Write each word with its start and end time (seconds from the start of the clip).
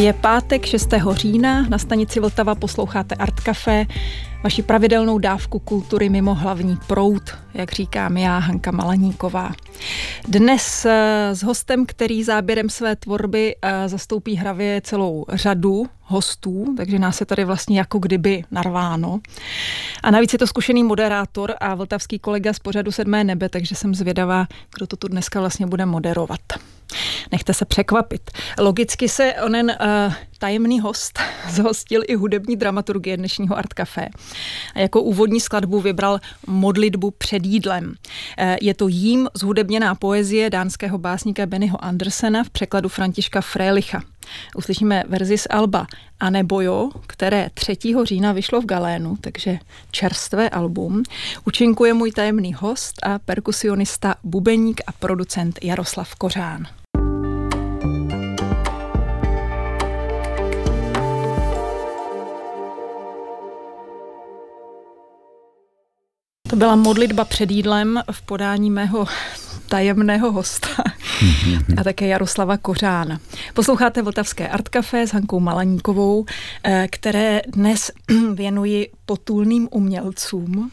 Je 0.00 0.12
pátek 0.12 0.66
6. 0.66 0.88
října, 1.10 1.62
na 1.68 1.78
stanici 1.78 2.20
Vltava 2.20 2.54
posloucháte 2.54 3.14
Art 3.14 3.40
Café, 3.40 3.86
vaši 4.42 4.62
pravidelnou 4.62 5.18
dávku 5.18 5.58
kultury 5.58 6.08
mimo 6.08 6.34
hlavní 6.34 6.78
prout, 6.86 7.22
jak 7.54 7.72
říkám 7.72 8.16
já, 8.16 8.38
Hanka 8.38 8.70
Malaníková. 8.70 9.52
Dnes 10.28 10.84
eh, 10.84 11.30
s 11.32 11.42
hostem, 11.42 11.86
který 11.86 12.24
záběrem 12.24 12.68
své 12.68 12.96
tvorby 12.96 13.56
eh, 13.62 13.88
zastoupí 13.88 14.36
hravě 14.36 14.80
celou 14.84 15.24
řadu 15.32 15.86
hostů, 16.02 16.74
takže 16.76 16.98
nás 16.98 17.20
je 17.20 17.26
tady 17.26 17.44
vlastně 17.44 17.78
jako 17.78 17.98
kdyby 17.98 18.44
narváno. 18.50 19.20
A 20.02 20.10
navíc 20.10 20.32
je 20.32 20.38
to 20.38 20.46
zkušený 20.46 20.84
moderátor 20.84 21.54
a 21.60 21.74
vltavský 21.74 22.18
kolega 22.18 22.52
z 22.52 22.58
pořadu 22.58 22.92
Sedmé 22.92 23.24
nebe, 23.24 23.48
takže 23.48 23.74
jsem 23.74 23.94
zvědavá, 23.94 24.46
kdo 24.76 24.86
to 24.86 24.96
tu 24.96 25.08
dneska 25.08 25.40
vlastně 25.40 25.66
bude 25.66 25.86
moderovat. 25.86 26.40
Nechte 27.32 27.54
se 27.54 27.64
překvapit. 27.64 28.30
Logicky 28.58 29.08
se 29.08 29.34
onen 29.44 29.76
uh, 29.80 30.14
tajemný 30.38 30.80
host 30.80 31.18
zhostil 31.50 32.02
i 32.08 32.14
hudební 32.14 32.56
dramaturgie 32.56 33.16
dnešního 33.16 33.56
Art 33.56 33.74
Café. 33.74 34.08
A 34.74 34.78
jako 34.78 35.02
úvodní 35.02 35.40
skladbu 35.40 35.80
vybral 35.80 36.20
modlitbu 36.46 37.10
před 37.10 37.46
jídlem. 37.46 37.84
Uh, 37.86 37.94
je 38.60 38.74
to 38.74 38.88
jím 38.88 39.28
zhudebněná 39.34 39.94
poezie 39.94 40.50
dánského 40.50 40.98
básníka 40.98 41.46
Bennyho 41.46 41.84
Andersena 41.84 42.44
v 42.44 42.50
překladu 42.50 42.88
Františka 42.88 43.40
Frélicha. 43.40 44.02
Uslyšíme 44.56 45.04
verzi 45.08 45.38
z 45.38 45.46
Alba 45.50 45.86
a 46.20 46.30
nebo 46.30 46.60
jo, 46.60 46.90
které 47.06 47.50
3. 47.54 47.76
října 48.02 48.32
vyšlo 48.32 48.60
v 48.60 48.66
Galénu, 48.66 49.16
takže 49.20 49.58
čerstvé 49.90 50.50
album. 50.50 51.02
Učinkuje 51.46 51.94
můj 51.94 52.12
tajemný 52.12 52.54
host 52.54 52.94
a 53.02 53.18
perkusionista, 53.18 54.14
bubeník 54.24 54.80
a 54.86 54.92
producent 54.92 55.58
Jaroslav 55.62 56.14
Kořán. 56.14 56.79
To 66.50 66.56
byla 66.56 66.76
modlitba 66.76 67.24
před 67.24 67.50
jídlem 67.50 68.02
v 68.10 68.22
podání 68.22 68.70
mého 68.70 69.06
tajemného 69.68 70.32
hosta 70.32 70.68
a 71.76 71.84
také 71.84 72.06
Jaroslava 72.06 72.56
Kořána. 72.56 73.20
Posloucháte 73.54 74.02
Vltavské 74.02 74.48
Art 74.48 74.68
Café 74.68 75.06
s 75.06 75.12
Hankou 75.12 75.40
Malaníkovou, 75.40 76.26
eh, 76.64 76.88
které 76.92 77.40
dnes 77.48 77.90
věnuji 78.34 78.88
potulným 79.06 79.68
umělcům. 79.70 80.70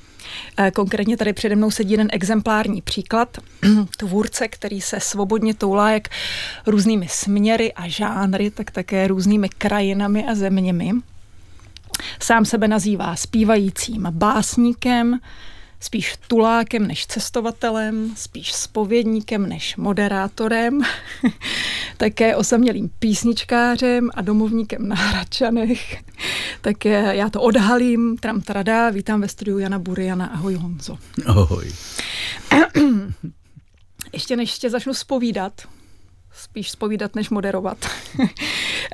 Eh, 0.58 0.72
konkrétně 0.72 1.18
tady 1.18 1.34
přede 1.34 1.56
mnou 1.56 1.72
sedí 1.72 1.92
jeden 1.92 2.08
exemplární 2.12 2.82
příklad 2.82 3.38
tvůrce, 3.98 4.48
který 4.48 4.82
se 4.82 5.00
svobodně 5.00 5.54
toulá 5.54 5.92
jak 5.92 6.08
různými 6.68 7.08
směry 7.10 7.74
a 7.74 7.88
žánry, 7.88 8.52
tak 8.52 8.72
také 8.72 9.08
různými 9.08 9.50
krajinami 9.50 10.26
a 10.28 10.36
zeměmi. 10.36 10.92
Sám 12.22 12.46
sebe 12.46 12.68
nazývá 12.68 13.16
zpívajícím 13.16 14.08
básníkem, 14.12 15.20
spíš 15.80 16.18
tulákem 16.28 16.88
než 16.88 17.08
cestovatelem, 17.08 18.14
spíš 18.16 18.54
spovědníkem 18.54 19.50
než 19.50 19.76
moderátorem, 19.76 20.82
také 21.98 22.36
osamělým 22.36 22.90
písničkářem 23.00 24.10
a 24.14 24.22
domovníkem 24.22 24.88
na 24.88 24.96
Hradčanech. 24.96 26.04
Také 26.62 27.16
já 27.16 27.30
to 27.30 27.42
odhalím, 27.42 28.18
tram 28.18 28.42
trada, 28.42 28.90
vítám 28.90 29.22
ve 29.22 29.28
studiu 29.28 29.58
Jana 29.58 29.80
Buriana, 29.80 30.26
ahoj 30.26 30.54
Honzo. 30.54 30.98
Ahoj. 31.26 31.72
Ještě 34.14 34.36
než 34.36 34.60
tě 34.60 34.70
začnu 34.70 34.94
spovídat, 34.94 35.62
spíš 36.38 36.72
spovídat, 36.72 37.16
než 37.16 37.30
moderovat. 37.30 37.78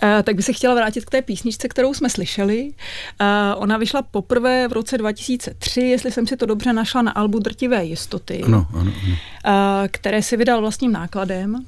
Eh, 0.03 0.23
tak 0.23 0.35
bych 0.35 0.45
se 0.45 0.53
chtěla 0.53 0.75
vrátit 0.75 1.05
k 1.05 1.09
té 1.09 1.21
písničce, 1.21 1.67
kterou 1.67 1.93
jsme 1.93 2.09
slyšeli. 2.09 2.73
Eh, 3.21 3.55
ona 3.55 3.77
vyšla 3.77 4.01
poprvé 4.01 4.67
v 4.67 4.71
roce 4.71 4.97
2003, 4.97 5.81
jestli 5.81 6.11
jsem 6.11 6.27
si 6.27 6.37
to 6.37 6.45
dobře 6.45 6.73
našla 6.73 7.01
na 7.01 7.11
albu 7.11 7.39
Drtivé 7.39 7.85
jistoty, 7.85 8.41
ano, 8.43 8.67
ano, 8.73 8.93
ano. 9.03 9.15
Eh, 9.45 9.87
které 9.87 10.21
si 10.21 10.37
vydal 10.37 10.61
vlastním 10.61 10.91
nákladem. 10.91 11.65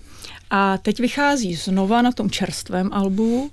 A 0.49 0.77
teď 0.77 0.99
vychází 0.99 1.55
znova 1.55 2.01
na 2.01 2.11
tom 2.11 2.29
čerstvém 2.29 2.89
albu. 2.93 3.51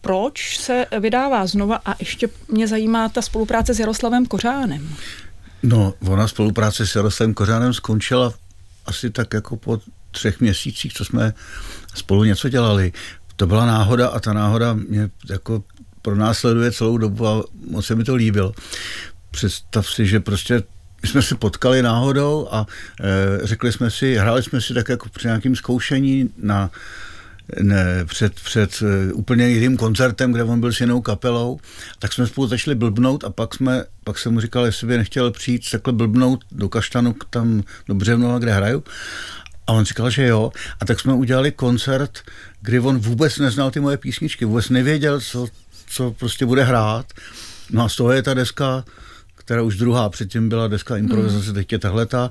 Proč 0.00 0.58
se 0.58 0.86
vydává 1.00 1.46
znova 1.46 1.80
a 1.84 1.94
ještě 1.98 2.28
mě 2.48 2.68
zajímá 2.68 3.08
ta 3.08 3.22
spolupráce 3.22 3.74
s 3.74 3.78
Jaroslavem 3.80 4.26
Kořánem? 4.26 4.96
No, 5.62 5.94
ona 6.08 6.28
spolupráce 6.28 6.86
s 6.86 6.94
Jaroslavem 6.94 7.34
Kořánem 7.34 7.74
skončila 7.74 8.34
asi 8.86 9.10
tak 9.10 9.34
jako 9.34 9.56
po 9.56 9.78
třech 10.10 10.40
měsících, 10.40 10.92
co 10.92 11.04
jsme 11.04 11.32
spolu 11.94 12.24
něco 12.24 12.48
dělali. 12.48 12.92
To 13.36 13.46
byla 13.46 13.66
náhoda 13.66 14.08
a 14.08 14.20
ta 14.20 14.32
náhoda 14.32 14.74
mě 14.74 15.10
jako 15.30 15.64
pronásleduje 16.02 16.72
celou 16.72 16.98
dobu 16.98 17.26
a 17.26 17.44
moc 17.70 17.86
se 17.86 17.94
mi 17.94 18.04
to 18.04 18.14
líbil. 18.14 18.52
Představ 19.30 19.90
si, 19.90 20.06
že 20.06 20.20
prostě 20.20 20.62
my 21.02 21.08
jsme 21.08 21.22
se 21.22 21.34
potkali 21.34 21.82
náhodou 21.82 22.48
a 22.50 22.66
e, 23.00 23.46
řekli 23.46 23.72
jsme 23.72 23.90
si, 23.90 24.14
hráli 24.14 24.42
jsme 24.42 24.60
si 24.60 24.74
tak 24.74 24.88
jako 24.88 25.08
při 25.08 25.26
nějakým 25.26 25.56
zkoušení 25.56 26.30
na 26.42 26.70
ne, 27.62 28.04
před, 28.04 28.34
před 28.34 28.82
uh, 28.82 29.18
úplně 29.18 29.48
jiným 29.48 29.76
koncertem, 29.76 30.32
kde 30.32 30.44
on 30.44 30.60
byl 30.60 30.72
s 30.72 30.80
jinou 30.80 31.00
kapelou, 31.00 31.60
tak 31.98 32.12
jsme 32.12 32.26
spolu 32.26 32.46
začali 32.46 32.74
blbnout 32.74 33.24
a 33.24 33.30
pak, 33.30 33.54
jsme, 33.54 33.84
pak 34.04 34.18
jsem 34.18 34.32
mu 34.32 34.40
říkal, 34.40 34.66
jestli 34.66 34.86
by 34.86 34.96
nechtěl 34.96 35.30
přijít 35.30 35.70
takhle 35.70 35.92
blbnout 35.92 36.44
do 36.52 36.68
Kaštanu, 36.68 37.14
tam 37.30 37.62
do 37.88 37.94
Břevnova, 37.94 38.38
kde 38.38 38.52
hraju. 38.52 38.84
A 39.68 39.72
on 39.72 39.84
říkal, 39.84 40.10
že 40.10 40.26
jo. 40.26 40.52
A 40.80 40.84
tak 40.84 41.00
jsme 41.00 41.12
udělali 41.14 41.52
koncert, 41.52 42.18
kdy 42.60 42.80
on 42.80 42.98
vůbec 42.98 43.38
neznal 43.38 43.70
ty 43.70 43.80
moje 43.80 43.96
písničky, 43.96 44.44
vůbec 44.44 44.68
nevěděl, 44.68 45.20
co, 45.20 45.46
co 45.86 46.10
prostě 46.10 46.46
bude 46.46 46.64
hrát. 46.64 47.06
No 47.70 47.84
a 47.84 47.88
z 47.88 47.96
toho 47.96 48.12
je 48.12 48.22
ta 48.22 48.34
deska, 48.34 48.84
která 49.34 49.62
už 49.62 49.76
druhá, 49.76 50.08
předtím 50.08 50.48
byla 50.48 50.68
deska 50.68 50.96
improvizace, 50.96 51.48
mm. 51.48 51.54
teď 51.54 51.72
je 51.72 51.78
tahle 51.78 52.06
ta. 52.06 52.30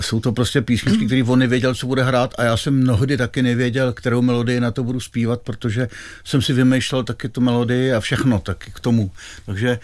Jsou 0.00 0.20
to 0.20 0.32
prostě 0.32 0.62
písničky, 0.62 1.06
které 1.06 1.22
on 1.24 1.38
nevěděl, 1.38 1.74
co 1.74 1.86
bude 1.86 2.02
hrát 2.02 2.34
a 2.38 2.44
já 2.44 2.56
jsem 2.56 2.74
mnohdy 2.74 3.16
taky 3.16 3.42
nevěděl, 3.42 3.92
kterou 3.92 4.22
melodii 4.22 4.60
na 4.60 4.70
to 4.70 4.84
budu 4.84 5.00
zpívat, 5.00 5.42
protože 5.42 5.88
jsem 6.24 6.42
si 6.42 6.52
vymýšlel 6.52 7.04
taky 7.04 7.28
tu 7.28 7.40
melodii 7.40 7.92
a 7.92 8.00
všechno 8.00 8.38
taky 8.38 8.70
k 8.70 8.80
tomu. 8.80 9.10
Takže 9.46 9.78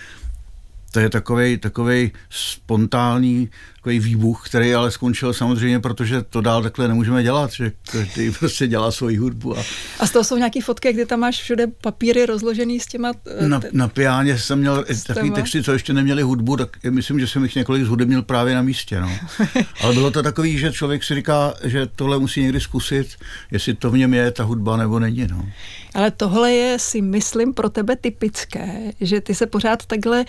to 0.95 1.01
je 1.01 1.11
takový 1.11 1.59
takovej 1.59 2.11
spontánní 2.31 3.51
takový 3.85 3.99
výbuch, 3.99 4.43
který 4.47 4.75
ale 4.75 4.91
skončil 4.91 5.33
samozřejmě, 5.33 5.81
protože 5.81 6.23
to 6.23 6.41
dál 6.41 6.63
takhle 6.63 6.89
nemůžeme 6.89 7.23
dělat, 7.23 7.53
že 7.53 7.73
každý 7.93 8.31
prostě 8.39 8.67
dělá 8.67 8.91
svoji 8.91 9.17
hudbu. 9.17 9.59
A, 9.59 9.63
a 10.01 10.07
z 10.07 10.11
toho 10.11 10.25
jsou 10.25 10.37
nějaké 10.37 10.61
fotky, 10.63 10.93
kde 10.93 11.07
tam 11.07 11.21
máš 11.21 11.41
všude 11.41 11.67
papíry 11.67 12.27
rozložený 12.27 12.81
s 12.81 12.87
těma... 12.87 13.13
Eh, 13.39 13.49
na, 13.49 13.61
na 13.73 13.89
piáně 13.89 14.39
jsem 14.39 14.59
měl 14.59 14.85
takový 15.07 15.31
texty, 15.31 15.63
co 15.63 15.73
ještě 15.73 15.93
neměli 15.93 16.23
hudbu, 16.23 16.57
tak 16.57 16.69
myslím, 16.91 17.21
že 17.21 17.27
jsem 17.27 17.43
jich 17.43 17.55
několik 17.55 17.85
zhudebnil 17.85 18.23
právě 18.23 18.55
na 18.55 18.63
místě. 18.63 19.01
No. 19.01 19.11
Ale 19.81 19.95
bylo 19.95 20.11
to 20.11 20.23
takový, 20.23 20.59
že 20.59 20.73
člověk 20.73 21.05
si 21.05 21.15
říká, 21.15 21.55
že 21.65 21.87
tohle 21.87 22.19
musí 22.19 22.43
někdy 22.43 22.61
zkusit, 22.61 23.07
jestli 23.51 23.75
to 23.75 23.91
v 23.91 23.99
něm 23.99 24.15
je 24.15 24.31
ta 24.31 24.45
hudba 24.45 24.77
nebo 24.77 24.99
není. 24.99 25.27
No. 25.31 25.49
Ale 25.95 26.11
tohle 26.11 26.53
je, 26.53 26.79
si 26.79 27.03
myslím, 27.03 27.55
pro 27.55 27.71
tebe 27.71 27.97
typické, 27.97 28.93
že 29.01 29.21
ty 29.21 29.35
se 29.35 29.47
pořád 29.47 29.87
takhle 29.87 30.25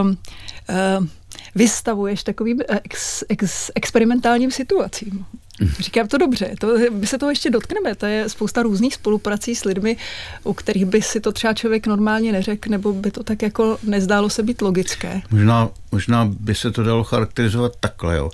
um, 0.00 0.08
um, 0.08 1.10
vystavuješ 1.54 2.22
takovým 2.22 2.60
ex, 2.84 3.24
ex, 3.28 3.70
experimentálním 3.74 4.50
situacím. 4.50 5.26
Říkám 5.78 6.08
to 6.08 6.18
dobře, 6.18 6.54
to, 6.60 6.76
my 6.90 7.06
se 7.06 7.18
toho 7.18 7.30
ještě 7.30 7.50
dotkneme, 7.50 7.94
to 7.94 8.06
je 8.06 8.28
spousta 8.28 8.62
různých 8.62 8.94
spoluprací 8.94 9.54
s 9.54 9.64
lidmi, 9.64 9.96
u 10.44 10.52
kterých 10.52 10.84
by 10.84 11.02
si 11.02 11.20
to 11.20 11.32
třeba 11.32 11.54
člověk 11.54 11.86
normálně 11.86 12.32
neřekl, 12.32 12.70
nebo 12.70 12.92
by 12.92 13.10
to 13.10 13.22
tak 13.22 13.42
jako 13.42 13.78
nezdálo 13.82 14.30
se 14.30 14.42
být 14.42 14.62
logické. 14.62 15.22
Možná, 15.30 15.70
možná 15.92 16.24
by 16.40 16.54
se 16.54 16.70
to 16.70 16.82
dalo 16.82 17.04
charakterizovat 17.04 17.72
takhle, 17.80 18.16
jo. 18.16 18.30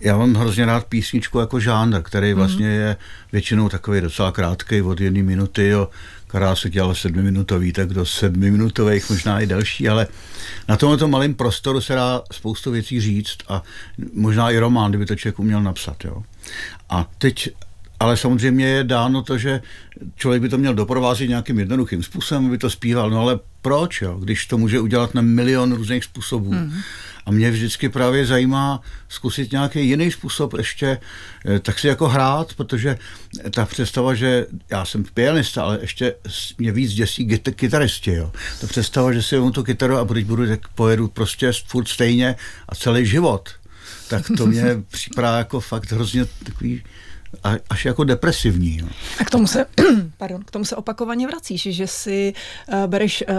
Já 0.00 0.16
mám 0.16 0.34
hrozně 0.34 0.66
rád 0.66 0.84
písničku 0.84 1.38
jako 1.38 1.60
žánr, 1.60 2.02
který 2.02 2.28
mhm. 2.28 2.36
vlastně 2.36 2.66
je 2.66 2.96
většinou 3.32 3.68
takový 3.68 4.00
docela 4.00 4.32
krátký, 4.32 4.82
od 4.82 5.00
jedné 5.00 5.22
minuty, 5.22 5.68
jo 5.68 5.88
která 6.34 6.56
se 6.56 6.70
dělala 6.70 6.94
sedmiminutový, 6.94 7.72
tak 7.72 7.88
do 7.88 8.06
sedmiminutových, 8.06 9.10
možná 9.10 9.40
i 9.40 9.46
delší, 9.46 9.88
ale 9.88 10.06
na 10.68 10.76
tomto 10.76 11.08
malém 11.08 11.34
prostoru 11.34 11.80
se 11.80 11.94
dá 11.94 12.22
spoustu 12.32 12.70
věcí 12.70 13.00
říct 13.00 13.38
a 13.48 13.62
možná 14.14 14.50
i 14.50 14.58
román, 14.58 14.90
kdyby 14.90 15.06
to 15.06 15.16
člověk 15.16 15.38
uměl 15.38 15.62
napsat. 15.62 16.04
Jo. 16.04 16.22
A 16.90 17.10
teď 17.18 17.48
ale 18.04 18.16
samozřejmě 18.16 18.66
je 18.66 18.84
dáno 18.84 19.22
to, 19.22 19.38
že 19.38 19.60
člověk 20.16 20.42
by 20.42 20.48
to 20.48 20.58
měl 20.58 20.74
doprovázet 20.74 21.28
nějakým 21.28 21.58
jednoduchým 21.58 22.02
způsobem, 22.02 22.46
aby 22.46 22.58
to 22.58 22.70
zpíval. 22.70 23.10
No 23.10 23.20
ale 23.20 23.38
proč, 23.62 24.02
jo? 24.02 24.18
když 24.22 24.46
to 24.46 24.58
může 24.58 24.80
udělat 24.80 25.14
na 25.14 25.22
milion 25.22 25.72
různých 25.72 26.04
způsobů. 26.04 26.52
Mm-hmm. 26.52 26.82
A 27.26 27.30
mě 27.30 27.50
vždycky 27.50 27.88
právě 27.88 28.26
zajímá 28.26 28.80
zkusit 29.08 29.52
nějaký 29.52 29.88
jiný 29.88 30.10
způsob 30.10 30.54
ještě 30.58 30.98
eh, 31.46 31.58
tak 31.60 31.78
si 31.78 31.88
jako 31.88 32.08
hrát, 32.08 32.54
protože 32.54 32.98
ta 33.50 33.66
představa, 33.66 34.14
že 34.14 34.46
já 34.70 34.84
jsem 34.84 35.04
pianista, 35.14 35.62
ale 35.62 35.78
ještě 35.80 36.14
mě 36.58 36.72
víc 36.72 36.92
děsí 36.92 37.40
kytaristi. 37.56 38.12
Jo. 38.12 38.32
Ta 38.60 38.66
představa, 38.66 39.12
že 39.12 39.22
si 39.22 39.34
vezmu 39.36 39.50
tu 39.50 39.62
kytaru 39.62 39.96
a 39.96 40.04
když 40.04 40.24
budu, 40.24 40.46
tak 40.46 40.68
pojedu 40.68 41.08
prostě 41.08 41.52
furt 41.66 41.88
stejně 41.88 42.36
a 42.68 42.74
celý 42.74 43.06
život. 43.06 43.48
Tak 44.08 44.22
to 44.36 44.46
mě 44.46 44.64
připadá 44.90 45.38
jako 45.38 45.60
fakt 45.60 45.92
hrozně 45.92 46.24
takový 46.44 46.82
až 47.70 47.84
jako 47.84 48.04
depresivní. 48.04 48.78
Jo. 48.78 48.86
A 49.20 49.24
k 49.24 49.30
tomu 49.30 49.46
se, 49.46 49.66
pardon, 50.18 50.42
k 50.44 50.50
tomu 50.50 50.64
se 50.64 50.76
opakovaně 50.76 51.26
vracíš, 51.26 51.68
že 51.70 51.86
si 51.86 52.34
uh, 52.72 52.86
bereš 52.86 53.24
uh, 53.28 53.34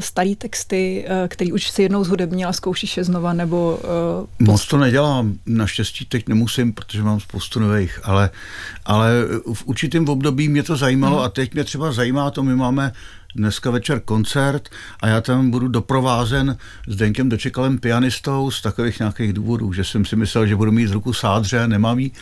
starý 0.00 0.36
texty, 0.36 1.06
uh, 1.08 1.28
který 1.28 1.52
už 1.52 1.70
si 1.70 1.82
jednou 1.82 2.04
zhudebnil 2.04 2.48
a 2.48 2.52
zkoušíš 2.52 2.96
je 2.96 3.04
znova, 3.04 3.32
nebo... 3.32 3.80
Uh, 4.38 4.46
Moc 4.46 4.66
to 4.66 4.78
nedělám, 4.78 5.34
naštěstí 5.46 6.04
teď 6.04 6.28
nemusím, 6.28 6.72
protože 6.72 7.02
mám 7.02 7.20
spoustu 7.20 7.60
nových, 7.60 8.00
ale, 8.04 8.30
ale 8.84 9.10
v 9.54 9.66
určitém 9.66 10.08
období 10.08 10.48
mě 10.48 10.62
to 10.62 10.76
zajímalo 10.76 11.16
hmm. 11.16 11.24
a 11.24 11.28
teď 11.28 11.54
mě 11.54 11.64
třeba 11.64 11.92
zajímá 11.92 12.30
to, 12.30 12.42
my 12.42 12.56
máme 12.56 12.92
dneska 13.34 13.70
večer 13.70 14.00
koncert 14.00 14.68
a 15.00 15.08
já 15.08 15.20
tam 15.20 15.50
budu 15.50 15.68
doprovázen 15.68 16.56
s 16.86 16.96
Denkem 16.96 17.28
Dočekalem 17.28 17.78
pianistou 17.78 18.50
z 18.50 18.62
takových 18.62 18.98
nějakých 18.98 19.32
důvodů, 19.32 19.72
že 19.72 19.84
jsem 19.84 20.04
si 20.04 20.16
myslel, 20.16 20.46
že 20.46 20.56
budu 20.56 20.72
mít 20.72 20.90
ruku 20.90 21.12
sádře, 21.12 21.68
nemám 21.68 21.98
jí. 21.98 22.12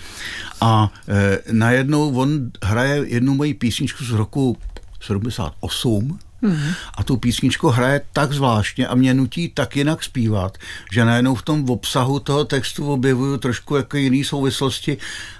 A 0.61 0.93
e, 1.09 1.39
najednou 1.53 2.15
on 2.15 2.51
hraje 2.63 3.05
jednu 3.07 3.35
moji 3.35 3.55
písničku 3.55 4.05
z 4.05 4.11
roku 4.11 4.59
78, 5.01 6.19
Mm-hmm. 6.43 6.75
A 6.95 7.05
tu 7.05 7.17
písničku 7.17 7.69
hraje 7.69 8.01
tak 8.13 8.33
zvláštně 8.33 8.87
a 8.87 8.95
mě 8.95 9.15
nutí 9.15 9.49
tak 9.49 9.77
jinak 9.77 10.05
zpívat, 10.05 10.59
že 10.93 11.05
najednou 11.05 11.35
v 11.35 11.43
tom 11.43 11.71
obsahu 11.71 12.21
toho 12.21 12.45
textu 12.45 12.93
objevuju 12.93 13.37
trošku 13.37 13.77
jako 13.77 13.97
jiný 13.97 14.25
souvislosti. 14.25 14.99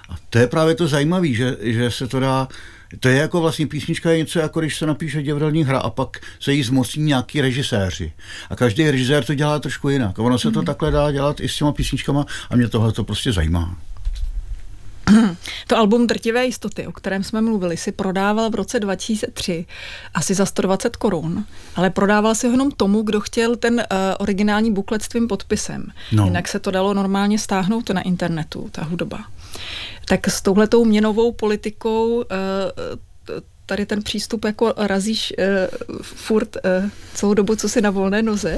A 0.09 0.15
to 0.29 0.37
je 0.37 0.47
právě 0.47 0.75
to 0.75 0.87
zajímavé, 0.87 1.33
že, 1.33 1.57
že 1.61 1.91
se 1.91 2.07
to 2.07 2.19
dá 2.19 2.47
to 2.99 3.07
je 3.09 3.17
jako 3.17 3.41
vlastně 3.41 3.67
písnička 3.67 4.11
je 4.11 4.17
něco 4.17 4.39
jako 4.39 4.59
když 4.59 4.77
se 4.77 4.85
napíše 4.85 5.23
divadelní 5.23 5.63
hra 5.63 5.79
a 5.79 5.89
pak 5.89 6.17
se 6.39 6.53
jí 6.53 6.63
zmocní 6.63 7.03
nějaký 7.03 7.41
režiséři. 7.41 8.13
A 8.49 8.55
každý 8.55 8.91
režisér 8.91 9.23
to 9.23 9.35
dělá 9.35 9.59
trošku 9.59 9.89
jinak. 9.89 10.19
A 10.19 10.23
ono 10.23 10.39
se 10.39 10.51
to 10.51 10.59
mm. 10.59 10.65
takhle 10.65 10.91
dá 10.91 11.11
dělat 11.11 11.39
i 11.39 11.49
s 11.49 11.55
těma 11.55 11.71
písničkama 11.71 12.25
a 12.49 12.55
mě 12.55 12.67
tohle 12.67 12.91
to 12.91 13.03
prostě 13.03 13.33
zajímá. 13.33 13.77
To 15.67 15.77
album 15.77 16.07
Drtivé 16.07 16.45
jistoty, 16.45 16.87
o 16.87 16.91
kterém 16.91 17.23
jsme 17.23 17.41
mluvili, 17.41 17.77
si 17.77 17.91
prodával 17.91 18.49
v 18.49 18.55
roce 18.55 18.79
2003 18.79 19.65
asi 20.13 20.33
za 20.33 20.45
120 20.45 20.95
korun, 20.95 21.45
ale 21.75 21.89
prodával 21.89 22.35
si 22.35 22.47
ho 22.47 22.53
jenom 22.53 22.71
tomu, 22.71 23.01
kdo 23.01 23.19
chtěl 23.19 23.55
ten 23.55 23.73
uh, 23.73 23.81
originální 24.19 24.73
buklet 24.73 25.03
s 25.03 25.07
tvým 25.07 25.27
podpisem. 25.27 25.87
No. 26.11 26.25
Jinak 26.25 26.47
se 26.47 26.59
to 26.59 26.71
dalo 26.71 26.93
normálně 26.93 27.39
stáhnout 27.39 27.89
na 27.89 28.01
internetu, 28.01 28.69
ta 28.71 28.83
hudba. 28.83 29.19
Tak 30.09 30.27
s 30.27 30.41
touhletou 30.41 30.85
měnovou 30.85 31.31
politikou 31.31 32.15
uh, 32.15 32.23
tady 33.65 33.85
ten 33.85 34.03
přístup 34.03 34.45
jako 34.45 34.73
razíš 34.77 35.33
uh, 35.37 35.99
furt 36.01 36.55
uh, 36.55 36.89
celou 37.13 37.33
dobu, 37.33 37.55
co 37.55 37.69
si 37.69 37.81
na 37.81 37.89
volné 37.89 38.21
noze? 38.21 38.57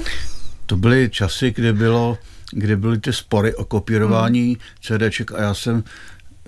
To 0.65 0.77
byly 0.77 1.09
časy, 1.09 1.51
kdy 1.51 1.73
bylo 1.73 2.17
kdy 2.51 2.75
byly 2.75 2.99
ty 2.99 3.13
spory 3.13 3.55
o 3.55 3.65
kopírování 3.65 4.45
hmm. 4.45 4.99
CDček 4.99 5.31
a 5.31 5.41
já 5.41 5.53
jsem 5.53 5.83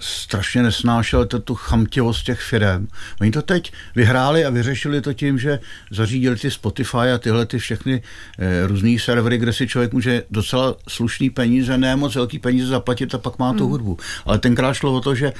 strašně 0.02 0.64
nesnášel 0.64 1.26
to, 1.26 1.40
tu 1.40 1.56
chamtivost 1.56 2.26
těch 2.26 2.42
firm. 2.42 2.88
Oni 3.22 3.32
to 3.32 3.42
teď 3.42 3.72
vyhráli 3.96 4.46
a 4.46 4.50
vyřešili 4.50 5.02
to 5.02 5.14
tím, 5.14 5.40
že 5.40 5.60
zařídili 5.92 6.36
ty 6.36 6.52
Spotify 6.52 6.98
a 6.98 7.18
tyhle 7.18 7.46
ty 7.46 7.60
všechny 7.60 8.02
eh, 8.40 8.68
různý 8.68 9.00
servery, 9.00 9.38
kde 9.38 9.54
si 9.54 9.68
člověk 9.68 9.94
může 9.94 10.24
docela 10.30 10.76
slušný 10.88 11.30
peníze, 11.30 11.78
ne 11.78 11.96
moc 11.96 12.16
velký 12.16 12.40
peníze 12.40 12.68
zaplatit 12.68 13.16
a 13.16 13.18
pak 13.18 13.40
má 13.40 13.54
tu 13.54 13.64
hmm. 13.64 13.72
hudbu. 13.72 13.98
Ale 14.26 14.40
tenkrát 14.40 14.74
šlo 14.74 14.94
o 14.94 15.02
to, 15.02 15.16
že 15.16 15.34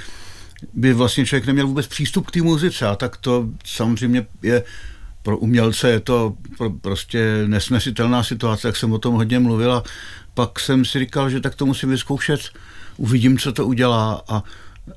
by 0.74 0.94
vlastně 0.94 1.26
člověk 1.26 1.46
neměl 1.46 1.68
vůbec 1.68 1.88
přístup 1.88 2.28
k 2.28 2.32
té 2.32 2.42
muzice 2.42 2.88
a 2.88 2.96
tak 2.96 3.18
to 3.18 3.50
samozřejmě 3.66 4.26
je 4.44 4.64
pro 5.24 5.38
umělce 5.38 5.90
je 5.90 6.00
to 6.00 6.34
pro, 6.58 6.70
prostě 6.70 7.44
nesnesitelná 7.48 8.24
situace, 8.24 8.68
jak 8.68 8.76
jsem 8.76 8.92
o 8.92 9.00
tom 9.00 9.16
hodně 9.16 9.40
mluvil 9.40 9.74
a 9.74 9.84
pak 10.34 10.60
jsem 10.60 10.86
si 10.86 11.00
říkal, 11.00 11.30
že 11.30 11.40
tak 11.40 11.56
to 11.56 11.66
musím 11.66 11.90
vyzkoušet 11.90 12.42
uvidím, 13.02 13.38
co 13.38 13.52
to 13.52 13.66
udělá 13.66 14.22
a, 14.28 14.44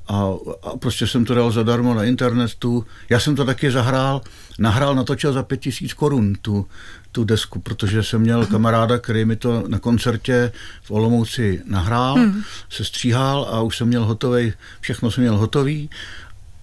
a, 0.08 0.34
a 0.62 0.76
prostě 0.78 1.06
jsem 1.06 1.24
to 1.24 1.34
dal 1.34 1.50
zadarmo 1.50 1.94
na 1.94 2.04
internetu. 2.04 2.86
Já 3.08 3.20
jsem 3.20 3.36
to 3.36 3.44
taky 3.44 3.70
zahrál, 3.70 4.20
nahrál, 4.58 4.94
natočil 4.94 5.32
za 5.32 5.42
pět 5.42 5.60
tisíc 5.60 5.92
korun 5.92 6.34
tu, 6.42 6.66
tu 7.12 7.24
desku, 7.24 7.60
protože 7.60 8.02
jsem 8.02 8.20
měl 8.20 8.46
kamaráda, 8.46 8.98
který 8.98 9.24
mi 9.24 9.36
to 9.36 9.64
na 9.68 9.78
koncertě 9.78 10.52
v 10.82 10.90
Olomouci 10.90 11.62
nahrál, 11.64 12.14
hmm. 12.14 12.42
se 12.70 12.84
stříhal 12.84 13.48
a 13.50 13.62
už 13.62 13.76
jsem 13.76 13.88
měl 13.88 14.04
hotový, 14.04 14.52
všechno 14.80 15.10
jsem 15.10 15.22
měl 15.22 15.36
hotový 15.36 15.90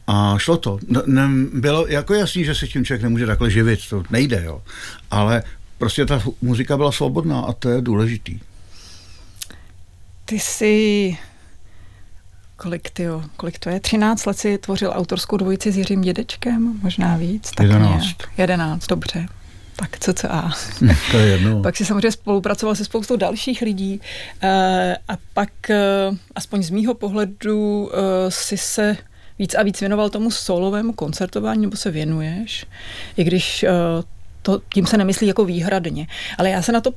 a 0.07 0.35
šlo 0.37 0.57
to. 0.57 0.79
Ne, 1.05 1.29
bylo 1.53 1.87
jako 1.87 2.13
jasný, 2.13 2.45
že 2.45 2.55
se 2.55 2.67
tím 2.67 2.85
člověk 2.85 3.03
nemůže 3.03 3.25
takhle 3.25 3.49
živit, 3.51 3.79
to 3.89 4.03
nejde, 4.09 4.43
jo. 4.45 4.61
Ale 5.11 5.43
prostě 5.77 6.05
ta 6.05 6.21
muzika 6.41 6.77
byla 6.77 6.91
svobodná 6.91 7.41
a 7.41 7.53
to 7.53 7.69
je 7.69 7.81
důležitý. 7.81 8.39
Ty 10.25 10.39
jsi 10.39 11.17
kolik, 12.61 12.89
tyjo, 12.89 13.23
kolik 13.37 13.59
to 13.59 13.69
je? 13.69 13.79
13 13.79 14.25
let 14.25 14.37
si 14.37 14.57
tvořil 14.57 14.91
autorskou 14.95 15.37
dvojici 15.37 15.71
s 15.71 15.77
Jiřím 15.77 16.01
Dědečkem, 16.01 16.79
možná 16.83 17.17
víc. 17.17 17.51
Tak 17.51 17.63
11. 17.67 18.01
Nějak. 18.01 18.37
11, 18.37 18.87
dobře. 18.87 19.25
Tak 19.75 19.99
cca. 19.99 20.51
to 21.11 21.17
je 21.17 21.27
jedno. 21.27 21.61
pak 21.61 21.77
si 21.77 21.85
samozřejmě 21.85 22.11
spolupracoval 22.11 22.75
se 22.75 22.85
spoustou 22.85 23.15
dalších 23.15 23.61
lidí 23.61 24.01
eh, 24.41 24.97
a 25.07 25.17
pak, 25.33 25.69
eh, 25.69 25.77
aspoň 26.35 26.63
z 26.63 26.69
mýho 26.69 26.93
pohledu, 26.93 27.91
eh, 27.93 28.31
si 28.31 28.57
se 28.57 28.97
víc 29.39 29.55
a 29.55 29.63
víc 29.63 29.79
věnoval 29.79 30.09
tomu 30.09 30.31
solovému 30.31 30.93
koncertování, 30.93 31.61
nebo 31.61 31.77
se 31.77 31.91
věnuješ, 31.91 32.65
i 33.17 33.23
když 33.23 33.65
to, 34.41 34.61
tím 34.73 34.85
se 34.85 34.97
nemyslí 34.97 35.27
jako 35.27 35.45
výhradně. 35.45 36.07
Ale 36.37 36.49
já 36.49 36.61
se 36.61 36.71
na 36.71 36.81
to, 36.81 36.91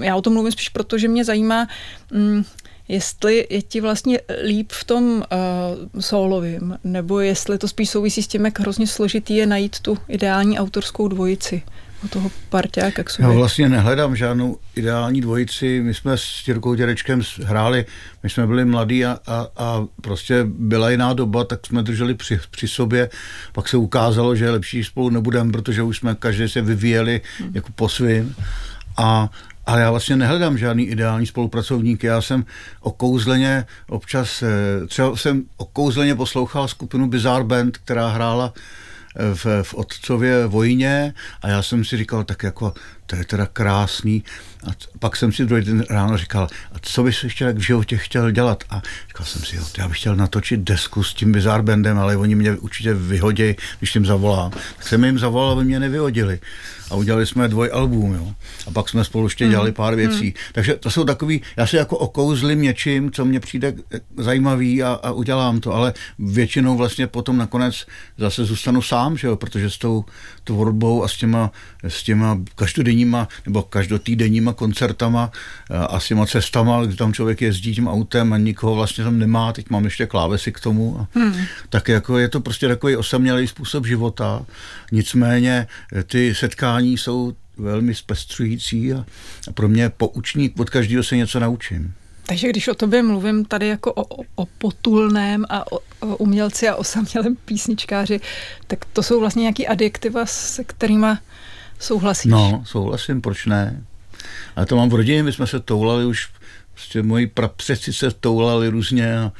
já 0.00 0.16
o 0.16 0.22
tom 0.22 0.32
mluvím 0.32 0.52
spíš 0.52 0.68
proto, 0.68 0.98
že 0.98 1.08
mě 1.08 1.24
zajímá, 1.24 1.68
mm, 2.12 2.44
jestli 2.88 3.46
je 3.50 3.62
ti 3.62 3.80
vlastně 3.80 4.20
líp 4.46 4.72
v 4.72 4.84
tom 4.84 5.04
uh, 5.04 6.00
solovým, 6.00 6.78
nebo 6.84 7.20
jestli 7.20 7.58
to 7.58 7.68
spíš 7.68 7.90
souvisí 7.90 8.22
s 8.22 8.26
tím, 8.26 8.44
jak 8.44 8.60
hrozně 8.60 8.86
složitý 8.86 9.36
je 9.36 9.46
najít 9.46 9.80
tu 9.80 9.98
ideální 10.08 10.58
autorskou 10.58 11.08
dvojici 11.08 11.62
o 12.04 12.08
toho 12.08 12.30
parťáka 12.48 13.02
k 13.04 13.10
sobě. 13.10 13.30
Já 13.30 13.38
vlastně 13.38 13.68
nehledám 13.68 14.16
žádnou 14.16 14.56
ideální 14.76 15.20
dvojici. 15.20 15.80
My 15.80 15.94
jsme 15.94 16.18
s 16.18 16.48
Jirkou 16.48 16.74
Děrečkem 16.74 17.22
hráli, 17.44 17.86
my 18.22 18.30
jsme 18.30 18.46
byli 18.46 18.64
mladí 18.64 19.04
a, 19.04 19.18
a, 19.26 19.46
a 19.56 19.86
prostě 20.00 20.46
byla 20.48 20.90
jiná 20.90 21.12
doba, 21.12 21.44
tak 21.44 21.66
jsme 21.66 21.82
drželi 21.82 22.14
při, 22.14 22.40
při 22.50 22.68
sobě. 22.68 23.10
Pak 23.52 23.68
se 23.68 23.76
ukázalo, 23.76 24.36
že 24.36 24.44
je 24.44 24.50
lepší 24.50 24.84
spolu 24.84 25.10
nebudeme, 25.10 25.52
protože 25.52 25.82
už 25.82 25.98
jsme 25.98 26.14
každý 26.14 26.48
se 26.48 26.60
vyvíjeli 26.62 27.20
hmm. 27.38 27.50
jako 27.54 27.68
po 27.74 27.88
svým. 27.88 28.34
A 28.96 29.30
ale 29.68 29.80
já 29.80 29.90
vlastně 29.90 30.16
nehledám 30.16 30.58
žádný 30.58 30.84
ideální 30.84 31.26
spolupracovník. 31.26 32.04
Já 32.04 32.22
jsem 32.22 32.44
okouzleně 32.80 33.64
občas, 33.88 34.42
eh, 34.42 34.86
třeba 34.86 35.16
jsem 35.16 35.42
okouzleně 35.56 36.14
poslouchal 36.14 36.68
skupinu 36.68 37.08
Bizarre 37.08 37.44
Band, 37.44 37.76
která 37.76 38.08
hrála 38.08 38.52
eh, 39.16 39.34
v, 39.34 39.62
v 39.62 39.74
Otcově 39.74 40.46
vojně 40.46 41.14
a 41.42 41.48
já 41.48 41.62
jsem 41.62 41.84
si 41.84 41.96
říkal, 41.96 42.24
tak 42.24 42.42
jako 42.42 42.74
to 43.06 43.16
je 43.16 43.24
teda 43.24 43.46
krásný. 43.46 44.24
A 44.66 44.70
pak 44.98 45.16
jsem 45.16 45.32
si 45.32 45.44
druhý 45.44 45.64
den 45.64 45.84
ráno 45.90 46.18
říkal, 46.18 46.48
a 46.72 46.76
co 46.82 47.02
bys 47.02 47.24
ještě 47.24 47.44
tak 47.44 47.56
v 47.56 47.60
životě 47.60 47.96
chtěl 47.96 48.30
dělat? 48.30 48.64
A 48.70 48.82
říkal 49.08 49.26
jsem 49.26 49.42
si, 49.42 49.56
jo, 49.56 49.62
já 49.78 49.88
bych 49.88 49.98
chtěl 49.98 50.16
natočit 50.16 50.60
desku 50.60 51.02
s 51.02 51.14
tím 51.14 51.32
Bizarre 51.32 51.62
Bandem, 51.62 51.98
ale 51.98 52.16
oni 52.16 52.34
mě 52.34 52.52
určitě 52.56 52.94
vyhodí, 52.94 53.54
když 53.78 53.94
jim 53.94 54.06
zavolám. 54.06 54.50
Tak 54.50 54.88
jsem 54.88 55.04
jim 55.04 55.18
zavolal, 55.18 55.50
aby 55.50 55.64
mě 55.64 55.80
nevyhodili 55.80 56.40
a 56.90 56.94
udělali 56.94 57.26
jsme 57.26 57.48
dvoj 57.48 57.70
album, 57.72 58.14
jo. 58.14 58.34
A 58.66 58.70
pak 58.70 58.88
jsme 58.88 59.04
spolu 59.04 59.26
ještě 59.26 59.48
dělali 59.48 59.72
pár 59.72 59.94
hmm. 59.94 59.96
věcí. 59.96 60.24
Hmm. 60.24 60.32
Takže 60.52 60.74
to 60.74 60.90
jsou 60.90 61.04
takový, 61.04 61.42
já 61.56 61.66
si 61.66 61.76
jako 61.76 61.98
okouzlím 61.98 62.62
něčím, 62.62 63.10
co 63.10 63.24
mě 63.24 63.40
přijde 63.40 63.74
zajímavý 64.16 64.82
a, 64.82 64.92
a 65.02 65.10
udělám 65.10 65.60
to, 65.60 65.74
ale 65.74 65.94
většinou 66.18 66.76
vlastně 66.76 67.06
potom 67.06 67.36
nakonec 67.36 67.86
zase 68.18 68.44
zůstanu 68.44 68.82
sám, 68.82 69.16
že 69.16 69.26
jo, 69.26 69.36
protože 69.36 69.70
s 69.70 69.78
tou 69.78 70.04
tvorbou 70.44 71.04
a 71.04 71.08
s 71.08 71.16
těma, 71.16 71.50
s 71.82 72.02
těma 72.02 72.38
každodenníma 72.54 73.28
nebo 73.46 73.62
každotýdenníma 73.62 74.47
koncertama 74.52 75.30
a 75.70 76.00
s 76.00 76.06
těma 76.06 76.26
cestama, 76.26 76.84
kdy 76.84 76.96
tam 76.96 77.12
člověk 77.12 77.42
jezdí 77.42 77.74
tím 77.74 77.88
autem 77.88 78.32
a 78.32 78.38
nikoho 78.38 78.74
vlastně 78.74 79.04
tam 79.04 79.18
nemá, 79.18 79.52
teď 79.52 79.70
mám 79.70 79.84
ještě 79.84 80.06
klávesy 80.06 80.52
k 80.52 80.60
tomu, 80.60 81.06
hmm. 81.14 81.34
tak 81.68 81.88
jako 81.88 82.18
je 82.18 82.28
to 82.28 82.40
prostě 82.40 82.68
takový 82.68 82.96
osamělý 82.96 83.46
způsob 83.46 83.86
života. 83.86 84.46
Nicméně 84.92 85.66
ty 86.06 86.34
setkání 86.34 86.98
jsou 86.98 87.32
velmi 87.56 87.94
zpestřující 87.94 88.92
a, 88.92 89.04
a 89.48 89.52
pro 89.54 89.68
mě 89.68 89.88
pouční, 89.88 90.50
od 90.58 90.70
každého 90.70 91.02
se 91.02 91.16
něco 91.16 91.40
naučím. 91.40 91.94
Takže 92.26 92.48
když 92.48 92.68
o 92.68 92.74
tobě 92.74 93.02
mluvím 93.02 93.44
tady 93.44 93.68
jako 93.68 93.92
o, 93.92 94.24
o 94.34 94.46
potulném 94.46 95.44
a 95.48 95.72
o, 95.72 95.78
o 96.00 96.16
umělci 96.16 96.68
a 96.68 96.76
osamělém 96.76 97.36
písničkáři, 97.44 98.20
tak 98.66 98.84
to 98.84 99.02
jsou 99.02 99.20
vlastně 99.20 99.40
nějaký 99.40 99.66
adjektiva, 99.66 100.26
se 100.26 100.64
kterými 100.64 101.06
souhlasíš? 101.78 102.32
No, 102.32 102.62
souhlasím, 102.66 103.20
proč 103.20 103.46
ne? 103.46 103.82
Ale 104.56 104.66
to 104.66 104.76
mám 104.76 104.90
v 104.90 104.94
rodině, 104.94 105.22
my 105.22 105.32
jsme 105.32 105.46
se 105.46 105.60
toulali 105.60 106.06
už, 106.06 106.28
prostě 106.74 107.02
moji 107.02 107.26
prapředci 107.26 107.92
se 107.92 108.10
toulali 108.10 108.68
různě 108.68 109.18
a 109.18 109.32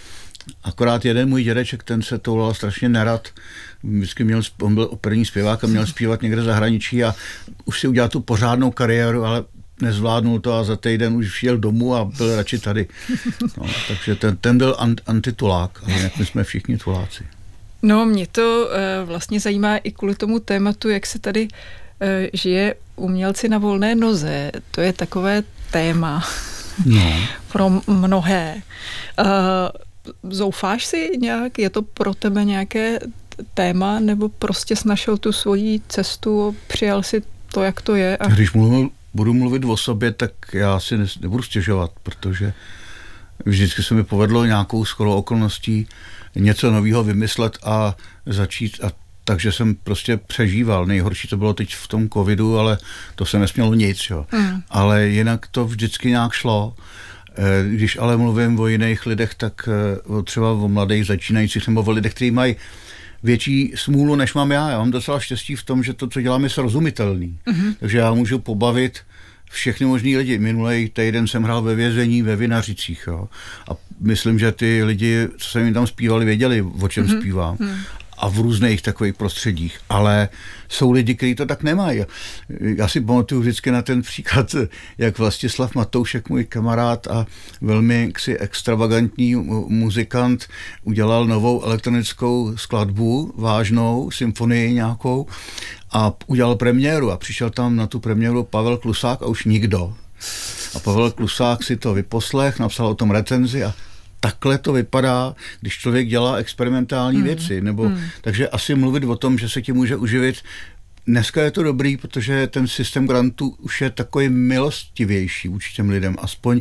akorát 0.65 1.05
jeden 1.05 1.29
můj 1.29 1.45
dědeček, 1.45 1.83
ten 1.83 2.03
se 2.03 2.19
toulal 2.19 2.55
strašně 2.55 2.89
nerad 2.89 3.29
vždycky 3.83 4.25
měl, 4.25 4.43
on 4.63 4.75
byl 4.75 4.89
operní 4.91 5.25
zpěvák 5.25 5.65
a 5.65 5.67
měl 5.67 5.87
zpívat 5.95 6.23
někde 6.23 6.41
v 6.41 6.45
zahraničí 6.45 7.05
a 7.05 7.15
už 7.65 7.81
si 7.81 7.89
udělal 7.89 8.09
tu 8.09 8.21
pořádnou 8.21 8.71
kariéru, 8.71 9.25
ale 9.25 9.45
nezvládnul 9.83 10.41
to 10.41 10.55
a 10.55 10.65
za 10.65 10.77
týden 10.77 11.17
už 11.17 11.33
šel 11.33 11.59
domů 11.59 11.95
a 11.95 12.05
byl 12.05 12.37
radši 12.37 12.59
tady. 12.59 12.87
No, 13.57 13.67
takže 13.89 14.15
ten, 14.15 14.37
ten 14.37 14.59
byl 14.59 14.77
antitulák, 15.07 15.83
ale 15.85 15.93
jinak 15.93 16.17
my 16.17 16.27
jsme 16.27 16.45
všichni 16.45 16.79
tuláci. 16.79 17.25
No, 17.83 18.07
mě 18.07 18.27
to 18.27 18.69
uh, 18.69 19.09
vlastně 19.09 19.41
zajímá 19.41 19.77
i 19.77 19.93
kvůli 19.93 20.15
tomu 20.15 20.41
tématu, 20.41 20.89
jak 20.89 21.07
se 21.07 21.19
tady 21.19 21.43
uh, 21.43 21.49
žije 22.33 22.75
umělci 22.97 23.49
na 23.49 23.59
volné 23.59 23.95
noze. 23.95 24.53
To 24.71 24.81
je 24.81 24.93
takové 24.93 25.43
téma 25.71 26.25
no. 26.87 27.13
pro 27.53 27.71
mnohé. 27.87 28.63
Uh, 29.19 30.33
zoufáš 30.33 30.87
si 30.87 31.11
nějak? 31.21 31.59
Je 31.59 31.71
to 31.71 31.83
pro 31.83 32.15
tebe 32.15 32.45
nějaké 32.45 32.99
téma, 33.55 34.01
nebo 34.01 34.29
prostě 34.29 34.77
snašel 34.77 35.17
tu 35.19 35.33
svoji 35.33 35.81
cestu, 35.89 36.57
přijal 36.67 37.03
si 37.03 37.23
to, 37.53 37.63
jak 37.63 37.83
to 37.83 37.95
je? 37.95 38.17
A... 38.17 38.29
Když 38.29 38.53
mluvil, 38.53 38.91
budu 39.15 39.35
mluvit 39.35 39.65
o 39.65 39.77
sobě, 39.77 40.13
tak 40.13 40.31
já 40.53 40.81
si 40.81 40.99
ne, 40.99 41.07
nebudu 41.21 41.43
stěžovat, 41.43 41.91
protože 42.03 42.53
vždycky 43.45 43.83
se 43.83 43.95
mi 43.95 44.05
povedlo 44.05 44.45
nějakou 44.45 44.85
skoro 44.85 45.17
okolností 45.17 45.87
něco 46.35 46.71
nového 46.71 47.05
vymyslet 47.05 47.59
a 47.63 47.97
začít 48.27 48.85
a 48.85 48.91
takže 49.29 49.53
jsem 49.53 49.75
prostě 49.75 50.17
přežíval. 50.17 50.87
Nejhorší 50.87 51.29
to 51.29 51.37
bylo 51.37 51.55
teď 51.55 51.75
v 51.75 51.89
tom 51.89 52.09
covidu, 52.09 52.59
ale 52.59 52.79
to 53.15 53.27
se 53.27 53.39
nesmělo 53.39 53.75
nic. 53.75 54.11
Jo. 54.11 54.27
Mm. 54.33 54.63
Ale 54.71 55.07
jinak 55.07 55.47
to 55.47 55.65
vždycky 55.65 56.09
nějak 56.09 56.33
šlo. 56.33 56.75
Eh, 57.37 57.69
když 57.69 57.99
ale 57.99 58.17
mluvím 58.17 58.61
o 58.61 58.67
jiných 58.67 59.07
lidech, 59.07 59.35
tak 59.35 59.69
eh, 59.69 60.23
třeba 60.23 60.53
o 60.53 60.69
mladých 60.69 61.07
začínajících 61.07 61.69
nebo 61.69 61.83
o 61.83 61.91
lidech, 61.91 62.15
kteří 62.15 62.31
mají 62.31 62.57
větší 63.23 63.73
smůlu, 63.77 64.17
než 64.17 64.35
mám 64.35 64.51
já. 64.51 64.71
Já 64.71 64.79
mám 64.79 64.91
docela 64.91 65.21
štěstí 65.21 65.57
v 65.57 65.63
tom, 65.63 65.83
že 65.83 65.93
to, 65.93 66.09
co 66.09 66.21
dělám, 66.21 66.45
je 66.45 66.51
srozumitelný. 66.51 67.39
Mm-hmm. 67.47 67.75
Takže 67.81 67.99
já 67.99 68.15
můžu 68.15 68.39
pobavit 68.39 69.01
všechny 69.51 69.87
možný 69.87 70.17
lidi. 70.17 70.39
Minulý 70.39 70.89
týden 70.89 71.27
jsem 71.27 71.43
hrál 71.43 71.63
ve 71.63 71.75
vězení 71.75 72.23
ve 72.23 72.37
Vinařicích. 72.37 73.05
Jo. 73.07 73.29
A 73.71 73.77
myslím, 74.01 74.39
že 74.39 74.53
ty 74.53 74.85
lidi, 74.85 75.29
co 75.39 75.51
jsem 75.51 75.65
jim 75.65 75.75
tam 75.75 75.87
zpívali, 75.87 76.25
věděli, 76.25 76.63
o 76.63 76.89
čem 76.89 77.07
mm-hmm. 77.07 77.21
zpívám. 77.21 77.57
Mm 77.61 77.77
a 78.21 78.29
v 78.29 78.39
různých 78.39 78.83
takových 78.83 79.15
prostředích. 79.15 79.79
Ale 79.89 80.29
jsou 80.69 80.91
lidi, 80.91 81.15
kteří 81.15 81.35
to 81.35 81.47
tak 81.47 81.63
nemají. 81.63 82.05
Já 82.61 82.89
si 82.89 83.01
pamatuju 83.01 83.41
vždycky 83.41 83.71
na 83.71 83.83
ten 83.83 84.03
příklad, 84.03 84.55
jak 84.99 85.19
Vlastislav 85.19 85.75
Matoušek, 85.75 86.29
můj 86.29 86.45
kamarád 86.45 87.07
a 87.07 87.27
velmi 87.61 88.11
ksi 88.15 88.39
extravagantní 88.39 89.35
muzikant, 89.69 90.47
udělal 90.85 91.27
novou 91.27 91.63
elektronickou 91.63 92.57
skladbu, 92.57 93.35
vážnou, 93.37 94.11
symfonii 94.11 94.73
nějakou 94.73 95.27
a 95.93 96.13
udělal 96.27 96.57
premiéru 96.57 97.11
a 97.11 97.17
přišel 97.17 97.51
tam 97.51 97.77
na 97.77 97.87
tu 97.87 98.01
premiéru 98.01 98.45
Pavel 98.45 98.77
Klusák 98.77 99.23
a 99.23 99.27
už 99.27 99.45
nikdo. 99.45 99.95
A 100.75 100.79
Pavel 100.79 101.11
Klusák 101.11 101.63
si 101.63 101.77
to 101.77 101.95
vyposlech, 101.95 102.59
napsal 102.59 102.87
o 102.87 102.95
tom 102.95 103.11
recenzi 103.11 103.65
a 103.65 103.75
takhle 104.21 104.59
to 104.59 104.73
vypadá, 104.73 105.35
když 105.61 105.79
člověk 105.79 106.09
dělá 106.09 106.37
experimentální 106.37 107.17
hmm. 107.17 107.27
věci. 107.27 107.61
Nebo, 107.61 107.83
hmm. 107.83 108.01
Takže 108.21 108.49
asi 108.49 108.75
mluvit 108.75 109.05
o 109.05 109.17
tom, 109.17 109.39
že 109.39 109.49
se 109.49 109.63
ti 109.63 109.73
může 109.73 109.97
uživit 109.97 110.37
Dneska 111.09 111.43
je 111.43 111.51
to 111.51 111.63
dobrý, 111.63 111.97
protože 111.97 112.47
ten 112.47 112.67
systém 112.67 113.07
grantů 113.07 113.57
už 113.59 113.81
je 113.81 113.91
takový 113.91 114.29
milostivější 114.29 115.49
vůči 115.49 115.75
těm 115.75 115.91
lidem. 115.91 116.17
Aspoň 116.19 116.61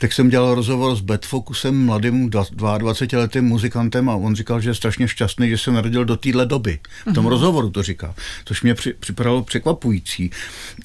tak 0.00 0.12
jsem 0.12 0.28
dělal 0.28 0.54
rozhovor 0.54 0.96
s 0.96 1.00
Bedfocusem, 1.00 1.84
mladým 1.84 2.30
22-letým 2.30 3.42
muzikantem 3.42 4.08
a 4.08 4.14
on 4.14 4.34
říkal, 4.34 4.60
že 4.60 4.70
je 4.70 4.74
strašně 4.74 5.08
šťastný, 5.08 5.48
že 5.48 5.58
se 5.58 5.70
narodil 5.70 6.04
do 6.04 6.16
téhle 6.16 6.46
doby. 6.46 6.78
V 7.06 7.12
tom 7.12 7.24
uh-huh. 7.24 7.28
rozhovoru 7.28 7.70
to 7.70 7.82
říká, 7.82 8.14
což 8.44 8.62
mě 8.62 8.74
při, 8.74 8.92
připadalo 9.00 9.42
překvapující. 9.42 10.30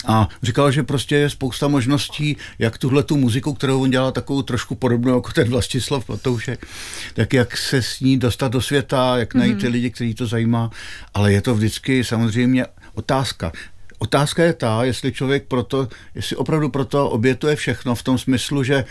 A 0.07 0.29
říkal, 0.43 0.71
že 0.71 0.83
prostě 0.83 1.15
je 1.15 1.29
spousta 1.29 1.67
možností, 1.67 2.37
jak 2.59 2.77
tuhle 2.77 3.03
tu 3.03 3.17
muziku, 3.17 3.53
kterou 3.53 3.81
on 3.81 3.89
dělá 3.89 4.11
takovou 4.11 4.41
trošku 4.41 4.75
podobnou 4.75 5.15
jako 5.15 5.31
ten 5.31 5.49
Vlastislav 5.49 6.05
Patoušek, 6.05 6.67
tak 7.13 7.33
jak 7.33 7.57
se 7.57 7.81
s 7.81 7.99
ní 7.99 8.17
dostat 8.17 8.51
do 8.51 8.61
světa, 8.61 9.17
jak 9.17 9.33
najít 9.33 9.61
ty 9.61 9.67
lidi, 9.67 9.91
kteří 9.91 10.13
to 10.13 10.27
zajímá. 10.27 10.69
Ale 11.13 11.33
je 11.33 11.41
to 11.41 11.55
vždycky 11.55 12.03
samozřejmě 12.03 12.65
otázka. 12.93 13.51
Otázka 13.99 14.43
je 14.43 14.53
ta, 14.53 14.83
jestli 14.83 15.11
člověk 15.11 15.43
proto, 15.47 15.87
jestli 16.15 16.35
opravdu 16.35 16.69
proto 16.69 17.09
obětuje 17.09 17.55
všechno 17.55 17.95
v 17.95 18.03
tom 18.03 18.17
smyslu, 18.17 18.63
že 18.63 18.85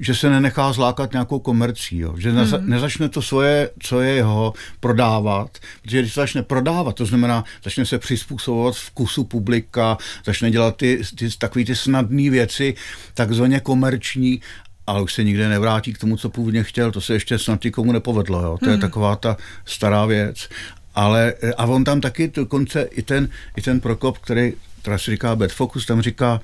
že 0.00 0.14
se 0.14 0.30
nenechá 0.30 0.72
zlákat 0.72 1.12
nějakou 1.12 1.38
komercí, 1.38 1.98
jo. 1.98 2.14
že 2.18 2.32
neza, 2.32 2.58
mm. 2.58 2.70
nezačne 2.70 3.08
to 3.08 3.22
svoje, 3.22 3.70
co 3.78 4.00
je 4.00 4.14
jeho, 4.14 4.52
prodávat, 4.80 5.58
protože 5.82 5.98
když 6.00 6.14
začne 6.14 6.42
prodávat, 6.42 6.96
to 6.96 7.06
znamená, 7.06 7.44
začne 7.64 7.86
se 7.86 7.98
přizpůsobovat 7.98 8.74
vkusu 8.74 9.24
publika, 9.24 9.98
začne 10.24 10.50
dělat 10.50 10.76
ty, 10.76 11.00
ty 11.18 11.28
takové 11.38 11.64
ty 11.64 11.76
snadné 11.76 12.30
věci, 12.30 12.74
takzvaně 13.14 13.60
komerční, 13.60 14.40
ale 14.86 15.02
už 15.02 15.14
se 15.14 15.24
nikde 15.24 15.48
nevrátí 15.48 15.92
k 15.92 15.98
tomu, 15.98 16.16
co 16.16 16.28
původně 16.28 16.64
chtěl, 16.64 16.92
to 16.92 17.00
se 17.00 17.12
ještě 17.12 17.38
snad 17.38 17.64
nikomu 17.64 17.92
nepovedlo, 17.92 18.42
jo. 18.42 18.58
to 18.58 18.66
mm. 18.66 18.70
je 18.70 18.76
mhm. 18.76 18.80
taková 18.80 19.16
ta 19.16 19.36
stará 19.64 20.06
věc. 20.06 20.48
Ale, 20.94 21.34
e, 21.42 21.52
a 21.52 21.66
on 21.66 21.84
tam 21.84 22.00
taky 22.00 22.28
dokonce 22.28 22.82
i 22.82 23.02
ten, 23.02 23.28
i 23.56 23.62
ten 23.62 23.80
Prokop, 23.80 24.18
který 24.18 24.52
teda 24.82 24.98
si 24.98 25.10
říká 25.10 25.36
Bad 25.36 25.50
Focus, 25.50 25.86
tam 25.86 26.02
říká, 26.02 26.40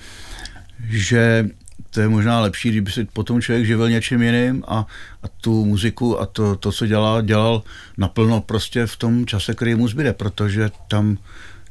že 0.89 1.49
to 1.91 2.01
je 2.01 2.09
možná 2.09 2.41
lepší, 2.41 2.71
kdyby 2.71 2.91
se 2.91 3.05
potom 3.05 3.43
člověk 3.43 3.67
živil 3.67 3.91
něčím 3.91 4.23
jiným 4.23 4.65
a, 4.69 4.87
a 5.23 5.29
tu 5.41 5.65
muziku 5.65 6.21
a 6.21 6.27
to, 6.27 6.57
to, 6.57 6.73
co 6.73 6.87
dělá, 6.87 7.21
dělal 7.21 7.63
naplno 7.97 8.41
prostě 8.41 8.87
v 8.87 8.97
tom 8.97 9.27
čase, 9.27 9.55
který 9.55 9.75
mu 9.75 9.89
zbyde, 9.89 10.13
protože 10.13 10.71
tam 10.89 11.19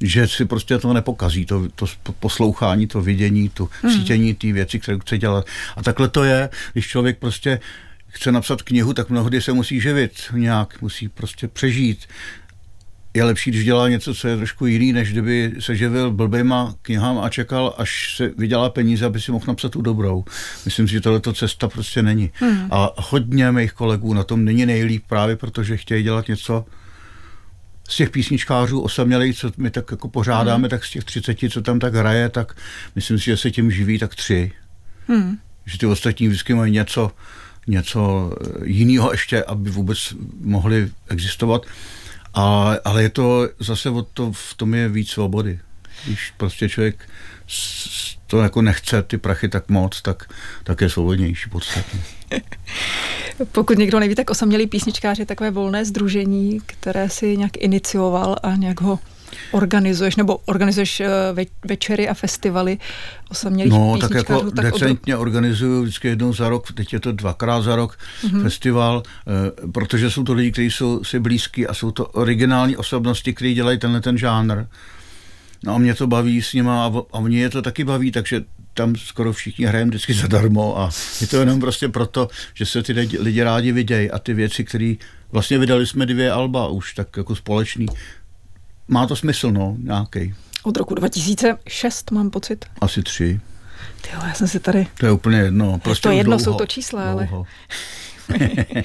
že 0.01 0.27
si 0.27 0.45
prostě 0.45 0.77
to 0.77 0.93
nepokazí, 0.93 1.45
to, 1.45 1.67
to 1.75 1.85
poslouchání, 2.19 2.87
to 2.87 3.01
vidění, 3.01 3.49
to 3.49 3.69
hmm. 3.81 3.93
cítění 3.93 4.33
té 4.33 4.53
věci, 4.53 4.79
které 4.79 4.99
chce 4.99 5.17
dělat. 5.17 5.45
A 5.75 5.83
takhle 5.83 6.07
to 6.09 6.23
je, 6.23 6.49
když 6.73 6.87
člověk 6.87 7.17
prostě 7.17 7.59
chce 8.07 8.31
napsat 8.31 8.61
knihu, 8.61 8.93
tak 8.93 9.09
mnohdy 9.09 9.41
se 9.41 9.53
musí 9.53 9.81
živit 9.81 10.11
nějak, 10.33 10.81
musí 10.81 11.09
prostě 11.09 11.47
přežít 11.47 11.99
je 13.17 13.23
lepší, 13.23 13.51
když 13.51 13.65
dělá 13.65 13.89
něco, 13.89 14.15
co 14.15 14.27
je 14.27 14.37
trošku 14.37 14.65
jiný, 14.65 14.93
než 14.93 15.11
kdyby 15.11 15.53
se 15.59 15.75
živil 15.75 16.11
blbýma 16.11 16.75
knihám 16.81 17.19
a 17.19 17.29
čekal, 17.29 17.75
až 17.77 18.15
se 18.15 18.31
vydělá 18.37 18.69
peníze, 18.69 19.05
aby 19.05 19.21
si 19.21 19.31
mohl 19.31 19.45
napsat 19.47 19.71
tu 19.71 19.81
dobrou. 19.81 20.25
Myslím 20.65 20.87
si, 20.87 20.93
že 20.93 21.01
tohle 21.01 21.21
cesta 21.33 21.67
prostě 21.67 22.03
není. 22.03 22.31
Hmm. 22.33 22.67
A 22.71 22.93
hodně 22.97 23.51
mých 23.51 23.73
kolegů 23.73 24.13
na 24.13 24.23
tom 24.23 24.45
není 24.45 24.65
nejlíp 24.65 25.03
právě, 25.07 25.35
protože 25.35 25.77
chtějí 25.77 26.03
dělat 26.03 26.27
něco, 26.27 26.65
z 27.89 27.95
těch 27.95 28.09
písničkářů 28.09 28.81
osamělých, 28.81 29.37
co 29.37 29.51
my 29.57 29.71
tak 29.71 29.91
jako 29.91 30.09
pořádáme, 30.09 30.61
hmm. 30.61 30.69
tak 30.69 30.85
z 30.85 30.91
těch 30.91 31.03
30, 31.03 31.37
co 31.49 31.61
tam 31.61 31.79
tak 31.79 31.95
hraje, 31.95 32.29
tak 32.29 32.57
myslím 32.95 33.19
si, 33.19 33.25
že 33.25 33.37
se 33.37 33.51
tím 33.51 33.71
živí 33.71 33.99
tak 33.99 34.15
tři. 34.15 34.51
Hmm. 35.07 35.37
Že 35.65 35.77
ty 35.77 35.85
ostatní 35.85 36.27
vždycky 36.27 36.53
mají 36.53 36.71
něco, 36.71 37.11
něco 37.67 38.31
jiného 38.63 39.11
ještě, 39.11 39.43
aby 39.43 39.69
vůbec 39.69 40.13
mohli 40.41 40.89
existovat. 41.09 41.65
A, 42.37 42.75
ale 42.85 43.03
je 43.03 43.09
to 43.09 43.49
zase 43.59 43.89
o 43.89 44.01
to, 44.01 44.31
v 44.31 44.53
tom 44.53 44.73
je 44.73 44.89
víc 44.89 45.09
svobody. 45.09 45.59
Když 46.05 46.33
prostě 46.37 46.69
člověk 46.69 47.09
to 48.27 48.39
jako 48.39 48.61
nechce 48.61 49.03
ty 49.03 49.17
prachy 49.17 49.49
tak 49.49 49.69
moc, 49.69 50.01
tak, 50.01 50.33
tak 50.63 50.81
je 50.81 50.89
svobodnější 50.89 51.49
podstatně. 51.49 51.99
Pokud 53.51 53.77
někdo 53.77 53.99
neví, 53.99 54.15
tak 54.15 54.29
osamělý 54.29 54.67
písničkář 54.67 55.19
je 55.19 55.25
takové 55.25 55.51
volné 55.51 55.85
združení, 55.85 56.61
které 56.65 57.09
si 57.09 57.37
nějak 57.37 57.57
inicioval 57.57 58.35
a 58.43 58.55
nějak 58.55 58.81
ho 58.81 58.99
organizuješ, 59.51 60.15
nebo 60.15 60.37
organizuješ 60.45 60.99
eh, 60.99 61.07
večery 61.67 62.09
a 62.09 62.13
festivaly 62.13 62.77
osamělých 63.31 63.73
No, 63.73 63.97
tak 64.01 64.11
jako 64.11 64.51
tak 64.51 64.65
decentně 64.65 65.17
od... 65.17 65.21
organizuju 65.21 65.81
vždycky 65.81 66.07
jednou 66.07 66.33
za 66.33 66.49
rok, 66.49 66.71
teď 66.71 66.93
je 66.93 66.99
to 66.99 67.11
dvakrát 67.11 67.61
za 67.61 67.75
rok 67.75 67.97
mm-hmm. 68.23 68.43
festival, 68.43 69.03
eh, 69.05 69.71
protože 69.71 70.11
jsou 70.11 70.23
to 70.23 70.33
lidi, 70.33 70.51
kteří 70.51 70.71
jsou 70.71 71.03
si 71.03 71.19
blízký 71.19 71.67
a 71.67 71.73
jsou 71.73 71.91
to 71.91 72.05
originální 72.05 72.77
osobnosti, 72.77 73.33
kteří 73.33 73.53
dělají 73.53 73.79
tenhle 73.79 74.01
ten 74.01 74.17
žánr. 74.17 74.65
No 75.63 75.75
a 75.75 75.77
mě 75.77 75.93
to 75.95 76.07
baví 76.07 76.41
s 76.41 76.53
nima 76.53 76.85
a, 76.85 76.93
a 77.13 77.21
mě 77.21 77.39
je 77.39 77.49
to 77.49 77.61
taky 77.61 77.83
baví, 77.83 78.11
takže 78.11 78.41
tam 78.77 78.95
skoro 78.95 79.33
všichni 79.33 79.65
hrajeme 79.65 79.89
vždycky 79.89 80.13
zadarmo 80.13 80.79
a 80.79 80.89
je 81.21 81.27
to 81.27 81.39
jenom 81.39 81.59
prostě 81.59 81.89
proto, 81.89 82.27
že 82.53 82.65
se 82.65 82.83
ty 82.83 82.93
lidi 83.19 83.43
rádi 83.43 83.71
vidějí 83.71 84.11
a 84.11 84.19
ty 84.19 84.33
věci, 84.33 84.63
které 84.63 84.95
vlastně 85.31 85.57
vydali 85.57 85.87
jsme 85.87 86.05
dvě 86.05 86.31
alba 86.31 86.67
už 86.67 86.93
tak 86.93 87.17
jako 87.17 87.35
společný, 87.35 87.85
má 88.87 89.07
to 89.07 89.15
smysl, 89.15 89.51
no, 89.51 89.75
nějaký. 89.79 90.33
Od 90.63 90.77
roku 90.77 90.95
2006 90.95 92.11
mám 92.11 92.29
pocit. 92.29 92.65
Asi 92.81 93.03
tři. 93.03 93.39
Ty 94.01 94.09
já 94.13 94.33
jsem 94.33 94.47
si 94.47 94.59
tady... 94.59 94.87
To 94.99 95.05
je 95.05 95.11
úplně 95.11 95.37
jedno. 95.37 95.79
Prostě 95.83 96.09
to 96.09 96.11
jedno 96.11 96.37
dlouho, 96.37 96.43
jsou 96.43 96.57
to 96.57 96.65
čísla, 96.65 97.13
dlouho. 97.13 97.45
ale... 98.29 98.49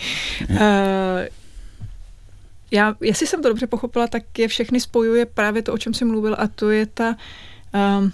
uh, 0.51 1.27
já, 2.73 2.95
jestli 3.01 3.27
jsem 3.27 3.43
to 3.43 3.49
dobře 3.49 3.67
pochopila, 3.67 4.07
tak 4.07 4.39
je 4.39 4.49
všechny 4.49 4.81
spojuje 4.81 5.27
právě 5.27 5.63
to, 5.63 5.73
o 5.73 5.79
čem 5.79 5.95
jsi 5.95 6.05
mluvil, 6.05 6.37
a 6.39 6.47
to 6.47 6.71
je 6.71 6.87
ta 6.87 7.17
um, 7.99 8.13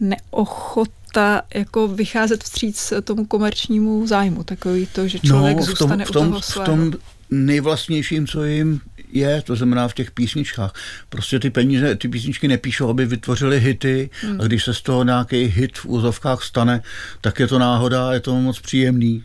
neochota 0.00 1.42
jako 1.54 1.88
vycházet 1.88 2.44
vstříc 2.44 2.92
tomu 3.04 3.26
komerčnímu 3.26 4.06
zájmu, 4.06 4.44
takový 4.44 4.86
to, 4.86 5.08
že 5.08 5.18
člověk 5.18 5.56
no, 5.56 5.62
v 5.62 5.66
tom, 5.66 5.76
zůstane 5.76 6.04
v 6.04 6.10
tom, 6.10 6.26
u 6.26 6.30
toho 6.30 6.42
svého. 6.42 6.64
V 6.64 6.66
tom 6.66 6.92
nejvlastnějším, 7.30 8.26
co 8.26 8.44
jim 8.44 8.80
je, 9.12 9.42
to 9.42 9.56
znamená 9.56 9.88
v 9.88 9.94
těch 9.94 10.10
písničkách. 10.10 10.72
Prostě 11.08 11.38
ty 11.38 11.50
peníze, 11.50 11.96
ty 11.96 12.08
písničky 12.08 12.48
nepíšou, 12.48 12.88
aby 12.88 13.06
vytvořili 13.06 13.60
hity 13.60 14.10
hmm. 14.20 14.40
a 14.40 14.44
když 14.44 14.64
se 14.64 14.74
z 14.74 14.82
toho 14.82 15.04
nějaký 15.04 15.44
hit 15.44 15.78
v 15.78 15.86
úzovkách 15.86 16.42
stane, 16.42 16.82
tak 17.20 17.40
je 17.40 17.46
to 17.46 17.58
náhoda, 17.58 18.12
je 18.12 18.20
to 18.20 18.34
moc 18.40 18.60
příjemný. 18.60 19.24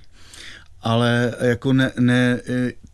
Ale 0.82 1.34
jako 1.42 1.74
ne, 1.74 1.92
ne 2.00 2.40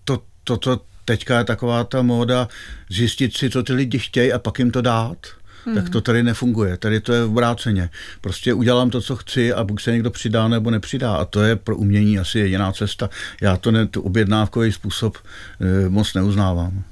to, 0.04 0.22
to, 0.44 0.58
to 0.58 0.82
teďka 1.06 1.38
je 1.38 1.44
taková 1.44 1.84
ta 1.84 2.02
móda 2.02 2.48
zjistit 2.90 3.38
si, 3.38 3.50
co 3.50 3.64
ty 3.64 3.74
lidi 3.74 4.00
chtějí 4.00 4.34
a 4.34 4.40
pak 4.40 4.60
jim 4.60 4.72
to 4.72 4.82
dát 4.82 5.18
hmm. 5.66 5.76
tak 5.76 5.90
to 5.90 6.02
tady 6.02 6.24
nefunguje. 6.24 6.78
Tady 6.78 7.02
to 7.02 7.14
je 7.14 7.24
obráceně. 7.24 7.90
Prostě 8.22 8.54
udělám 8.54 8.90
to, 8.90 9.02
co 9.02 9.16
chci 9.16 9.54
a 9.54 9.64
buď 9.64 9.82
se 9.82 9.92
někdo 9.92 10.12
přidá 10.12 10.48
nebo 10.48 10.72
nepřidá. 10.72 11.16
A 11.16 11.26
to 11.26 11.44
je 11.44 11.56
pro 11.56 11.78
umění 11.78 12.20
asi 12.20 12.40
jediná 12.40 12.72
cesta. 12.72 13.10
Já 13.42 13.58
to 13.58 13.72
ne, 13.72 13.88
tu 13.88 14.02
objednávkový 14.02 14.72
způsob 14.72 15.18
e, 15.18 15.90
moc 15.90 16.14
neuznávám. 16.14 16.84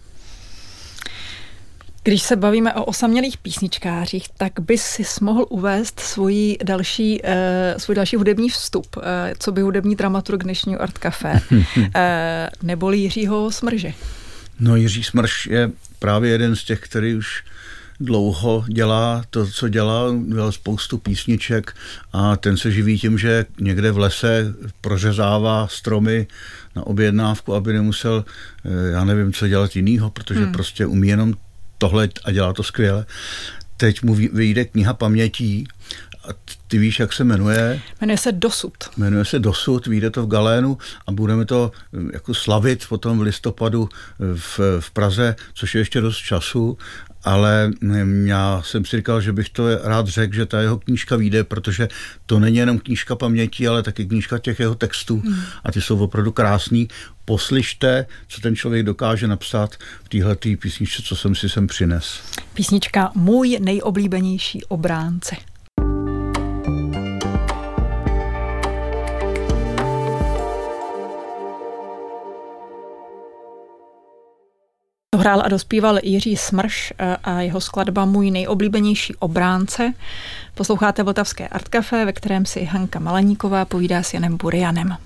Když 2.08 2.22
se 2.22 2.36
bavíme 2.36 2.74
o 2.74 2.86
osamělých 2.86 3.38
písničkářích, 3.38 4.30
tak 4.38 4.52
bys 4.60 4.84
si 4.84 5.04
mohl 5.22 5.46
uvést 5.50 6.00
svůj 6.00 6.58
další, 6.64 7.22
uh, 7.22 7.30
svůj 7.78 7.96
další 7.96 8.16
hudební 8.16 8.50
vstup, 8.50 8.98
uh, 8.98 9.04
co 9.40 9.52
by 9.52 9.62
hudební 9.62 9.96
dramaturg 9.96 10.44
dnešního 10.44 10.82
Art 10.82 10.98
Café, 10.98 11.42
uh, 11.52 11.92
neboli 12.64 12.98
Jiřího 12.98 13.52
Smrže. 13.52 13.94
No 14.60 14.76
Jiří 14.76 15.04
Smrž 15.04 15.48
je 15.48 15.72
právě 16.00 16.32
jeden 16.32 16.56
z 16.56 16.64
těch, 16.64 16.80
který 16.80 17.16
už 17.16 17.44
dlouho 18.00 18.66
dělá 18.68 19.24
to, 19.30 19.48
co 19.48 19.70
dělá, 19.70 20.04
dělal 20.28 20.52
spoustu 20.52 20.98
písniček 20.98 21.76
a 22.14 22.36
ten 22.36 22.58
se 22.58 22.72
živí 22.72 23.00
tím, 23.00 23.18
že 23.18 23.46
někde 23.60 23.92
v 23.92 23.98
lese 23.98 24.54
prořezává 24.82 25.68
stromy 25.68 26.28
na 26.76 26.88
objednávku, 26.88 27.56
aby 27.56 27.74
nemusel, 27.74 28.26
eh, 28.66 28.92
já 28.92 29.04
nevím, 29.04 29.34
co 29.34 29.48
dělat 29.48 29.76
jinýho, 29.76 30.10
protože 30.10 30.40
hmm. 30.40 30.52
prostě 30.52 30.86
umí 30.86 31.08
jenom 31.08 31.34
tohle 31.78 32.10
a 32.24 32.32
dělá 32.32 32.54
to 32.54 32.64
skvěle. 32.64 33.06
Teď 33.78 34.04
mu 34.04 34.16
vyjde 34.16 34.66
kniha 34.66 34.94
pamětí 34.94 35.68
a 36.30 36.34
ty 36.68 36.78
víš, 36.78 37.00
jak 37.00 37.14
se 37.14 37.24
jmenuje? 37.24 37.82
Jmenuje 38.02 38.18
se 38.18 38.32
Dosud. 38.32 38.74
Jmenuje 38.98 39.26
se 39.26 39.40
Dosud, 39.40 39.88
vyjde 39.88 40.10
to 40.10 40.24
v 40.24 40.28
Galénu 40.28 40.78
a 41.08 41.12
budeme 41.12 41.46
to 41.46 41.72
eh, 41.94 42.00
jako 42.14 42.34
slavit 42.34 42.86
potom 42.90 43.20
v 43.20 43.22
listopadu 43.22 43.90
eh, 43.90 44.24
v, 44.36 44.60
v 44.80 44.92
Praze, 44.92 45.36
což 45.54 45.76
je 45.76 45.82
ještě 45.82 46.02
dost 46.02 46.18
času 46.18 46.78
ale 47.26 47.72
mm, 47.82 48.28
já 48.28 48.62
jsem 48.66 48.86
si 48.86 48.98
říkal, 48.98 49.22
že 49.22 49.34
bych 49.34 49.50
to 49.50 49.78
rád 49.84 50.08
řekl, 50.08 50.36
že 50.36 50.46
ta 50.46 50.62
jeho 50.62 50.78
knížka 50.78 51.16
vyjde, 51.16 51.44
protože 51.44 51.88
to 52.26 52.40
není 52.40 52.58
jenom 52.58 52.80
knížka 52.80 53.16
paměti, 53.16 53.68
ale 53.68 53.84
taky 53.84 54.06
knížka 54.06 54.40
těch 54.40 54.60
jeho 54.60 54.76
textů 54.76 55.22
hmm. 55.26 55.44
a 55.64 55.72
ty 55.72 55.82
jsou 55.82 56.00
opravdu 56.00 56.32
krásný. 56.32 56.88
Poslyšte, 57.26 58.06
co 58.28 58.42
ten 58.42 58.56
člověk 58.56 58.86
dokáže 58.86 59.28
napsat 59.28 59.76
v 60.04 60.10
téhle 60.10 60.36
písničce, 60.36 61.02
co 61.02 61.16
jsem 61.16 61.36
si 61.36 61.50
sem 61.50 61.68
přines. 61.68 62.20
Písnička 62.54 63.12
Můj 63.16 63.58
nejoblíbenější 63.62 64.64
obránce. 64.64 65.36
Hrál 75.18 75.42
a 75.46 75.48
dospíval 75.48 76.00
Jiří 76.04 76.38
Smrš 76.38 76.94
eh, 77.00 77.18
a 77.24 77.42
jeho 77.42 77.62
skladba 77.62 78.06
Můj 78.06 78.32
nejoblíbenější 78.32 79.16
obránce. 79.16 79.94
Posloucháte 80.56 81.04
Vltavské 81.04 81.48
Art 81.48 81.68
Café, 81.68 82.06
ve 82.06 82.14
kterém 82.14 82.46
si 82.46 82.64
Hanka 82.64 83.00
Malaníková 83.00 83.66
povídá 83.66 84.04
s 84.04 84.14
Janem 84.14 84.38
Burianem. 84.38 84.98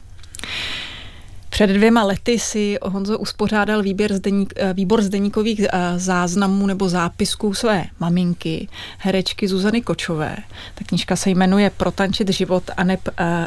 Před 1.50 1.68
dvěma 1.68 2.04
lety 2.04 2.40
si 2.40 2.78
Honzo 2.82 3.20
uspořádal 3.20 3.84
výběr 3.84 4.14
zdeník, 4.14 4.54
eh, 4.56 4.74
výbor 4.74 5.02
zdeníkových 5.02 5.60
eh, 5.60 6.00
záznamů 6.00 6.68
nebo 6.68 6.90
zápisků 6.90 7.54
své 7.54 7.86
maminky, 8.00 8.68
herečky 8.98 9.48
Zuzany 9.48 9.82
Kočové. 9.82 10.38
Ta 10.76 10.86
knižka 10.86 11.16
se 11.16 11.30
jmenuje 11.30 11.70
Protančit 11.70 12.30
život 12.30 12.64
a 12.78 12.84
neb 12.84 13.00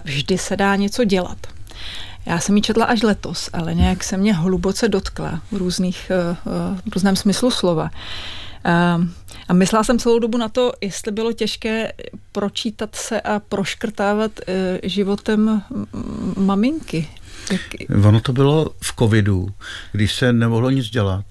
vždy 0.04 0.38
se 0.38 0.56
dá 0.56 0.76
něco 0.76 1.04
dělat. 1.04 1.38
Já 2.26 2.38
jsem 2.38 2.56
ji 2.56 2.62
četla 2.62 2.84
až 2.84 3.02
letos, 3.02 3.50
ale 3.52 3.74
nějak 3.74 4.04
se 4.04 4.16
mě 4.16 4.34
hluboce 4.34 4.88
dotkla 4.88 5.40
v, 5.52 5.56
různých, 5.56 6.10
eh, 6.10 6.36
eh, 6.46 6.80
v 6.90 6.94
různém 6.94 7.16
smyslu 7.16 7.50
slova. 7.50 7.90
Eh, 8.64 8.96
a 9.48 9.52
myslela 9.52 9.84
jsem 9.84 9.98
celou 9.98 10.18
dobu 10.18 10.38
na 10.38 10.48
to, 10.48 10.72
jestli 10.80 11.12
bylo 11.12 11.32
těžké 11.32 11.92
pročítat 12.32 12.94
se 12.94 13.20
a 13.20 13.40
proškrtávat 13.40 14.32
životem 14.82 15.62
maminky. 16.36 17.08
Ono 18.06 18.20
to 18.20 18.32
bylo 18.32 18.70
v 18.80 18.96
covidu, 18.98 19.48
když 19.92 20.14
se 20.14 20.32
nemohlo 20.32 20.70
nic 20.70 20.90
dělat. 20.90 21.24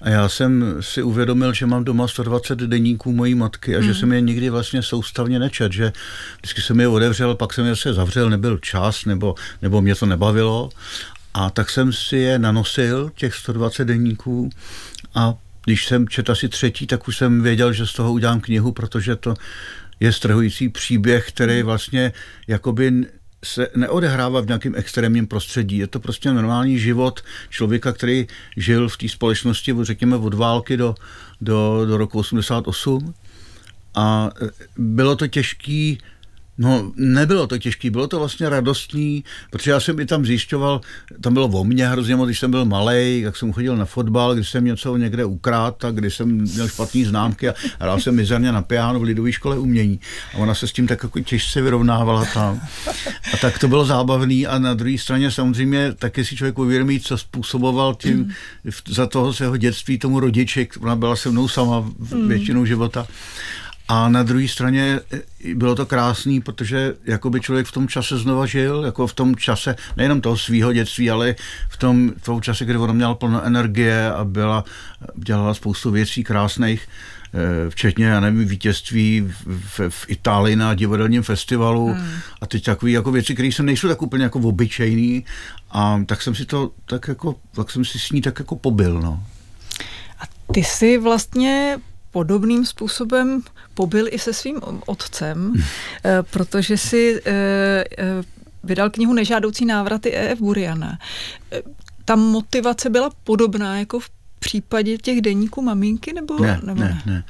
A 0.00 0.08
já 0.08 0.28
jsem 0.28 0.76
si 0.80 1.02
uvědomil, 1.02 1.52
že 1.52 1.66
mám 1.66 1.84
doma 1.84 2.08
120 2.08 2.58
denníků 2.58 3.12
mojí 3.12 3.34
matky 3.34 3.76
a 3.76 3.80
mm. 3.80 3.84
že 3.84 3.94
jsem 3.94 4.12
je 4.12 4.20
nikdy 4.20 4.50
vlastně 4.50 4.82
soustavně 4.82 5.38
nečet, 5.38 5.72
že 5.72 5.92
vždycky 6.38 6.62
jsem 6.62 6.80
je 6.80 6.88
otevřel, 6.88 7.34
pak 7.34 7.52
jsem 7.52 7.66
je 7.66 7.76
se 7.76 7.94
zavřel, 7.94 8.30
nebyl 8.30 8.58
čas, 8.58 9.04
nebo, 9.04 9.34
nebo 9.62 9.82
mě 9.82 9.94
to 9.94 10.06
nebavilo. 10.06 10.70
A 11.34 11.50
tak 11.50 11.70
jsem 11.70 11.92
si 11.92 12.16
je 12.16 12.38
nanosil, 12.38 13.10
těch 13.14 13.34
120 13.34 13.84
denníků 13.84 14.50
a 15.14 15.34
když 15.64 15.86
jsem 15.86 16.08
četl 16.08 16.32
asi 16.32 16.48
třetí, 16.48 16.86
tak 16.86 17.08
už 17.08 17.16
jsem 17.16 17.42
věděl, 17.42 17.72
že 17.72 17.86
z 17.86 17.92
toho 17.92 18.12
udělám 18.12 18.40
knihu, 18.40 18.72
protože 18.72 19.16
to 19.16 19.34
je 20.00 20.12
strhující 20.12 20.68
příběh, 20.68 21.28
který 21.28 21.62
vlastně 21.62 22.12
jakoby 22.46 22.92
se 23.44 23.68
neodehrává 23.76 24.40
v 24.40 24.46
nějakém 24.46 24.74
extrémním 24.76 25.26
prostředí. 25.26 25.78
Je 25.78 25.86
to 25.86 26.00
prostě 26.00 26.32
normální 26.32 26.78
život 26.78 27.20
člověka, 27.50 27.92
který 27.92 28.26
žil 28.56 28.88
v 28.88 28.96
té 28.96 29.08
společnosti, 29.08 29.74
řekněme, 29.82 30.16
od 30.16 30.34
války 30.34 30.76
do, 30.76 30.94
do, 31.40 31.86
do 31.86 31.96
roku 31.96 32.18
88. 32.18 33.14
A 33.94 34.30
e, 34.42 34.48
bylo 34.78 35.16
to 35.16 35.26
těžký 35.26 35.98
No, 36.58 36.92
nebylo 36.96 37.46
to 37.46 37.58
těžké, 37.58 37.90
bylo 37.90 38.06
to 38.06 38.18
vlastně 38.18 38.48
radostný, 38.48 39.24
protože 39.50 39.70
já 39.70 39.80
jsem 39.80 40.00
i 40.00 40.06
tam 40.06 40.24
zjišťoval, 40.24 40.80
tam 41.20 41.34
bylo 41.34 41.48
o 41.48 41.64
mně 41.64 41.88
hrozně 41.88 42.16
moc, 42.16 42.26
když 42.26 42.38
jsem 42.38 42.50
byl 42.50 42.64
malý, 42.64 43.20
jak 43.20 43.36
jsem 43.36 43.52
chodil 43.52 43.76
na 43.76 43.84
fotbal, 43.84 44.34
když 44.34 44.48
jsem 44.48 44.64
něco 44.64 44.96
někde 44.96 45.24
ukrát, 45.24 45.76
tak 45.76 45.94
když 45.94 46.16
jsem 46.16 46.28
měl 46.28 46.68
špatné 46.68 47.04
známky 47.04 47.48
a 47.48 47.54
hrál 47.80 48.00
jsem 48.00 48.14
mizerně 48.14 48.52
na 48.52 48.62
piano 48.62 49.00
v 49.00 49.02
lidové 49.02 49.32
škole 49.32 49.58
umění. 49.58 50.00
A 50.34 50.38
ona 50.38 50.54
se 50.54 50.68
s 50.68 50.72
tím 50.72 50.86
tak 50.86 51.02
jako 51.02 51.20
těžce 51.20 51.62
vyrovnávala 51.62 52.24
tam. 52.34 52.60
A 53.34 53.36
tak 53.36 53.58
to 53.58 53.68
bylo 53.68 53.84
zábavný 53.84 54.46
a 54.46 54.58
na 54.58 54.74
druhé 54.74 54.98
straně 54.98 55.30
samozřejmě 55.30 55.92
taky 55.92 56.24
si 56.24 56.36
člověk 56.36 56.58
uvědomí, 56.58 57.00
co 57.00 57.18
způsoboval 57.18 57.94
tím 57.94 58.34
za 58.88 59.06
toho 59.06 59.32
svého 59.32 59.56
dětství 59.56 59.98
tomu 59.98 60.20
rodiči, 60.20 60.68
ona 60.80 60.96
byla 60.96 61.16
se 61.16 61.30
mnou 61.30 61.48
sama 61.48 61.80
mm. 61.80 62.28
většinou 62.28 62.64
života. 62.64 63.06
A 63.88 64.08
na 64.08 64.22
druhé 64.22 64.48
straně 64.48 65.00
eh, 65.12 65.20
bylo 65.54 65.74
to 65.74 65.86
krásný, 65.86 66.40
protože 66.40 66.94
jakoby 67.04 67.40
člověk 67.40 67.66
v 67.66 67.72
tom 67.72 67.88
čase 67.88 68.18
znova 68.18 68.46
žil, 68.46 68.84
jako 68.84 69.06
v 69.06 69.14
tom 69.14 69.36
čase, 69.36 69.76
nejenom 69.96 70.20
toho 70.20 70.36
svého 70.36 70.72
dětství, 70.72 71.10
ale 71.10 71.34
v 71.70 71.76
tom, 71.76 72.12
v 72.16 72.24
tom 72.24 72.40
čase, 72.40 72.64
kdy 72.64 72.76
ona 72.76 72.92
měla 72.92 73.14
plno 73.14 73.44
energie 73.44 74.12
a 74.12 74.24
byla, 74.24 74.64
dělala 75.16 75.54
spoustu 75.54 75.90
věcí 75.90 76.24
krásných, 76.24 76.88
eh, 77.34 77.70
včetně, 77.70 78.06
já 78.06 78.20
nevím, 78.20 78.48
vítězství 78.48 79.32
v, 79.46 79.80
v 79.88 80.04
Itálii 80.08 80.56
na 80.56 80.74
divadelním 80.74 81.22
festivalu 81.22 81.86
hmm. 81.92 82.10
a 82.40 82.46
teď 82.46 82.64
takové 82.64 82.92
jako 82.92 83.12
věci, 83.12 83.34
které 83.34 83.52
se 83.52 83.62
nejsou 83.62 83.88
tak 83.88 84.02
úplně 84.02 84.24
jako 84.24 84.38
obyčejný 84.38 85.24
a 85.70 86.00
tak 86.06 86.22
jsem 86.22 86.34
si 86.34 86.44
to 86.44 86.70
tak 86.84 87.08
jako, 87.08 87.34
tak 87.54 87.70
jsem 87.70 87.84
si 87.84 87.98
s 87.98 88.10
ní 88.10 88.20
tak 88.20 88.38
jako 88.38 88.56
pobil, 88.56 89.00
no. 89.00 89.22
A 90.20 90.52
ty 90.52 90.64
si 90.64 90.98
vlastně 90.98 91.78
podobným 92.18 92.66
způsobem 92.66 93.42
pobyl 93.74 94.06
i 94.10 94.18
se 94.18 94.32
svým 94.32 94.60
otcem, 94.86 95.54
eh, 96.04 96.18
protože 96.30 96.76
si 96.76 97.20
eh, 97.24 97.30
eh, 97.98 98.22
vydal 98.64 98.90
knihu 98.90 99.14
Nežádoucí 99.14 99.64
návraty 99.64 100.14
E.F. 100.14 100.38
Buriana. 100.38 100.98
Ta 102.04 102.16
motivace 102.16 102.90
byla 102.90 103.10
podobná 103.24 103.78
jako 103.78 104.00
v 104.00 104.10
případě 104.38 104.98
těch 104.98 105.20
denníků 105.20 105.62
maminky, 105.62 106.12
nebo 106.12 106.38
ne? 106.38 106.60
Nebo 106.62 106.80
ne, 106.80 107.02
ne. 107.06 107.24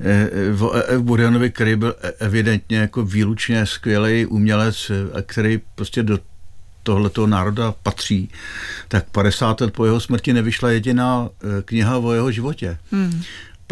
ne. 0.00 0.58
O 0.60 0.76
E.F. 0.76 1.00
Burianovi, 1.00 1.50
který 1.50 1.76
byl 1.76 1.94
evidentně 2.18 2.78
jako 2.78 3.04
výlučně 3.04 3.66
skvělý 3.66 4.26
umělec, 4.26 4.90
který 5.26 5.60
prostě 5.74 6.02
do 6.02 6.18
tohletoho 6.82 7.26
národa 7.26 7.74
patří, 7.82 8.30
tak 8.88 9.04
50 9.10 9.60
let 9.60 9.72
po 9.72 9.84
jeho 9.84 10.00
smrti 10.00 10.32
nevyšla 10.32 10.70
jediná 10.70 11.28
kniha 11.64 11.98
o 11.98 12.12
jeho 12.12 12.32
životě. 12.32 12.78
Hmm 12.92 13.22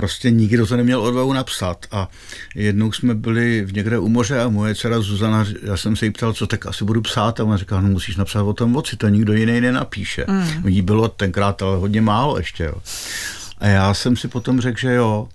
prostě 0.00 0.30
nikdo 0.30 0.66
to 0.66 0.76
neměl 0.76 1.00
odvahu 1.00 1.32
napsat. 1.32 1.86
A 1.92 2.08
jednou 2.54 2.92
jsme 2.92 3.14
byli 3.14 3.64
v 3.64 3.72
někde 3.72 3.98
u 3.98 4.08
moře 4.08 4.40
a 4.40 4.48
moje 4.48 4.74
dcera 4.74 5.00
Zuzana, 5.00 5.44
já 5.62 5.76
jsem 5.76 5.96
se 5.96 6.04
jí 6.04 6.10
ptal, 6.10 6.32
co 6.32 6.46
tak 6.46 6.66
asi 6.66 6.84
budu 6.84 7.00
psát 7.00 7.40
a 7.40 7.44
ona 7.44 7.56
říká, 7.56 7.80
no 7.80 7.88
musíš 7.88 8.16
napsat 8.16 8.42
o 8.42 8.52
tom 8.52 8.72
voci, 8.72 8.96
to 8.96 9.08
nikdo 9.08 9.32
jiný 9.32 9.60
nenapíše. 9.60 10.24
Mm. 10.28 10.68
Jí 10.68 10.82
bylo 10.82 11.08
tenkrát 11.08 11.62
ale 11.62 11.76
hodně 11.76 12.00
málo 12.00 12.38
ještě. 12.38 12.64
Jo. 12.64 12.74
A 13.58 13.66
já 13.66 13.94
jsem 13.94 14.16
si 14.16 14.28
potom 14.28 14.60
řekl, 14.60 14.78
že 14.80 14.94
jo. 14.94 15.28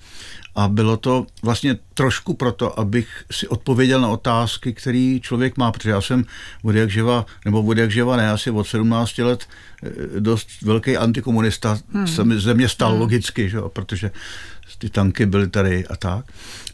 A 0.56 0.68
bylo 0.68 0.98
to 0.98 1.26
vlastně 1.44 1.78
trošku 1.94 2.34
proto, 2.34 2.80
abych 2.80 3.08
si 3.32 3.48
odpověděl 3.48 4.02
na 4.02 4.08
otázky, 4.08 4.74
které 4.74 5.20
člověk 5.22 5.58
má, 5.58 5.72
protože 5.72 5.90
já 5.90 6.02
jsem 6.02 6.26
od 6.64 6.76
jak 6.76 6.90
živa, 6.90 7.26
nebo 7.46 7.62
od 7.62 7.78
jak 7.78 7.92
živa 7.92 8.18
ne, 8.18 8.32
asi 8.32 8.52
od 8.52 8.68
17 8.68 9.18
let 9.18 9.46
eh, 9.84 10.20
dost 10.20 10.48
velký 10.62 10.98
antikomunista 10.98 11.78
hmm. 11.94 12.08
se 12.08 12.24
ze 12.40 12.54
mě 12.54 12.70
stal 12.70 12.92
hmm. 12.92 13.00
logicky, 13.02 13.50
že? 13.50 13.58
protože 13.68 14.12
ty 14.78 14.90
tanky 14.90 15.26
byly 15.26 15.48
tady 15.48 15.88
a 15.88 15.96
tak. 15.96 16.26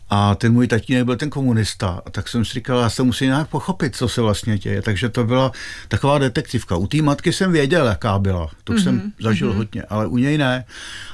A 0.09 0.35
ten 0.35 0.53
můj 0.53 0.67
tatínek 0.67 1.05
byl 1.05 1.15
ten 1.15 1.29
komunista, 1.29 2.01
a 2.05 2.09
tak 2.09 2.27
jsem 2.27 2.45
si 2.45 2.53
říkal, 2.53 2.79
já 2.79 2.89
se 2.89 3.03
musím 3.03 3.27
nějak 3.27 3.49
pochopit, 3.49 3.95
co 3.95 4.09
se 4.09 4.21
vlastně 4.21 4.57
děje. 4.57 4.81
Takže 4.81 5.09
to 5.09 5.23
byla 5.23 5.51
taková 5.87 6.17
detektivka. 6.17 6.75
U 6.75 6.87
té 6.87 7.01
matky 7.01 7.33
jsem 7.33 7.51
věděl, 7.51 7.87
jaká 7.87 8.19
byla. 8.19 8.49
To 8.63 8.73
mm-hmm. 8.73 8.83
jsem 8.83 8.95
mhm, 8.95 9.11
zažil 9.19 9.51
mm-hmm. 9.51 9.55
hodně, 9.55 9.83
ale 9.83 10.07
u 10.07 10.17
něj 10.17 10.37
ne. 10.37 10.65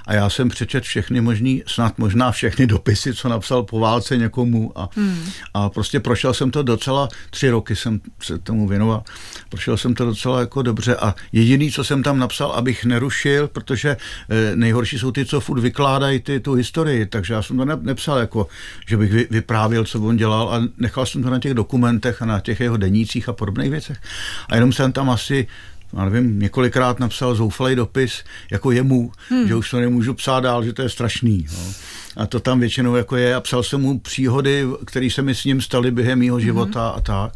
A 0.07 0.13
já 0.13 0.29
jsem 0.29 0.49
přečet 0.49 0.83
všechny 0.83 1.21
možný, 1.21 1.63
snad 1.67 1.97
možná 1.97 2.31
všechny 2.31 2.67
dopisy, 2.67 3.13
co 3.13 3.29
napsal 3.29 3.63
po 3.63 3.79
válce 3.79 4.17
někomu. 4.17 4.71
A, 4.75 4.89
mm. 4.95 5.29
a 5.53 5.69
prostě 5.69 5.99
prošel 5.99 6.33
jsem 6.33 6.51
to 6.51 6.63
docela, 6.63 7.09
tři 7.29 7.49
roky 7.49 7.75
jsem 7.75 8.01
se 8.21 8.37
tomu 8.37 8.67
věnoval. 8.67 9.03
Prošel 9.49 9.77
jsem 9.77 9.93
to 9.93 10.05
docela 10.05 10.39
jako 10.39 10.61
dobře. 10.61 10.95
A 10.95 11.15
jediný, 11.31 11.71
co 11.71 11.83
jsem 11.83 12.03
tam 12.03 12.19
napsal, 12.19 12.51
abych 12.51 12.85
nerušil, 12.85 13.47
protože 13.47 13.97
eh, 14.29 14.55
nejhorší 14.55 14.99
jsou 14.99 15.11
ty, 15.11 15.25
co 15.25 15.39
furt 15.39 15.59
vykládají 15.59 16.19
ty, 16.19 16.39
tu 16.39 16.53
historii. 16.53 17.05
Takže 17.05 17.33
já 17.33 17.41
jsem 17.41 17.57
to 17.57 17.65
nepsal 17.65 18.17
jako 18.17 18.47
že 18.87 18.97
bych 18.97 19.11
vyprávěl, 19.31 19.85
co 19.85 20.01
on 20.01 20.17
dělal 20.17 20.49
a 20.49 20.63
nechal 20.77 21.05
jsem 21.05 21.23
to 21.23 21.29
na 21.29 21.39
těch 21.39 21.53
dokumentech 21.53 22.21
a 22.21 22.25
na 22.25 22.39
těch 22.39 22.59
jeho 22.59 22.77
denících 22.77 23.29
a 23.29 23.33
podobných 23.33 23.71
věcech. 23.71 23.97
A 24.49 24.55
jenom 24.55 24.73
jsem 24.73 24.91
tam 24.91 25.09
asi 25.09 25.47
já 25.97 26.05
nevím, 26.05 26.39
několikrát 26.39 26.99
napsal 26.99 27.35
zoufalý 27.35 27.75
dopis 27.75 28.23
jako 28.51 28.71
jemu, 28.71 29.11
hmm. 29.29 29.47
že 29.47 29.55
už 29.55 29.69
to 29.69 29.79
nemůžu 29.79 30.13
psát 30.13 30.39
dál, 30.39 30.63
že 30.63 30.73
to 30.73 30.81
je 30.81 30.89
strašný. 30.89 31.45
No. 31.51 31.73
A 32.17 32.25
to 32.25 32.39
tam 32.39 32.59
většinou 32.59 32.95
jako 32.95 33.15
je 33.15 33.35
a 33.35 33.41
psal 33.41 33.63
jsem 33.63 33.81
mu 33.81 33.99
příhody, 33.99 34.65
které 34.85 35.09
se 35.09 35.21
mi 35.21 35.35
s 35.35 35.45
ním 35.45 35.61
staly 35.61 35.91
během 35.91 36.19
mého 36.19 36.39
života 36.39 36.87
hmm. 36.87 36.97
a 36.97 37.01
tak. 37.01 37.31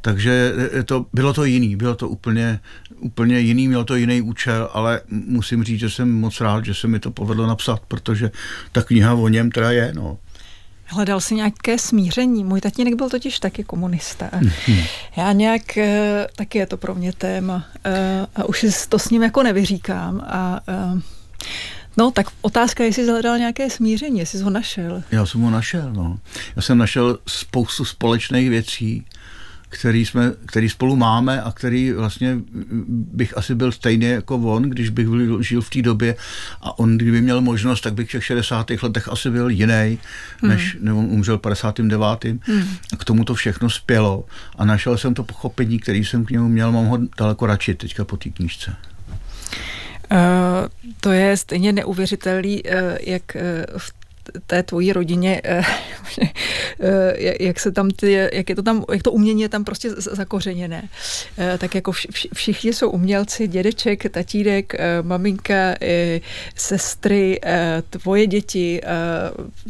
Takže 0.00 0.52
to, 0.84 1.06
bylo 1.12 1.32
to 1.32 1.44
jiný, 1.44 1.76
bylo 1.76 1.94
to 1.94 2.08
úplně, 2.08 2.60
úplně 3.00 3.40
jiný, 3.40 3.68
mělo 3.68 3.84
to 3.84 3.96
jiný 3.96 4.22
účel, 4.22 4.68
ale 4.72 5.00
musím 5.08 5.64
říct, 5.64 5.80
že 5.80 5.90
jsem 5.90 6.12
moc 6.12 6.40
rád, 6.40 6.64
že 6.64 6.74
se 6.74 6.88
mi 6.88 6.98
to 6.98 7.10
povedlo 7.10 7.46
napsat, 7.46 7.80
protože 7.88 8.30
ta 8.72 8.82
kniha 8.82 9.14
o 9.14 9.28
něm 9.28 9.50
teda 9.50 9.70
je. 9.70 9.92
No. 9.96 10.18
Hledal 10.86 11.20
si 11.20 11.34
nějaké 11.34 11.78
smíření. 11.78 12.44
Můj 12.44 12.60
tatínek 12.60 12.94
byl 12.94 13.10
totiž 13.10 13.38
taky 13.38 13.64
komunista. 13.64 14.30
Já 15.16 15.32
nějak, 15.32 15.78
eh, 15.78 16.26
taky 16.36 16.58
je 16.58 16.66
to 16.66 16.76
pro 16.76 16.94
mě 16.94 17.12
téma. 17.12 17.64
Eh, 17.84 18.26
a 18.36 18.44
už 18.44 18.66
to 18.88 18.98
s 18.98 19.10
ním 19.10 19.22
jako 19.22 19.42
nevyříkám. 19.42 20.20
A 20.20 20.60
eh, 20.68 21.00
No, 21.96 22.10
tak 22.10 22.26
otázka 22.42 22.82
je, 22.82 22.88
jestli 22.88 23.06
hledal 23.06 23.38
nějaké 23.38 23.70
smíření, 23.70 24.18
jestli 24.18 24.38
jsi 24.38 24.44
ho 24.44 24.50
našel. 24.50 25.02
Já 25.10 25.26
jsem 25.26 25.40
ho 25.40 25.50
našel, 25.50 25.92
no. 25.92 26.18
Já 26.56 26.62
jsem 26.62 26.78
našel 26.78 27.18
spoustu 27.28 27.84
společných 27.84 28.50
věcí, 28.50 29.04
který, 29.74 30.06
jsme, 30.06 30.32
který 30.46 30.68
spolu 30.68 30.96
máme 30.96 31.42
a 31.42 31.52
který 31.52 31.92
vlastně 31.92 32.38
bych 32.88 33.36
asi 33.36 33.54
byl 33.54 33.72
stejně 33.72 34.08
jako 34.08 34.36
on, 34.36 34.62
když 34.62 34.90
bych 34.90 35.08
byl, 35.08 35.42
žil 35.42 35.60
v 35.60 35.70
té 35.70 35.82
době 35.82 36.16
a 36.62 36.78
on, 36.78 36.98
kdyby 36.98 37.20
měl 37.20 37.40
možnost, 37.40 37.80
tak 37.80 37.94
bych 37.94 38.08
v 38.08 38.12
těch 38.12 38.24
60. 38.24 38.70
letech 38.82 39.08
asi 39.08 39.30
byl 39.30 39.50
jiný, 39.50 39.98
hmm. 40.38 40.50
než 40.50 40.76
nebo 40.80 40.98
umřel 40.98 41.38
59. 41.38 42.24
Hmm. 42.24 42.68
A 42.92 42.96
k 42.96 43.04
tomu 43.04 43.24
to 43.24 43.34
všechno 43.34 43.70
spělo 43.70 44.24
a 44.58 44.64
našel 44.64 44.98
jsem 44.98 45.14
to 45.14 45.24
pochopení, 45.24 45.78
který 45.78 46.04
jsem 46.04 46.24
k 46.24 46.30
němu 46.30 46.48
měl, 46.48 46.72
mám 46.72 46.86
ho 46.86 46.98
daleko 47.18 47.46
radši 47.46 47.74
teďka 47.74 48.04
po 48.04 48.16
té 48.16 48.30
knížce. 48.30 48.76
Uh, 50.12 50.18
to 51.00 51.12
je 51.12 51.36
stejně 51.36 51.72
neuvěřitelný, 51.72 52.62
uh, 52.62 52.70
jak 53.00 53.22
uh, 53.34 53.40
v 53.78 54.03
té 54.46 54.62
tvojí 54.62 54.92
rodině, 54.92 55.40
eh, 55.44 55.62
eh, 56.80 57.44
jak 57.44 57.60
se 57.60 57.72
tam 57.72 57.90
ty, 57.90 58.12
jak 58.32 58.48
je 58.48 58.56
to 58.56 58.62
tam, 58.62 58.84
jak 58.92 59.02
to 59.02 59.12
umění 59.12 59.42
je 59.42 59.48
tam 59.48 59.64
prostě 59.64 59.90
zakořeněné. 59.90 60.88
Eh, 61.38 61.58
tak 61.58 61.74
jako 61.74 61.92
všichni 62.34 62.72
jsou 62.72 62.90
umělci, 62.90 63.48
dědeček, 63.48 64.10
tatínek, 64.10 64.74
maminka, 65.02 65.74
sestry, 66.56 67.40
tvoje 67.90 68.26
děti, 68.26 68.80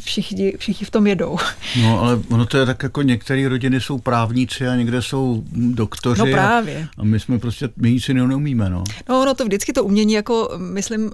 všichni, 0.04 0.52
všichni 0.58 0.86
v 0.86 0.90
tom 0.90 1.06
jedou. 1.06 1.38
No, 1.82 2.00
ale 2.00 2.20
ono 2.30 2.46
to 2.46 2.58
je 2.58 2.66
tak 2.66 2.82
jako 2.82 3.02
některé 3.02 3.48
rodiny 3.48 3.80
jsou 3.80 3.98
právníci 3.98 4.68
a 4.68 4.76
někde 4.76 5.02
jsou 5.02 5.44
doktoři. 5.54 6.20
No 6.20 6.26
právě. 6.26 6.88
A, 6.98 7.00
a 7.00 7.04
my 7.04 7.20
jsme 7.20 7.38
prostě, 7.38 7.68
my 7.76 7.92
nic 7.92 8.08
neumíme, 8.08 8.70
no. 8.70 8.84
No, 9.08 9.22
ono 9.22 9.34
to 9.34 9.44
vždycky 9.44 9.72
to 9.72 9.84
umění 9.84 10.12
jako, 10.12 10.50
myslím, 10.58 11.10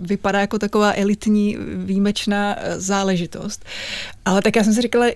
vypadá 0.00 0.40
jako 0.40 0.58
taková 0.58 0.92
elitní, 0.96 1.56
výjimečná 1.76 2.56
eh, 2.58 2.80
záležitost. 2.80 3.64
Ale 4.24 4.42
tak 4.42 4.56
já 4.56 4.64
jsem 4.64 4.74
si 4.74 4.82
říkala, 4.82 5.06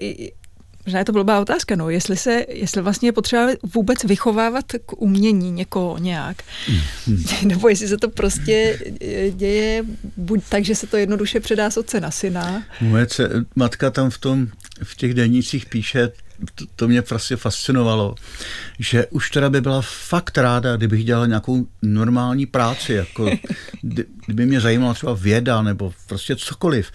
Možná 0.86 0.98
je 0.98 1.04
to 1.04 1.12
blbá 1.12 1.40
otázka, 1.40 1.76
no, 1.76 1.90
jestli 1.90 2.16
se, 2.16 2.44
jestli 2.48 2.82
vlastně 2.82 3.08
je 3.08 3.12
potřeba 3.12 3.48
vůbec 3.74 4.04
vychovávat 4.04 4.64
k 4.86 4.92
umění 5.02 5.50
někoho 5.50 5.98
nějak, 5.98 6.36
mm. 7.06 7.24
nebo 7.48 7.68
jestli 7.68 7.88
se 7.88 7.96
to 7.96 8.08
prostě 8.08 8.78
eh, 9.00 9.30
děje 9.30 9.84
buď 10.16 10.44
tak, 10.48 10.64
že 10.64 10.74
se 10.74 10.86
to 10.86 10.96
jednoduše 10.96 11.40
předá 11.40 11.70
z 11.70 11.76
otce 11.76 12.00
na 12.00 12.10
syna. 12.10 12.64
Moje 12.80 13.06
matka 13.56 13.90
tam 13.90 14.10
v 14.10 14.18
tom, 14.18 14.48
v 14.82 14.96
těch 14.96 15.14
denících 15.14 15.66
píše, 15.66 16.12
to, 16.54 16.64
to 16.76 16.88
mě 16.88 17.02
prostě 17.02 17.36
fascinovalo, 17.36 18.14
že 18.78 19.06
už 19.06 19.30
teda 19.30 19.50
by 19.50 19.60
byla 19.60 19.82
fakt 19.82 20.38
ráda, 20.38 20.76
kdybych 20.76 21.04
dělal 21.04 21.26
nějakou 21.26 21.66
normální 21.82 22.46
práci, 22.46 22.92
jako 22.92 23.30
kdyby 24.26 24.46
mě 24.46 24.60
zajímala 24.60 24.94
třeba 24.94 25.14
věda 25.14 25.62
nebo 25.62 25.92
prostě 26.06 26.36
cokoliv. 26.36 26.92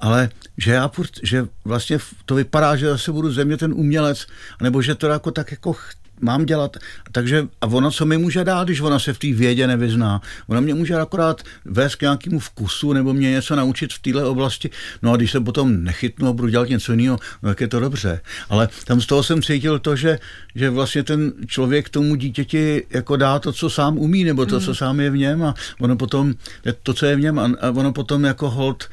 Ale 0.00 0.30
že 0.58 0.72
já 0.72 0.90
že 1.22 1.46
vlastně 1.64 1.98
to 2.24 2.34
vypadá, 2.34 2.76
že 2.76 2.86
zase 2.86 3.12
budu 3.12 3.32
země 3.32 3.56
ten 3.56 3.72
umělec, 3.72 4.26
nebo 4.62 4.82
že 4.82 4.94
to 4.94 5.06
jako 5.06 5.30
tak 5.30 5.50
jako 5.50 5.74
mám 6.20 6.46
dělat. 6.46 6.76
Takže 7.12 7.48
a 7.60 7.66
ona 7.66 7.90
co 7.90 8.06
mi 8.06 8.18
může 8.18 8.44
dát, 8.44 8.64
když 8.64 8.80
ona 8.80 8.98
se 8.98 9.12
v 9.12 9.18
té 9.18 9.32
vědě 9.32 9.66
nevyzná? 9.66 10.20
Ona 10.46 10.60
mě 10.60 10.74
může 10.74 10.94
akorát 10.94 11.42
vést 11.64 11.94
k 11.94 12.02
nějakému 12.02 12.38
vkusu 12.38 12.92
nebo 12.92 13.14
mě 13.14 13.30
něco 13.30 13.56
naučit 13.56 13.92
v 13.92 13.98
téhle 13.98 14.24
oblasti. 14.24 14.70
No 15.02 15.12
a 15.12 15.16
když 15.16 15.30
se 15.30 15.40
potom 15.40 15.84
nechytnu 15.84 16.28
a 16.28 16.32
budu 16.32 16.48
dělat 16.48 16.68
něco 16.68 16.92
jiného, 16.92 17.18
no 17.42 17.48
tak 17.48 17.60
je 17.60 17.68
to 17.68 17.80
dobře. 17.80 18.20
Ale 18.48 18.68
tam 18.84 19.00
z 19.00 19.06
toho 19.06 19.22
jsem 19.22 19.42
cítil 19.42 19.78
to, 19.78 19.96
že, 19.96 20.18
že 20.54 20.70
vlastně 20.70 21.02
ten 21.02 21.32
člověk 21.46 21.88
tomu 21.88 22.14
dítěti 22.14 22.86
jako 22.90 23.16
dá 23.16 23.38
to, 23.38 23.52
co 23.52 23.70
sám 23.70 23.98
umí, 23.98 24.24
nebo 24.24 24.46
to, 24.46 24.60
co 24.60 24.70
mm. 24.70 24.74
sám 24.74 25.00
je 25.00 25.10
v 25.10 25.16
něm 25.16 25.42
a 25.42 25.54
ono 25.80 25.96
potom, 25.96 26.34
to, 26.82 26.94
co 26.94 27.06
je 27.06 27.16
v 27.16 27.20
něm 27.20 27.38
a, 27.38 27.50
a 27.60 27.70
ono 27.70 27.92
potom 27.92 28.24
jako 28.24 28.50
hold, 28.50 28.88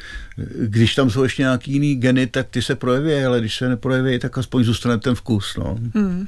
když 0.60 0.96
tam 0.96 1.10
jsou 1.10 1.24
ještě 1.24 1.42
nějaký 1.42 1.72
jiný 1.72 1.96
geny, 1.96 2.28
tak 2.28 2.48
ty 2.50 2.62
se 2.62 2.76
projeví, 2.76 3.26
ale 3.26 3.40
když 3.40 3.58
se 3.58 3.70
neprojeví, 3.70 4.20
tak 4.20 4.38
aspoň 4.38 4.64
zůstane 4.64 4.98
ten 4.98 5.16
vkus. 5.16 5.56
No. 5.58 5.78
Mm. 5.94 6.28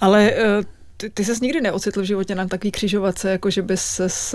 Ale 0.00 0.30
eh, 0.30 0.62
ty, 0.96 1.10
ty 1.10 1.24
ses 1.24 1.40
nikdy 1.40 1.60
neocitl 1.60 2.02
v 2.02 2.04
životě 2.04 2.34
na 2.34 2.46
takový 2.46 2.70
křižovatce, 2.70 3.30
jako 3.30 3.50
že 3.50 3.62
bys 3.62 3.82
ses 3.82 4.34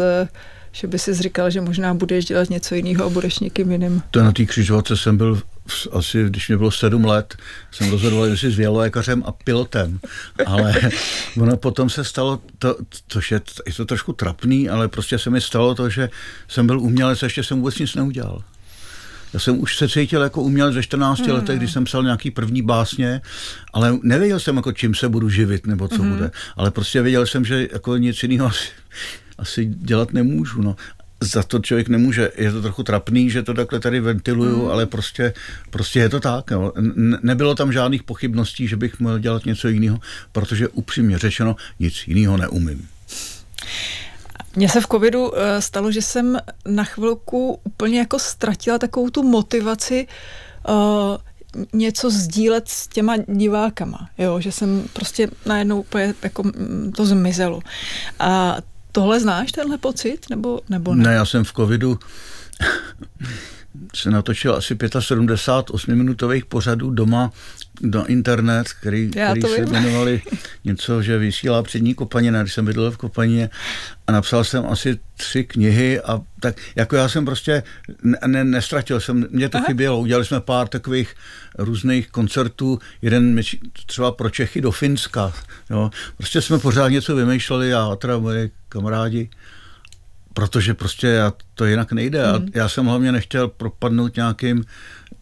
že 0.72 0.88
by 0.88 1.00
si 1.00 1.14
říkal, 1.14 1.50
že 1.50 1.62
možná 1.62 1.94
budeš 1.94 2.26
dělat 2.26 2.50
něco 2.50 2.76
jiného 2.76 3.06
a 3.06 3.10
budeš 3.10 3.40
někým 3.40 3.72
jiným. 3.72 4.02
To 4.12 4.24
na 4.24 4.32
té 4.32 4.46
křižovatce 4.46 4.98
jsem 4.98 5.18
byl 5.18 5.42
asi, 5.92 6.24
když 6.24 6.48
mě 6.48 6.58
bylo 6.58 6.72
sedm 6.72 7.06
let, 7.06 7.36
jsem 7.72 7.90
rozhodoval, 7.90 8.26
jestli 8.26 8.52
s 8.52 8.58
vělolékařem 8.58 9.24
a 9.26 9.32
pilotem, 9.32 10.00
ale 10.46 10.76
ono 11.42 11.58
potom 11.58 11.90
se 11.90 12.04
stalo, 12.04 12.40
to, 12.60 12.76
což 13.08 13.32
je, 13.32 13.42
je 13.68 13.74
to 13.74 13.86
trošku 13.86 14.14
trapný, 14.14 14.70
ale 14.70 14.88
prostě 14.88 15.20
se 15.20 15.30
mi 15.30 15.42
stalo 15.42 15.76
to, 15.76 15.90
že 15.90 16.10
jsem 16.48 16.68
byl 16.68 16.80
umělec 16.80 17.24
a 17.24 17.26
ještě 17.26 17.44
jsem 17.44 17.58
vůbec 17.58 17.80
nic 17.80 17.96
neudělal. 17.96 18.44
Já 19.34 19.39
jsem 19.39 19.60
už 19.60 19.78
se 19.78 19.89
cítil 19.89 20.22
jako 20.22 20.42
uměl 20.42 20.72
ze 20.72 20.84
14 20.84 21.20
hmm. 21.20 21.32
letech, 21.32 21.58
když 21.58 21.72
jsem 21.72 21.86
psal 21.86 22.04
nějaký 22.04 22.32
první 22.32 22.62
básně, 22.62 23.22
ale 23.74 23.98
nevěděl 24.04 24.39
jsem, 24.39 24.56
jako 24.56 24.72
čím 24.72 24.96
se 24.96 25.10
budu 25.10 25.30
živit 25.30 25.68
nebo 25.68 25.88
co 25.88 26.02
hmm. 26.02 26.13
bude. 26.13 26.32
Ale 26.56 26.72
prostě 26.72 27.02
věděl 27.02 27.26
jsem, 27.26 27.46
že 27.46 27.68
jako 27.72 27.98
nic 27.98 28.24
jiného 28.24 28.48
asi, 28.48 28.70
asi 29.38 29.65
dělat 29.65 30.13
nemůžu. 30.13 30.62
No 30.62 30.76
za 31.22 31.44
to 31.44 31.60
člověk 31.60 31.89
nemůže. 31.89 32.32
Je 32.38 32.52
to 32.52 32.62
trochu 32.62 32.84
trapný, 32.84 33.30
že 33.30 33.44
to 33.44 33.54
takhle 33.54 33.80
tady 33.80 34.00
ventiluju, 34.00 34.62
hmm. 34.62 34.72
ale 34.72 34.86
prostě, 34.86 35.34
prostě 35.70 36.00
je 36.00 36.10
to 36.10 36.20
tak. 36.20 36.52
Jo. 36.52 36.74
Nebylo 37.22 37.56
tam 37.56 37.72
žádných 37.72 38.04
pochybností, 38.04 38.68
že 38.68 38.76
bych 38.76 39.00
měl 39.00 39.20
dělat 39.20 39.46
něco 39.46 39.68
jiného, 39.68 40.00
protože 40.32 40.68
upřímně 40.68 41.18
řečeno 41.18 41.56
nic 41.80 42.08
jiného 42.08 42.38
neumím. 42.38 42.88
Mně 44.56 44.70
se 44.70 44.82
v 44.82 44.88
covidu 44.88 45.32
eh, 45.36 45.62
stalo, 45.62 45.92
že 45.92 46.02
jsem 46.02 46.40
na 46.66 46.84
chvilku 46.84 47.60
úplně 47.64 48.00
jako 48.00 48.20
ztratila 48.20 48.78
takovou 48.78 49.10
tu 49.10 49.24
motivaci 49.24 50.08
uh, 50.70 51.18
něco 51.74 52.10
sdílet 52.10 52.70
s 52.70 52.88
těma 52.88 53.18
divákama, 53.18 54.10
jo, 54.18 54.40
že 54.40 54.52
jsem 54.52 54.86
prostě 54.94 55.28
najednou 55.46 55.80
úplně 55.80 56.14
jako 56.24 56.44
mm, 56.44 56.92
to 56.96 57.06
zmizelo. 57.06 57.60
A 58.20 58.58
tohle 58.92 59.20
znáš, 59.20 59.52
tenhle 59.52 59.78
pocit, 59.78 60.30
nebo, 60.30 60.62
nebo 60.70 60.96
ne? 60.96 61.04
Ne, 61.04 61.14
já 61.14 61.26
jsem 61.26 61.44
v 61.44 61.54
covidu 61.54 62.00
se 63.96 64.12
natočil 64.12 64.56
asi 64.56 64.78
75 65.00 65.76
8-minutových 65.76 66.46
pořadů 66.46 66.90
doma 66.90 67.32
na 67.82 68.05
internet, 68.05 68.73
který, 68.73 69.10
který 69.10 69.41
se 69.41 69.62
jmenovali 69.62 70.21
něco, 70.63 71.01
že 71.01 71.17
vysílá 71.17 71.63
přední 71.63 71.93
Kopanina, 71.93 72.41
když 72.41 72.53
jsem 72.53 72.65
bydlel 72.65 72.91
v 72.91 72.97
Kopanině 72.97 73.49
a 74.08 74.12
napsal 74.12 74.43
jsem 74.43 74.65
asi 74.65 74.99
tři 75.17 75.43
knihy 75.43 76.01
a 76.01 76.21
tak 76.39 76.55
jako 76.75 76.95
já 76.95 77.10
jsem 77.10 77.25
prostě 77.25 77.63
ne, 78.03 78.17
ne, 78.27 78.43
nestratil 78.43 78.99
jsem, 78.99 79.27
mě 79.29 79.49
to 79.49 79.58
Aha. 79.58 79.67
chybělo, 79.67 79.99
udělali 79.99 80.25
jsme 80.25 80.39
pár 80.39 80.67
takových 80.67 81.15
různých 81.58 82.10
koncertů, 82.10 82.79
jeden 83.01 83.41
třeba 83.86 84.12
pro 84.12 84.29
Čechy 84.29 84.62
do 84.62 84.71
Finska, 84.71 85.34
jo. 85.69 85.89
prostě 86.17 86.41
jsme 86.41 86.60
pořád 86.60 86.89
něco 86.89 87.15
vymýšleli 87.15 87.73
a 87.73 87.95
teda 87.95 88.17
moje 88.17 88.49
kamarádi 88.69 89.29
protože 90.39 90.73
prostě 90.73 91.08
já, 91.08 91.34
to 91.54 91.65
jinak 91.65 91.91
nejde. 91.91 92.19
Mm. 92.19 92.34
A 92.36 92.39
já 92.54 92.69
jsem 92.69 92.86
hlavně 92.86 93.12
nechtěl 93.12 93.47
propadnout 93.47 94.15
nějakým 94.15 94.63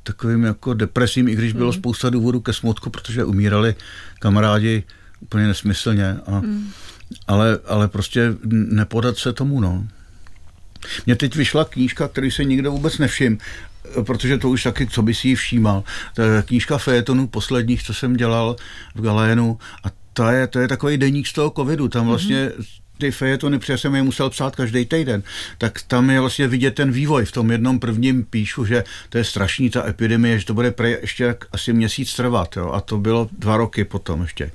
takovým 0.03 0.43
jako 0.43 0.73
depresím, 0.73 1.27
i 1.27 1.36
když 1.36 1.53
bylo 1.53 1.71
mm. 1.71 1.73
spousta 1.73 2.10
důvodů 2.10 2.41
ke 2.41 2.53
smutku, 2.53 2.89
protože 2.89 3.25
umírali 3.25 3.75
kamarádi 4.19 4.84
úplně 5.19 5.47
nesmyslně. 5.47 6.17
A, 6.25 6.39
mm. 6.39 6.69
ale, 7.27 7.60
ale 7.65 7.88
prostě 7.88 8.34
nepodat 8.51 9.17
se 9.17 9.34
tomu, 9.34 9.62
no. 9.62 9.88
Mně 11.06 11.15
teď 11.15 11.36
vyšla 11.36 11.65
knížka, 11.65 12.08
který 12.08 12.32
se 12.32 12.43
nikdo 12.43 12.71
vůbec 12.71 12.97
nevšim, 12.97 13.38
protože 14.06 14.38
to 14.38 14.49
už 14.49 14.63
taky, 14.63 14.88
co 14.88 15.01
by 15.01 15.13
si 15.13 15.27
ji 15.27 15.36
všímal. 15.36 15.84
To 16.15 16.21
je 16.21 16.41
knížka 16.41 16.77
fejetonů 16.77 17.27
posledních, 17.27 17.84
co 17.84 17.93
jsem 17.93 18.13
dělal 18.13 18.56
v 18.95 19.01
Galénu 19.01 19.58
a 19.84 19.88
to 20.13 20.30
je, 20.30 20.47
to 20.47 20.60
je 20.60 20.67
takový 20.67 20.97
deník 20.97 21.27
z 21.27 21.34
toho 21.34 21.49
covidu. 21.49 21.88
Tam 21.88 22.08
vlastně 22.08 22.45
mm-hmm 22.47 22.87
ty 22.97 23.12
fejetony, 23.12 23.60
protože 23.60 23.77
jsem 23.77 23.95
je 23.95 24.03
musel 24.03 24.29
psát 24.29 24.55
každý 24.55 24.86
týden, 24.86 25.23
tak 25.57 25.81
tam 25.88 26.10
je 26.10 26.19
vlastně 26.19 26.47
vidět 26.47 26.75
ten 26.75 26.91
vývoj. 26.91 27.25
V 27.25 27.31
tom 27.31 27.51
jednom 27.51 27.79
prvním 27.79 28.23
píšu, 28.23 28.65
že 28.65 28.83
to 29.10 29.17
je 29.17 29.23
strašný 29.23 29.69
ta 29.69 29.88
epidemie, 29.88 30.39
že 30.39 30.45
to 30.45 30.53
bude 30.53 30.71
pre 30.71 30.89
ještě 30.89 31.36
asi 31.51 31.73
měsíc 31.73 32.15
trvat. 32.15 32.57
Jo? 32.57 32.71
A 32.71 32.81
to 32.81 32.97
bylo 32.97 33.29
dva 33.31 33.57
roky 33.57 33.83
potom 33.83 34.21
ještě. 34.21 34.51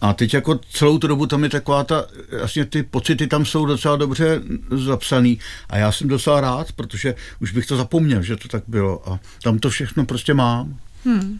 A 0.00 0.12
teď 0.12 0.34
jako 0.34 0.60
celou 0.72 0.98
tu 0.98 1.06
dobu 1.06 1.26
tam 1.26 1.44
je 1.44 1.50
taková 1.50 1.84
ta, 1.84 2.06
vlastně 2.38 2.64
ty 2.64 2.82
pocity 2.82 3.26
tam 3.26 3.44
jsou 3.44 3.66
docela 3.66 3.96
dobře 3.96 4.40
zapsaný. 4.70 5.38
A 5.70 5.76
já 5.76 5.92
jsem 5.92 6.08
docela 6.08 6.40
rád, 6.40 6.72
protože 6.72 7.14
už 7.40 7.52
bych 7.52 7.66
to 7.66 7.76
zapomněl, 7.76 8.22
že 8.22 8.36
to 8.36 8.48
tak 8.48 8.62
bylo. 8.66 9.12
A 9.12 9.18
tam 9.42 9.58
to 9.58 9.70
všechno 9.70 10.04
prostě 10.04 10.34
mám. 10.34 10.76
Hmm. 11.04 11.38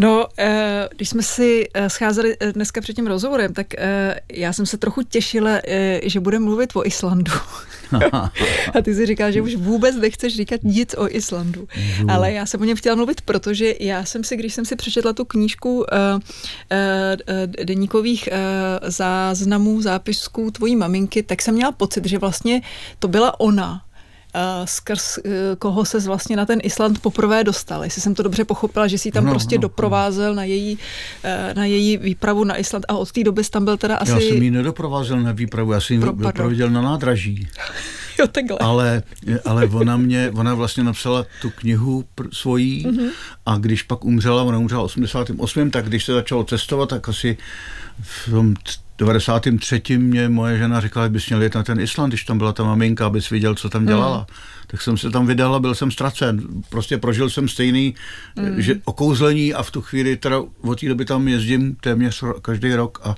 No, 0.00 0.26
eh, 0.38 0.88
když 0.96 1.08
jsme 1.08 1.22
si 1.22 1.68
eh, 1.74 1.90
scházeli 1.90 2.36
eh, 2.40 2.52
dneska 2.52 2.80
před 2.80 2.92
tím 2.92 3.06
rozhovorem, 3.06 3.54
tak 3.54 3.66
já 4.32 4.52
jsem 4.52 4.66
se 4.66 4.78
trochu 4.78 5.02
těšila, 5.02 5.50
že 6.02 6.20
bude 6.20 6.38
mluvit 6.38 6.70
o 6.74 6.86
Islandu. 6.86 7.32
a 8.74 8.82
ty 8.82 8.94
si 8.94 9.06
říkal, 9.06 9.32
že 9.32 9.42
už 9.42 9.54
vůbec 9.54 9.96
nechceš 9.96 10.36
říkat 10.36 10.60
nic 10.64 10.94
o 10.94 11.08
Islandu. 11.16 11.68
Ale 12.08 12.32
já 12.32 12.46
jsem 12.46 12.60
o 12.60 12.64
něm 12.64 12.76
chtěla 12.76 12.96
mluvit, 12.96 13.20
protože 13.20 13.74
já 13.80 14.04
jsem 14.04 14.24
si, 14.24 14.36
když 14.36 14.54
jsem 14.54 14.64
si 14.64 14.76
přečetla 14.76 15.12
tu 15.12 15.24
knížku 15.24 15.86
deníkových 17.64 18.28
záznamů, 18.86 19.82
zápisků 19.82 20.50
tvojí 20.50 20.76
maminky, 20.76 21.22
tak 21.22 21.42
jsem 21.42 21.54
měla 21.54 21.72
pocit, 21.72 22.06
že 22.06 22.18
vlastně 22.18 22.62
to 22.98 23.08
byla 23.08 23.40
ona, 23.40 23.82
skrz 24.64 25.18
eh, 25.18 25.30
koho 25.58 25.84
se 25.84 26.00
vlastně 26.00 26.36
na 26.36 26.46
ten 26.46 26.58
Island 26.62 26.98
poprvé 26.98 27.44
dostal. 27.44 27.84
Jestli 27.84 28.02
jsem 28.02 28.14
to 28.14 28.22
dobře 28.22 28.44
pochopila, 28.44 28.88
že 28.88 28.98
si 28.98 29.10
tam 29.10 29.24
no, 29.24 29.30
prostě 29.30 29.56
no, 29.56 29.62
doprovázel 29.62 30.30
no. 30.30 30.36
na 30.36 30.44
její, 30.44 30.78
eh, 31.24 31.54
na 31.56 31.64
její 31.64 31.96
výpravu 31.96 32.44
na 32.44 32.56
Island 32.56 32.84
a 32.88 32.96
od 32.96 33.12
té 33.12 33.24
doby 33.24 33.42
tam 33.50 33.64
byl 33.64 33.76
teda 33.76 33.96
asi... 33.96 34.12
Já 34.12 34.20
jsem 34.20 34.42
ji 34.42 34.50
nedoprovázel 34.50 35.20
na 35.20 35.32
výpravu, 35.32 35.72
já 35.72 35.80
jsem 35.80 35.96
ji 35.96 36.02
doprovázel 36.02 36.70
na 36.70 36.82
nádraží. 36.82 37.48
jo, 38.18 38.26
takhle. 38.26 38.58
Ale, 38.58 39.02
ale 39.44 39.66
ona 39.66 39.96
mě, 39.96 40.30
ona 40.34 40.54
vlastně 40.54 40.84
napsala 40.84 41.26
tu 41.42 41.50
knihu 41.50 42.04
pr- 42.16 42.28
svojí 42.32 42.86
mm-hmm. 42.86 43.10
a 43.46 43.56
když 43.56 43.82
pak 43.82 44.04
umřela, 44.04 44.42
ona 44.42 44.58
umřela 44.58 44.82
88, 44.82 45.70
tak 45.70 45.86
když 45.86 46.04
se 46.04 46.12
začalo 46.12 46.44
cestovat, 46.44 46.88
tak 46.88 47.08
asi 47.08 47.36
v 48.00 48.30
tom 48.30 48.54
93. 49.00 49.98
mě 49.98 50.28
moje 50.28 50.58
žena 50.58 50.80
říkala, 50.80 51.06
že 51.06 51.10
bys 51.10 51.28
měl 51.28 51.42
jet 51.42 51.54
na 51.54 51.62
ten 51.62 51.80
Island, 51.80 52.10
když 52.10 52.24
tam 52.24 52.38
byla 52.38 52.52
ta 52.52 52.64
maminka, 52.64 53.06
abys 53.06 53.30
viděl, 53.30 53.54
co 53.54 53.68
tam 53.68 53.86
dělala. 53.86 54.18
Mm. 54.18 54.24
Tak 54.66 54.82
jsem 54.82 54.96
se 54.96 55.10
tam 55.10 55.26
vydal 55.26 55.54
a 55.54 55.58
byl 55.60 55.74
jsem 55.74 55.90
ztracen. 55.90 56.42
Prostě 56.68 56.98
prožil 56.98 57.30
jsem 57.30 57.48
stejný 57.48 57.94
mm. 58.36 58.62
že 58.62 58.74
okouzlení 58.84 59.54
a 59.54 59.62
v 59.62 59.70
tu 59.70 59.80
chvíli 59.82 60.16
teda 60.16 60.40
od 60.60 60.80
té 60.80 60.88
doby 60.88 61.04
tam 61.04 61.28
jezdím 61.28 61.76
téměř 61.80 62.24
každý 62.42 62.74
rok 62.74 63.00
a 63.04 63.14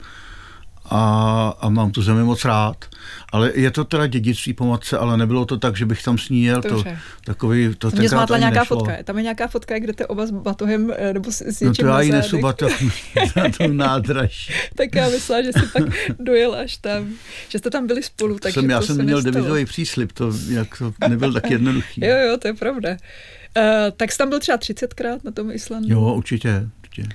a, 0.93 1.55
a 1.61 1.69
mám 1.69 1.91
tu 1.91 2.03
zemi 2.03 2.25
moc 2.25 2.45
rád. 2.45 2.85
Ale 3.33 3.53
je 3.55 3.71
to 3.71 3.85
teda 3.85 4.07
dědictví 4.07 4.53
po 4.53 4.67
matce, 4.67 4.99
ale 4.99 5.17
nebylo 5.17 5.45
to 5.45 5.59
tak, 5.59 5.77
že 5.77 5.87
bych 5.87 6.03
tam 6.03 6.19
sníjel. 6.19 6.63
To, 6.63 6.85
takový, 7.25 7.75
to 7.79 7.91
Mě 7.91 8.09
zmátla 8.09 8.39
nějaká 8.39 8.61
nešlo. 8.61 8.79
fotka. 8.79 9.03
Tam 9.05 9.17
je 9.17 9.23
nějaká 9.23 9.49
fotka, 9.49 9.79
kde 9.79 9.93
ty 9.93 10.07
oba 10.07 10.27
s 10.27 10.31
batohem 10.31 10.93
eh, 10.97 11.13
nebo 11.13 11.33
s, 11.33 11.41
s 11.41 11.61
No 11.61 11.75
to 11.75 11.87
já 11.87 12.01
ji 12.01 12.13
nesu 12.13 12.39
batoh 12.39 12.73
na 13.37 13.45
tom 13.59 13.77
nádraží. 13.77 14.53
tak 14.75 14.95
já 14.95 15.09
myslela, 15.09 15.43
že 15.43 15.53
jsi 15.53 15.67
pak 15.73 15.83
dojel 16.19 16.55
až 16.55 16.77
tam. 16.77 17.11
Že 17.49 17.59
jste 17.59 17.71
tam 17.71 17.87
byli 17.87 18.03
spolu. 18.03 18.39
Tak 18.39 18.53
jsem, 18.53 18.71
já 18.71 18.83
jsem 18.83 19.05
měl 19.05 19.23
devizový 19.23 19.65
příslip, 19.65 20.13
to, 20.13 20.33
jak 20.49 20.79
to 20.79 21.09
nebyl 21.09 21.33
tak 21.33 21.51
jednoduchý. 21.51 22.01
jo, 22.05 22.17
jo, 22.17 22.37
to 22.37 22.49
je 22.49 22.55
pravda. 22.55 22.91
Uh, 22.91 23.65
tak 23.97 24.13
jsi 24.13 24.19
tam 24.19 24.29
byl 24.29 24.41
třeba 24.41 24.59
30krát 24.59 25.19
na 25.25 25.31
tom 25.31 25.51
Islandu? 25.51 25.89
Jo, 25.91 26.01
určitě. 26.01 26.69
určitě. 26.83 27.09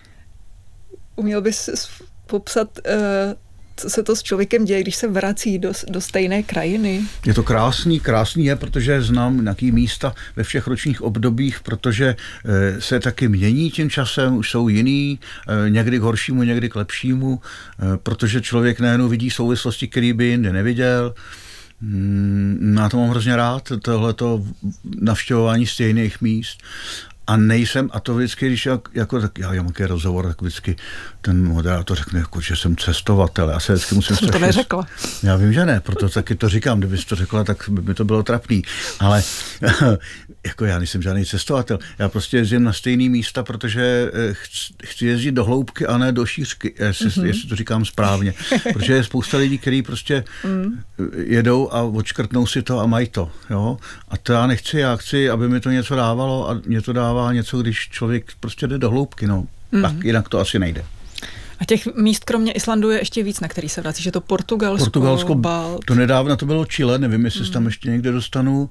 Uměl 1.16 1.42
bys 1.42 1.70
popsat 2.28 2.80
uh, 2.86 3.47
se 3.88 4.04
to 4.04 4.16
s 4.16 4.24
člověkem 4.24 4.66
děje, 4.66 4.82
když 4.82 4.96
se 4.96 5.08
vrací 5.08 5.60
do, 5.60 5.72
do 5.90 6.02
stejné 6.02 6.44
krajiny? 6.44 7.02
Je 7.26 7.34
to 7.34 7.44
krásný, 7.44 8.00
krásný 8.00 8.46
je, 8.46 8.56
protože 8.56 9.02
znám 9.02 9.44
nějaký 9.44 9.72
místa 9.72 10.14
ve 10.36 10.44
všech 10.44 10.68
ročních 10.68 11.02
obdobích, 11.02 11.60
protože 11.60 12.16
eh, 12.46 12.82
se 12.82 13.00
taky 13.00 13.28
mění 13.28 13.72
tím 13.72 13.90
časem, 13.90 14.36
už 14.36 14.52
jsou 14.52 14.70
jiný, 14.70 15.20
eh, 15.48 15.70
někdy 15.70 16.00
k 16.00 16.02
horšímu, 16.02 16.44
někdy 16.44 16.70
k 16.70 16.76
lepšímu, 16.76 17.42
eh, 17.42 17.98
protože 18.04 18.42
člověk 18.42 18.80
nejenom 18.80 19.10
vidí 19.10 19.30
souvislosti, 19.30 19.88
které 19.88 20.14
by 20.14 20.26
jinde 20.26 20.54
neviděl, 20.54 21.14
mm, 21.82 22.58
na 22.62 22.90
to 22.90 22.98
mám 22.98 23.10
hrozně 23.10 23.36
rád, 23.36 23.72
tohleto 23.82 24.44
navštěvování 25.02 25.66
stejných 25.66 26.22
míst 26.22 26.58
a 27.28 27.38
nejsem, 27.38 27.90
a 27.94 28.00
to 28.00 28.16
vždycky, 28.16 28.48
když 28.48 28.66
jak, 28.66 28.82
jako, 28.94 29.22
tak 29.22 29.40
já 29.40 29.54
mám 29.54 29.74
rozhovor, 29.80 30.28
tak 30.28 30.42
vždycky 30.42 30.76
ten 31.22 31.48
moderátor 31.48 31.98
řekne, 31.98 32.20
jako, 32.20 32.42
že 32.42 32.56
jsem 32.56 32.76
cestovatel. 32.76 33.50
Já 33.50 33.60
se 33.60 33.74
vždycky 33.74 33.96
musím 33.96 34.16
Jsem 34.16 34.30
to 34.30 34.40
neřekla. 34.40 34.88
Já 35.24 35.36
vím, 35.36 35.54
že 35.54 35.66
ne, 35.66 35.80
proto 35.80 36.10
taky 36.10 36.36
to 36.36 36.50
říkám. 36.50 36.80
Kdybys 36.80 37.06
to 37.06 37.16
řekla, 37.16 37.44
tak 37.44 37.70
by 37.70 37.82
mi 37.82 37.94
to 37.94 38.06
bylo 38.06 38.24
trapný. 38.24 38.64
Ale 39.00 39.24
jako 40.48 40.66
já 40.66 40.78
nejsem 40.78 41.02
žádný 41.02 41.26
cestovatel. 41.26 41.80
Já 42.00 42.10
prostě 42.10 42.38
jezdím 42.38 42.64
na 42.64 42.74
stejný 42.74 43.10
místa, 43.10 43.44
protože 43.44 44.12
eh, 44.14 44.34
chci, 44.34 44.74
chci 44.84 45.06
jezdit 45.06 45.32
do 45.32 45.44
hloubky 45.44 45.86
a 45.86 45.98
ne 45.98 46.12
do 46.12 46.26
šířky, 46.26 46.74
jestli, 46.80 47.08
mm-hmm. 47.08 47.26
jestli 47.26 47.50
to 47.50 47.56
říkám 47.56 47.86
správně. 47.86 48.34
Protože 48.74 48.94
je 48.94 49.04
spousta 49.04 49.38
lidí, 49.38 49.58
kteří 49.58 49.82
prostě 49.82 50.24
mm. 50.44 50.80
jedou 51.24 51.72
a 51.72 51.82
odškrtnou 51.82 52.48
si 52.48 52.62
to 52.62 52.80
a 52.80 52.86
mají 52.86 53.08
to. 53.08 53.32
Jo? 53.50 53.78
A 54.10 54.18
to 54.18 54.34
já 54.34 54.48
nechci, 54.48 54.80
já 54.80 54.96
chci, 54.96 55.30
aby 55.30 55.50
mi 55.50 55.60
to 55.60 55.72
něco 55.72 55.96
dávalo 55.96 56.50
a 56.50 56.62
mě 56.66 56.82
to 56.82 56.94
dává 56.94 57.34
něco, 57.34 57.62
když 57.62 57.90
člověk 57.90 58.32
prostě 58.40 58.68
jde 58.68 58.78
do 58.78 58.90
hloubky. 58.90 59.28
No. 59.28 59.48
Mm-hmm. 59.74 59.82
Tak 59.82 60.04
jinak 60.04 60.30
to 60.30 60.40
asi 60.40 60.60
nejde. 60.60 60.86
A 61.60 61.66
těch 61.66 61.96
míst 61.96 62.24
kromě 62.24 62.52
Islandu 62.52 62.90
je 62.90 63.00
ještě 63.00 63.24
víc, 63.24 63.40
na 63.40 63.48
který 63.48 63.70
se 63.70 63.82
vrací, 63.82 64.04
že 64.04 64.12
to 64.12 64.22
Portugalsko, 64.22 64.86
Portugalsko 64.86 65.36
Balt. 65.36 65.86
To 65.86 65.96
nedávno 65.96 66.38
to 66.38 66.46
bylo 66.46 66.66
Chile, 66.66 67.00
nevím, 67.00 67.26
jestli 67.26 67.46
mm. 67.46 67.52
tam 67.52 67.66
ještě 67.66 67.90
někde 67.90 68.12
dostanu. 68.12 68.70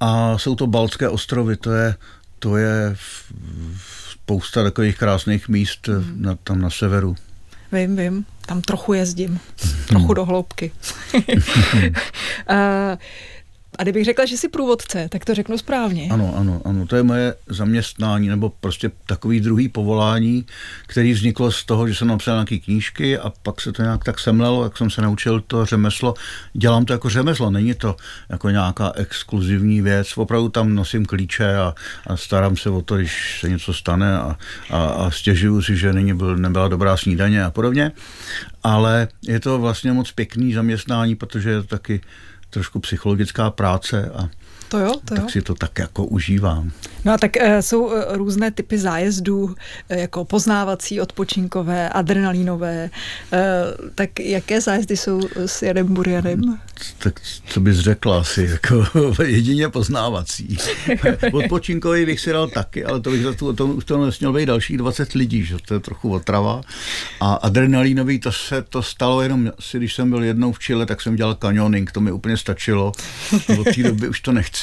A 0.00 0.38
jsou 0.38 0.54
to 0.54 0.66
Baltské 0.66 1.08
ostrovy, 1.08 1.56
to 1.56 1.72
je, 1.72 1.94
to 2.38 2.56
je 2.56 2.96
spousta 4.10 4.62
takových 4.62 4.98
krásných 4.98 5.48
míst 5.48 5.88
mm. 5.88 6.22
na, 6.22 6.38
tam 6.44 6.60
na 6.60 6.70
severu. 6.70 7.16
Vím, 7.72 7.96
vím, 7.96 8.26
tam 8.46 8.62
trochu 8.62 8.92
jezdím, 8.92 9.40
trochu 9.88 10.14
do 10.14 10.24
hloubky. 10.24 10.72
uh, 11.14 11.22
A 13.80 13.82
kdybych 13.82 14.04
řekla, 14.04 14.24
že 14.24 14.36
jsi 14.36 14.48
průvodce, 14.48 15.08
tak 15.08 15.24
to 15.24 15.34
řeknu 15.34 15.58
správně. 15.58 16.08
Ano, 16.10 16.34
ano, 16.36 16.62
ano. 16.64 16.86
To 16.86 16.96
je 16.96 17.02
moje 17.02 17.34
zaměstnání, 17.48 18.28
nebo 18.28 18.52
prostě 18.60 18.90
takový 19.06 19.40
druhý 19.40 19.68
povolání, 19.68 20.46
který 20.86 21.12
vzniklo 21.12 21.52
z 21.52 21.64
toho, 21.64 21.88
že 21.88 21.94
jsem 21.94 22.08
napsal 22.08 22.34
nějaké 22.34 22.58
knížky 22.58 23.18
a 23.18 23.32
pak 23.42 23.60
se 23.60 23.72
to 23.72 23.82
nějak 23.82 24.04
tak 24.04 24.18
semlelo, 24.18 24.64
jak 24.64 24.76
jsem 24.76 24.90
se 24.90 25.02
naučil 25.02 25.40
to 25.40 25.64
řemeslo. 25.64 26.14
Dělám 26.52 26.84
to 26.84 26.92
jako 26.92 27.08
řemeslo, 27.08 27.50
není 27.50 27.74
to 27.74 27.96
jako 28.28 28.50
nějaká 28.50 28.92
exkluzivní 28.96 29.80
věc. 29.80 30.16
Opravdu 30.16 30.48
tam 30.48 30.74
nosím 30.74 31.06
klíče 31.06 31.56
a, 31.56 31.74
a 32.06 32.16
starám 32.16 32.56
se 32.56 32.70
o 32.70 32.82
to, 32.82 32.96
když 32.96 33.40
se 33.40 33.48
něco 33.48 33.72
stane 33.72 34.18
a, 34.18 34.36
a, 34.70 34.84
a 34.86 35.10
stěžuju 35.10 35.62
si, 35.62 35.76
že 35.76 35.92
není, 35.92 36.14
byl, 36.14 36.36
nebyla 36.36 36.68
dobrá 36.68 36.96
snídaně 36.96 37.44
a 37.44 37.50
podobně. 37.50 37.92
Ale 38.62 39.08
je 39.22 39.40
to 39.40 39.58
vlastně 39.58 39.92
moc 39.92 40.12
pěkný 40.12 40.52
zaměstnání, 40.52 41.16
protože 41.16 41.50
je 41.50 41.62
to 41.62 41.66
taky 41.66 42.00
trošku 42.50 42.80
psychologická 42.80 43.50
práce 43.50 44.10
a, 44.10 44.30
To 44.70 44.78
jo, 44.78 44.92
to 45.04 45.14
tak 45.14 45.18
jo. 45.18 45.28
si 45.28 45.42
to 45.42 45.54
tak 45.54 45.78
jako 45.78 46.04
užívám. 46.04 46.72
No 47.04 47.12
a 47.12 47.18
tak 47.18 47.36
e, 47.36 47.62
jsou 47.62 47.92
e, 47.92 48.04
různé 48.16 48.50
typy 48.50 48.78
zájezdů, 48.78 49.54
e, 49.88 50.00
jako 50.00 50.24
poznávací, 50.24 51.00
odpočinkové, 51.00 51.88
adrenalínové. 51.88 52.90
E, 53.32 53.40
tak 53.94 54.20
jaké 54.20 54.60
zájezdy 54.60 54.96
jsou 54.96 55.20
s 55.36 55.62
Janem 55.62 55.86
Burianem? 55.86 56.58
Tak 56.98 57.20
co 57.46 57.60
bys 57.60 57.76
řekla 57.76 58.20
asi, 58.20 58.48
jako 58.50 58.86
jedině 59.22 59.68
poznávací. 59.68 60.56
Odpočinkový 61.32 62.06
bych 62.06 62.20
si 62.20 62.32
dal 62.32 62.48
taky, 62.48 62.84
ale 62.84 63.00
to 63.00 63.10
bych 63.10 63.22
za 63.22 63.34
to, 63.34 63.52
to, 63.52 63.66
už 63.66 63.84
to 63.84 64.06
nesměl 64.06 64.32
být 64.32 64.46
dalších 64.46 64.78
20 64.78 65.12
lidí, 65.12 65.44
že 65.44 65.56
to 65.68 65.74
je 65.74 65.80
trochu 65.80 66.12
otrava. 66.12 66.60
A 67.20 67.34
adrenalínový, 67.34 68.18
to 68.18 68.32
se 68.32 68.62
to 68.62 68.82
stalo 68.82 69.22
jenom, 69.22 69.52
si, 69.60 69.78
když 69.78 69.94
jsem 69.94 70.10
byl 70.10 70.24
jednou 70.24 70.52
v 70.52 70.58
Chile, 70.58 70.86
tak 70.86 71.00
jsem 71.00 71.16
dělal 71.16 71.34
kanioning, 71.34 71.92
to 71.92 72.00
mi 72.00 72.12
úplně 72.12 72.36
stačilo. 72.36 72.92
Od 73.60 73.74
té 73.74 73.82
doby 73.82 74.08
už 74.08 74.20
to 74.20 74.32
nechci. 74.32 74.59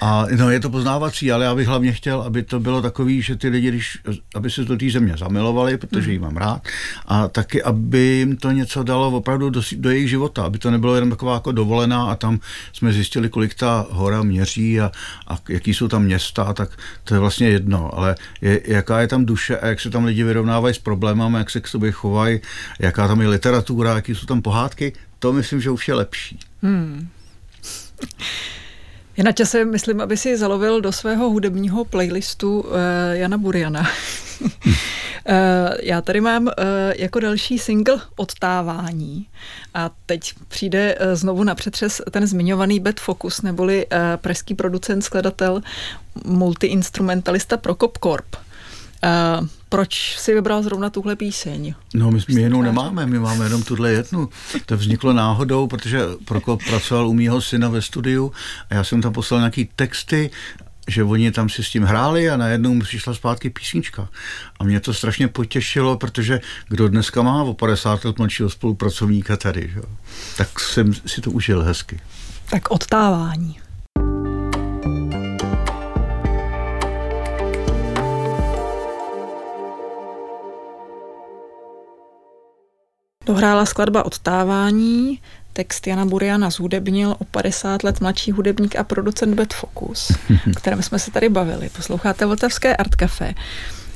A 0.00 0.26
no, 0.36 0.50
je 0.50 0.60
to 0.60 0.70
poznávací, 0.70 1.32
ale 1.32 1.44
já 1.44 1.54
bych 1.54 1.66
hlavně 1.66 1.92
chtěl, 1.92 2.22
aby 2.22 2.42
to 2.42 2.60
bylo 2.60 2.82
takový, 2.82 3.22
že 3.22 3.36
ty 3.36 3.48
lidi, 3.48 3.68
když, 3.68 3.98
aby 4.34 4.50
se 4.50 4.64
do 4.64 4.76
té 4.76 4.90
země 4.90 5.14
zamilovali, 5.18 5.76
protože 5.76 6.12
ji 6.12 6.18
mám 6.18 6.36
rád, 6.36 6.62
a 7.06 7.28
taky, 7.28 7.62
aby 7.62 7.98
jim 7.98 8.36
to 8.36 8.50
něco 8.50 8.82
dalo 8.82 9.10
opravdu 9.10 9.50
do, 9.50 9.62
do 9.76 9.90
jejich 9.90 10.10
života, 10.10 10.42
aby 10.42 10.58
to 10.58 10.70
nebylo 10.70 10.94
jenom 10.94 11.10
taková 11.10 11.34
jako 11.34 11.52
dovolená 11.52 12.04
a 12.04 12.16
tam 12.16 12.40
jsme 12.72 12.92
zjistili, 12.92 13.28
kolik 13.28 13.54
ta 13.54 13.86
hora 13.90 14.22
měří 14.22 14.80
a, 14.80 14.90
a 15.26 15.38
jaký 15.48 15.74
jsou 15.74 15.88
tam 15.88 16.02
města, 16.02 16.52
tak 16.52 16.70
to 17.04 17.14
je 17.14 17.20
vlastně 17.20 17.48
jedno, 17.48 17.98
ale 17.98 18.14
je, 18.40 18.60
jaká 18.64 19.00
je 19.00 19.08
tam 19.08 19.24
duše 19.24 19.58
a 19.58 19.66
jak 19.66 19.80
se 19.80 19.90
tam 19.90 20.04
lidi 20.04 20.24
vyrovnávají 20.24 20.74
s 20.74 20.78
problémem, 20.78 21.34
jak 21.34 21.50
se 21.50 21.60
k 21.60 21.68
sobě 21.68 21.92
chovají, 21.92 22.40
jaká 22.78 23.08
tam 23.08 23.20
je 23.20 23.28
literatura, 23.28 23.94
jaký 23.94 24.14
jsou 24.14 24.26
tam 24.26 24.42
pohádky, 24.42 24.92
to 25.18 25.32
myslím, 25.32 25.60
že 25.60 25.70
už 25.70 25.88
je 25.88 25.94
lepší. 25.94 26.38
Hmm. 26.62 27.08
Je 29.20 29.24
na 29.24 29.32
čase, 29.32 29.64
myslím, 29.64 30.00
aby 30.00 30.16
si 30.16 30.36
zalovil 30.36 30.80
do 30.80 30.92
svého 30.92 31.30
hudebního 31.30 31.84
playlistu 31.84 32.60
uh, 32.60 32.70
Jana 33.12 33.38
Buriana. 33.38 33.80
uh, 33.80 34.48
já 35.82 36.00
tady 36.00 36.20
mám 36.20 36.46
uh, 36.46 36.52
jako 36.96 37.20
další 37.20 37.58
single 37.58 38.00
Odtávání. 38.16 39.26
A 39.74 39.90
teď 40.06 40.32
přijde 40.48 40.94
uh, 40.94 41.14
znovu 41.14 41.44
na 41.44 41.54
přetřes 41.54 42.02
ten 42.10 42.26
zmiňovaný 42.26 42.80
Bad 42.80 43.00
Focus, 43.00 43.42
neboli 43.42 43.86
uh, 43.86 43.98
pražský 44.16 44.54
producent, 44.54 45.04
skladatel, 45.04 45.60
multiinstrumentalista 46.24 47.56
Prokop 47.56 47.98
Korp. 47.98 48.36
Uh, 48.36 49.46
proč 49.70 50.18
si 50.18 50.34
vybral 50.34 50.62
zrovna 50.62 50.90
tuhle 50.90 51.16
píseň? 51.16 51.74
No, 51.94 52.10
my, 52.10 52.20
my 52.34 52.40
jinou 52.40 52.62
nemáme, 52.62 53.06
my 53.06 53.18
máme 53.18 53.44
jenom 53.44 53.62
tuhle 53.62 53.92
jednu. 53.92 54.28
To 54.66 54.76
vzniklo 54.76 55.12
náhodou, 55.12 55.66
protože 55.66 56.00
Prokop 56.24 56.60
pracoval 56.68 57.08
u 57.08 57.12
mýho 57.12 57.40
syna 57.40 57.68
ve 57.68 57.82
studiu 57.82 58.32
a 58.70 58.74
já 58.74 58.84
jsem 58.84 59.02
tam 59.02 59.12
poslal 59.12 59.40
nějaký 59.40 59.70
texty 59.76 60.30
že 60.88 61.04
oni 61.04 61.32
tam 61.32 61.48
si 61.48 61.64
s 61.64 61.70
tím 61.70 61.82
hráli 61.82 62.30
a 62.30 62.36
najednou 62.36 62.74
mu 62.74 62.80
přišla 62.80 63.14
zpátky 63.14 63.50
písnička. 63.50 64.08
A 64.58 64.64
mě 64.64 64.80
to 64.80 64.94
strašně 64.94 65.28
potěšilo, 65.28 65.96
protože 65.96 66.40
kdo 66.68 66.88
dneska 66.88 67.22
má 67.22 67.42
o 67.42 67.54
50 67.54 68.04
let 68.04 68.18
mladšího 68.18 68.50
spolupracovníka 68.50 69.36
tady, 69.36 69.70
že? 69.74 69.80
tak 70.36 70.60
jsem 70.60 70.94
si 70.94 71.20
to 71.20 71.30
užil 71.30 71.62
hezky. 71.62 72.00
Tak 72.50 72.70
odtávání. 72.70 73.59
Dohrála 83.30 83.66
skladba 83.66 84.04
Odtávání, 84.04 85.20
text 85.52 85.86
Jana 85.86 86.04
Buriana 86.04 86.50
zhudebnil 86.50 87.16
o 87.18 87.24
50 87.24 87.82
let 87.82 88.00
mladší 88.00 88.32
hudebník 88.32 88.76
a 88.76 88.84
producent 88.84 89.34
Bad 89.34 89.54
Focus, 89.54 90.10
o 90.50 90.54
kterém 90.56 90.82
jsme 90.82 90.98
se 90.98 91.10
tady 91.10 91.28
bavili. 91.28 91.68
Posloucháte 91.76 92.26
Vltavské 92.26 92.76
Art 92.76 92.94
Café. 92.94 93.34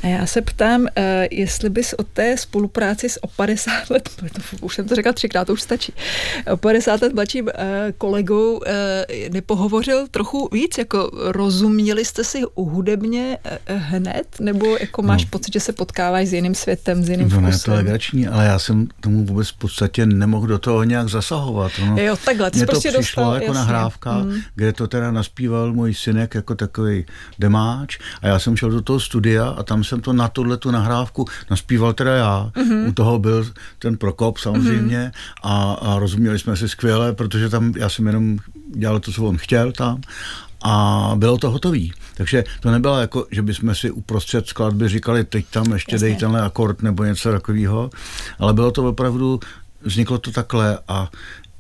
A 0.04 0.06
já 0.06 0.26
se 0.26 0.42
ptám, 0.42 0.86
eh, 0.96 1.28
jestli 1.30 1.70
bys 1.70 1.92
o 1.92 2.02
té 2.02 2.36
spolupráci 2.36 3.08
s 3.08 3.24
o 3.24 3.26
50 3.26 3.90
let, 3.90 4.10
už 4.60 4.74
jsem 4.74 4.88
to 4.88 4.94
řekla 4.94 5.12
třikrát, 5.12 5.44
to 5.44 5.52
už 5.52 5.62
stačí, 5.62 5.92
o 6.52 6.56
50 6.56 7.02
let 7.02 7.14
mladším 7.14 7.48
eh, 7.48 7.92
kolegou 7.98 8.60
eh, 8.66 9.06
nepohovořil 9.30 10.06
trochu 10.10 10.48
víc, 10.52 10.78
jako 10.78 11.10
rozuměli 11.14 12.04
jste 12.04 12.24
si 12.24 12.42
hudebně 12.54 13.38
hned, 13.66 14.26
nebo 14.40 14.76
jako 14.80 15.02
máš 15.02 15.24
no. 15.24 15.30
pocit, 15.30 15.52
že 15.52 15.60
se 15.60 15.72
potkáváš 15.72 16.28
s 16.28 16.32
jiným 16.32 16.54
světem, 16.54 17.04
s 17.04 17.08
jiným 17.08 17.28
no, 17.28 17.36
vkusem? 17.36 17.52
je 17.52 17.58
to 17.58 17.72
legrační, 17.72 18.26
ale 18.26 18.44
já 18.44 18.58
jsem 18.58 18.88
tomu 19.00 19.24
vůbec 19.24 19.48
v 19.48 19.56
podstatě 19.56 20.06
nemohl 20.06 20.46
do 20.46 20.58
toho 20.58 20.84
nějak 20.84 21.08
zasahovat. 21.08 21.72
No, 21.86 21.96
jo, 22.02 22.16
takhle, 22.24 22.50
to 22.50 22.58
prostě 22.66 22.88
přišlo 22.88 23.00
dostal, 23.00 23.34
jako 23.34 23.44
jasně. 23.44 23.58
nahrávka, 23.58 24.18
mm. 24.18 24.40
kde 24.54 24.72
to 24.72 24.86
teda 24.88 25.10
naspíval 25.10 25.72
můj 25.72 25.94
synek 25.94 26.34
jako 26.34 26.54
takový 26.54 27.04
demáč 27.38 27.98
a 28.22 28.26
já 28.26 28.38
jsem 28.38 28.56
šel 28.56 28.70
do 28.70 28.82
toho 28.82 29.00
studia 29.00 29.48
a 29.48 29.62
tam 29.62 29.84
jsem 29.94 30.00
to 30.00 30.12
na 30.12 30.28
tuhle 30.28 30.56
tu 30.56 30.70
nahrávku 30.70 31.24
naspíval 31.50 31.92
teda 31.92 32.14
já. 32.14 32.50
Mm-hmm. 32.54 32.88
U 32.88 32.92
toho 32.92 33.18
byl 33.18 33.46
ten 33.78 33.96
Prokop 33.96 34.38
samozřejmě 34.38 34.98
mm-hmm. 34.98 35.42
a, 35.42 35.72
a 35.72 35.98
rozuměli 35.98 36.38
jsme 36.38 36.56
si 36.56 36.68
skvěle, 36.68 37.12
protože 37.12 37.48
tam 37.48 37.72
já 37.76 37.88
jsem 37.88 38.06
jenom 38.06 38.38
dělal 38.74 39.00
to, 39.00 39.12
co 39.12 39.24
on 39.24 39.36
chtěl 39.38 39.72
tam 39.72 40.00
a 40.64 41.12
bylo 41.16 41.38
to 41.38 41.50
hotový. 41.50 41.92
Takže 42.14 42.44
to 42.60 42.70
nebylo 42.70 43.00
jako, 43.00 43.26
že 43.30 43.42
bychom 43.42 43.74
si 43.74 43.90
uprostřed 43.90 44.48
skladby 44.48 44.88
říkali, 44.88 45.24
teď 45.24 45.46
tam 45.50 45.72
ještě 45.72 45.94
Jasně. 45.94 46.08
dej 46.08 46.16
tenhle 46.16 46.42
akord 46.42 46.82
nebo 46.82 47.04
něco 47.04 47.32
takového, 47.32 47.90
ale 48.38 48.52
bylo 48.52 48.70
to 48.70 48.88
opravdu, 48.88 49.40
vzniklo 49.82 50.18
to 50.18 50.30
takhle 50.30 50.78
a 50.88 51.10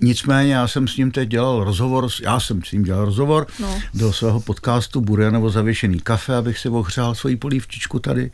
Nicméně 0.04 0.54
já 0.54 0.68
jsem 0.68 0.88
s 0.88 0.96
ním 0.96 1.10
teď 1.10 1.28
dělal 1.28 1.64
rozhovor, 1.64 2.08
já 2.22 2.40
jsem 2.40 2.62
s 2.64 2.72
ním 2.72 2.82
dělal 2.82 3.04
rozhovor 3.04 3.46
no. 3.60 3.80
do 3.94 4.12
svého 4.12 4.40
podcastu 4.40 5.00
Burianovo 5.00 5.50
zavěšený 5.50 6.00
kafe, 6.00 6.36
abych 6.36 6.58
si 6.58 6.68
ohřál 6.68 7.14
svoji 7.14 7.36
polívčičku 7.36 7.98
tady. 7.98 8.30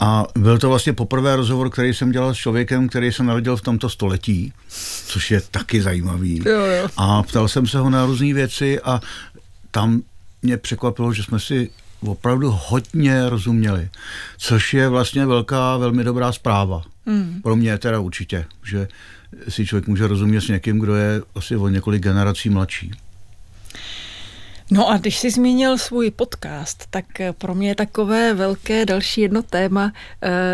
A 0.00 0.24
byl 0.38 0.58
to 0.58 0.68
vlastně 0.68 0.92
poprvé 0.92 1.36
rozhovor, 1.36 1.70
který 1.70 1.94
jsem 1.94 2.12
dělal 2.12 2.34
s 2.34 2.36
člověkem, 2.36 2.88
který 2.88 3.12
se 3.12 3.22
narodil 3.22 3.56
v 3.56 3.62
tomto 3.62 3.88
století, 3.88 4.52
což 5.06 5.30
je 5.30 5.40
taky 5.50 5.82
zajímavý. 5.82 6.42
Jo, 6.46 6.60
jo. 6.60 6.88
A 6.96 7.22
ptal 7.22 7.48
jsem 7.48 7.66
se 7.66 7.78
ho 7.78 7.90
na 7.90 8.06
různé 8.06 8.34
věci 8.34 8.80
a 8.80 9.00
tam 9.70 10.02
mě 10.42 10.56
překvapilo, 10.56 11.12
že 11.12 11.22
jsme 11.22 11.40
si 11.40 11.70
opravdu 12.00 12.58
hodně 12.66 13.28
rozuměli, 13.28 13.88
což 14.38 14.74
je 14.74 14.88
vlastně 14.88 15.26
velká, 15.26 15.76
velmi 15.76 16.04
dobrá 16.04 16.32
zpráva. 16.32 16.82
Mm. 17.06 17.40
Pro 17.42 17.56
mě 17.56 17.78
teda 17.78 18.00
určitě, 18.00 18.44
že 18.64 18.88
si 19.48 19.66
člověk 19.66 19.88
může 19.88 20.06
rozumět 20.06 20.40
s 20.40 20.48
někým, 20.48 20.78
kdo 20.78 20.94
je 20.94 21.22
asi 21.34 21.56
o 21.56 21.68
několik 21.68 22.02
generací 22.02 22.50
mladší. 22.50 22.90
No 24.70 24.88
a 24.88 24.96
když 24.96 25.18
jsi 25.18 25.30
zmínil 25.30 25.78
svůj 25.78 26.10
podcast, 26.10 26.84
tak 26.90 27.04
pro 27.38 27.54
mě 27.54 27.74
takové 27.74 28.34
velké 28.34 28.86
další 28.86 29.20
jedno 29.20 29.42
téma 29.42 29.92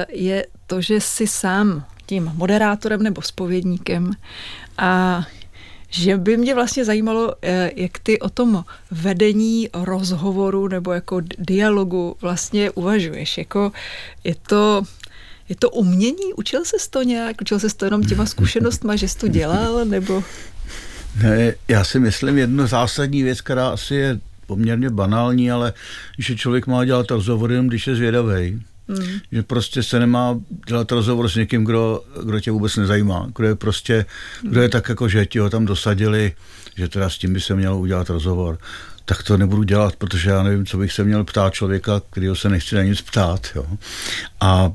je 0.09 0.47
to, 0.66 0.81
že 0.81 1.01
jsi 1.01 1.27
sám 1.27 1.85
tím 2.07 2.31
moderátorem 2.35 3.03
nebo 3.03 3.23
spovědníkem 3.23 4.11
a 4.79 5.23
že 5.90 6.16
by 6.16 6.37
mě 6.37 6.55
vlastně 6.55 6.85
zajímalo, 6.85 7.35
jak 7.77 7.99
ty 7.99 8.19
o 8.19 8.31
tom 8.31 8.64
vedení 8.90 9.69
rozhovoru 9.73 10.69
nebo 10.69 10.93
jako 10.93 11.21
dialogu 11.38 12.16
vlastně 12.21 12.71
uvažuješ. 12.71 13.38
Jako 13.38 13.73
je 14.25 14.35
to 14.35 14.83
je 15.51 15.57
to 15.57 15.71
umění? 15.71 16.35
Učil 16.37 16.65
se 16.65 16.77
to 16.91 17.03
nějak? 17.03 17.41
Učil 17.41 17.59
se 17.59 17.77
to 17.77 17.85
jenom 17.85 18.05
těma 18.05 18.27
zkušenostma, 18.27 18.97
že 18.97 19.09
jsi 19.09 19.19
to 19.19 19.29
dělal, 19.29 19.85
nebo... 19.85 20.25
Ne, 21.23 21.55
já 21.69 21.85
si 21.85 21.99
myslím 21.99 22.39
jednu 22.39 22.67
zásadní 22.67 23.23
věc, 23.23 23.41
která 23.41 23.69
asi 23.69 23.95
je 23.95 24.21
poměrně 24.47 24.91
banální, 24.91 25.51
ale 25.51 25.73
že 26.19 26.37
člověk 26.37 26.67
má 26.67 26.85
dělat 26.85 27.11
rozhovor 27.11 27.51
jenom, 27.51 27.69
když 27.69 27.87
je 27.87 27.95
zvědavý. 27.95 28.63
Hmm. 28.89 29.21
Že 29.33 29.43
prostě 29.43 29.83
se 29.83 29.99
nemá 29.99 30.41
dělat 30.67 30.93
rozhovor 30.93 31.29
s 31.29 31.37
někým, 31.37 31.65
kdo, 31.65 32.03
kdo 32.25 32.41
tě 32.41 32.51
vůbec 32.51 32.77
nezajímá. 32.77 33.31
Kdo 33.37 33.49
je 33.49 33.55
prostě, 33.55 34.07
kdo 34.43 34.63
je 34.63 34.69
tak 34.69 34.89
jako, 34.89 35.09
že 35.09 35.27
ti 35.27 35.39
ho 35.39 35.51
tam 35.51 35.65
dosadili, 35.65 36.33
že 36.77 36.89
teda 36.89 37.11
s 37.11 37.19
tím 37.19 37.33
by 37.33 37.41
se 37.41 37.55
měl 37.55 37.75
udělat 37.77 38.11
rozhovor 38.11 38.59
tak 39.05 39.23
to 39.23 39.37
nebudu 39.37 39.63
dělat, 39.63 39.97
protože 39.97 40.31
já 40.31 40.43
nevím, 40.43 40.67
co 40.67 40.79
bych 40.79 40.93
se 40.93 41.05
měl 41.05 41.25
ptát 41.25 41.55
člověka, 41.55 42.03
kterého 42.11 42.37
se 42.37 42.49
nechci 42.49 42.75
na 42.75 42.83
nic 42.83 43.01
ptát. 43.01 43.47
Jo. 43.55 43.67
A, 44.41 44.73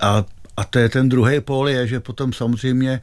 a, 0.00 0.24
a 0.56 0.64
to 0.64 0.78
je 0.78 0.88
ten 0.88 1.08
druhý 1.08 1.40
pól, 1.40 1.68
je, 1.68 1.86
že 1.86 2.00
potom 2.00 2.32
samozřejmě 2.32 3.00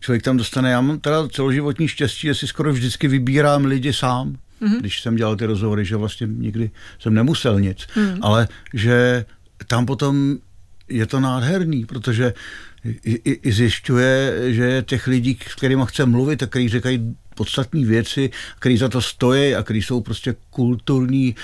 člověk 0.00 0.22
tam 0.22 0.36
dostane, 0.36 0.70
já 0.70 0.80
mám 0.80 0.98
teda 0.98 1.28
celoživotní 1.28 1.88
štěstí, 1.88 2.26
že 2.26 2.34
si 2.34 2.46
skoro 2.46 2.72
vždycky 2.72 3.08
vybírám 3.08 3.64
lidi 3.64 3.92
sám, 3.92 4.36
mm-hmm. 4.62 4.80
když 4.80 5.02
jsem 5.02 5.16
dělal 5.16 5.36
ty 5.36 5.46
rozhovory, 5.46 5.84
že 5.84 5.96
vlastně 5.96 6.26
nikdy 6.26 6.70
jsem 6.98 7.14
nemusel 7.14 7.60
nic, 7.60 7.86
mm. 7.96 8.18
ale 8.20 8.48
že 8.74 9.24
tam 9.66 9.86
potom 9.86 10.38
je 10.88 11.06
to 11.06 11.20
nádherný, 11.20 11.84
protože 11.84 12.34
i, 12.84 13.20
i, 13.24 13.48
i 13.48 13.52
zjišťuje, 13.52 14.32
že 14.54 14.84
těch 14.86 15.06
lidí, 15.06 15.38
s 15.48 15.54
kterými 15.54 15.82
chce 15.86 16.06
mluvit 16.06 16.42
a 16.42 16.46
který 16.46 16.68
říkají 16.68 17.16
podstatní 17.42 17.84
věci, 17.84 18.30
který 18.58 18.76
za 18.78 18.88
to 18.88 19.02
stojí 19.02 19.54
a 19.54 19.62
který 19.62 19.82
jsou 19.82 20.00
prostě 20.00 20.34
kulturní, 20.50 21.34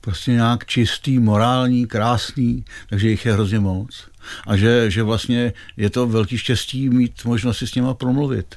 prostě 0.00 0.30
nějak 0.32 0.66
čistý, 0.66 1.18
morální, 1.18 1.86
krásný, 1.86 2.64
takže 2.88 3.08
jich 3.08 3.26
je 3.26 3.32
hrozně 3.32 3.60
moc. 3.60 4.08
A 4.46 4.56
že, 4.56 4.90
že 4.90 5.02
vlastně 5.02 5.52
je 5.76 5.90
to 5.90 6.06
velký 6.06 6.38
štěstí 6.38 6.88
mít 6.88 7.24
možnost 7.24 7.58
si 7.58 7.66
s 7.66 7.74
něma 7.74 7.94
promluvit. 7.94 8.56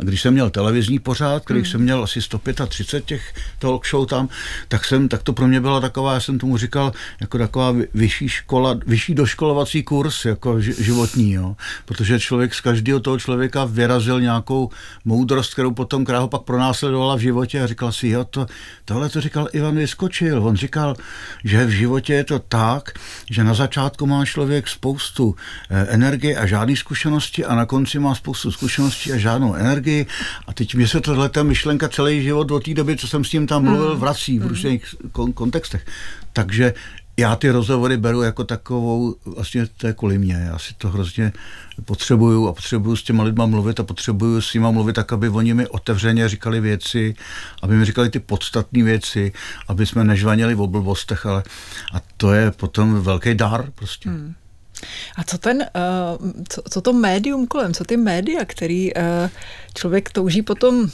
A 0.00 0.04
když 0.04 0.22
jsem 0.22 0.32
měl 0.32 0.50
televizní 0.50 0.98
pořád, 0.98 1.42
když 1.46 1.62
hmm. 1.62 1.70
jsem 1.70 1.80
měl 1.80 2.04
asi 2.04 2.22
135 2.22 3.04
těch 3.04 3.34
talk 3.58 3.86
show 3.86 4.06
tam, 4.06 4.28
tak, 4.68 4.84
jsem, 4.84 5.08
tak 5.08 5.22
to 5.22 5.32
pro 5.32 5.48
mě 5.48 5.60
byla 5.60 5.80
taková, 5.80 6.14
já 6.14 6.20
jsem 6.20 6.38
tomu 6.38 6.56
říkal, 6.56 6.92
jako 7.20 7.38
taková 7.38 7.74
vyšší 7.94 8.28
škola, 8.28 8.78
vyšší 8.86 9.14
doškolovací 9.14 9.82
kurz, 9.82 10.24
jako 10.24 10.60
životní, 10.60 11.32
jo. 11.32 11.56
protože 11.84 12.20
člověk 12.20 12.54
z 12.54 12.60
každého 12.60 13.00
toho 13.00 13.18
člověka 13.18 13.64
vyrazil 13.64 14.20
nějakou 14.20 14.70
moudrost, 15.04 15.52
kterou 15.52 15.70
potom, 15.70 16.04
která 16.04 16.18
ho 16.18 16.28
pak 16.28 16.42
pronásledovala 16.42 17.16
v 17.16 17.20
životě 17.20 17.62
a 17.62 17.66
říkal 17.66 17.92
si, 17.92 18.08
jo, 18.08 18.24
to, 18.24 18.46
tohle 18.84 19.08
to 19.08 19.20
říkal 19.20 19.48
Ivan 19.52 19.76
Vyskočil. 19.76 20.46
On 20.46 20.56
říkal, 20.56 20.96
že 21.44 21.64
v 21.64 21.70
životě 21.70 22.14
je 22.14 22.24
to 22.24 22.38
tak, 22.38 22.92
že 23.30 23.44
na 23.44 23.54
začátku 23.54 24.06
má 24.06 24.24
člověk 24.24 24.68
spoustu 24.68 25.36
eh, 25.70 25.86
energie 25.88 26.36
a 26.36 26.46
žádné 26.46 26.76
zkušenosti 26.76 27.44
a 27.44 27.54
na 27.54 27.66
konci 27.66 27.98
má 27.98 28.14
spoustu 28.14 28.50
zkušeností 28.52 29.12
a 29.12 29.16
žádnou 29.16 29.54
energii. 29.54 29.89
A 30.46 30.52
teď 30.52 30.74
mě 30.74 30.88
se 30.88 31.00
tohle 31.00 31.28
ta 31.28 31.42
myšlenka 31.42 31.88
celý 31.88 32.22
život 32.22 32.50
od 32.50 32.64
té 32.64 32.74
doby, 32.74 32.96
co 32.96 33.08
jsem 33.08 33.24
s 33.24 33.30
tím 33.30 33.46
tam 33.46 33.64
mluvil, 33.64 33.90
hmm. 33.90 34.00
vrací 34.00 34.38
v 34.38 34.40
hmm. 34.40 34.48
různých 34.48 34.94
kontextech. 35.34 35.86
Takže 36.32 36.74
já 37.20 37.36
ty 37.36 37.50
rozhovory 37.50 37.96
beru 37.96 38.22
jako 38.22 38.44
takovou, 38.44 39.16
vlastně 39.24 39.66
to 39.66 39.86
je 39.86 39.92
kvůli 39.92 40.18
mě, 40.18 40.34
já 40.34 40.58
si 40.58 40.74
to 40.74 40.88
hrozně 40.88 41.32
potřebuju 41.84 42.48
a 42.48 42.52
potřebuju 42.52 42.96
s 42.96 43.02
těma 43.02 43.24
lidma 43.24 43.46
mluvit 43.46 43.80
a 43.80 43.82
potřebuju 43.82 44.40
s 44.40 44.54
nima 44.54 44.70
mluvit 44.70 44.92
tak, 44.92 45.12
aby 45.12 45.28
oni 45.28 45.54
mi 45.54 45.66
otevřeně 45.66 46.28
říkali 46.28 46.60
věci, 46.60 47.14
aby 47.62 47.76
mi 47.76 47.84
říkali 47.84 48.10
ty 48.10 48.20
podstatné 48.20 48.82
věci, 48.82 49.32
aby 49.68 49.86
jsme 49.86 50.04
nežvanili 50.04 50.54
v 50.54 50.60
oblbostech, 50.60 51.26
ale 51.26 51.42
a 51.92 52.00
to 52.16 52.32
je 52.32 52.50
potom 52.50 53.00
velký 53.00 53.34
dar 53.34 53.70
prostě. 53.74 54.08
Hmm. 54.08 54.34
A 55.16 55.24
co 55.24 55.38
ten, 55.38 55.56
uh, 55.58 56.30
co, 56.48 56.62
co 56.70 56.80
to 56.80 56.92
médium 56.92 57.46
kolem, 57.46 57.74
co 57.74 57.84
ty 57.84 57.96
média, 57.96 58.44
který 58.44 58.94
uh, 58.94 59.02
člověk 59.74 60.10
touží 60.10 60.42
potom 60.42 60.90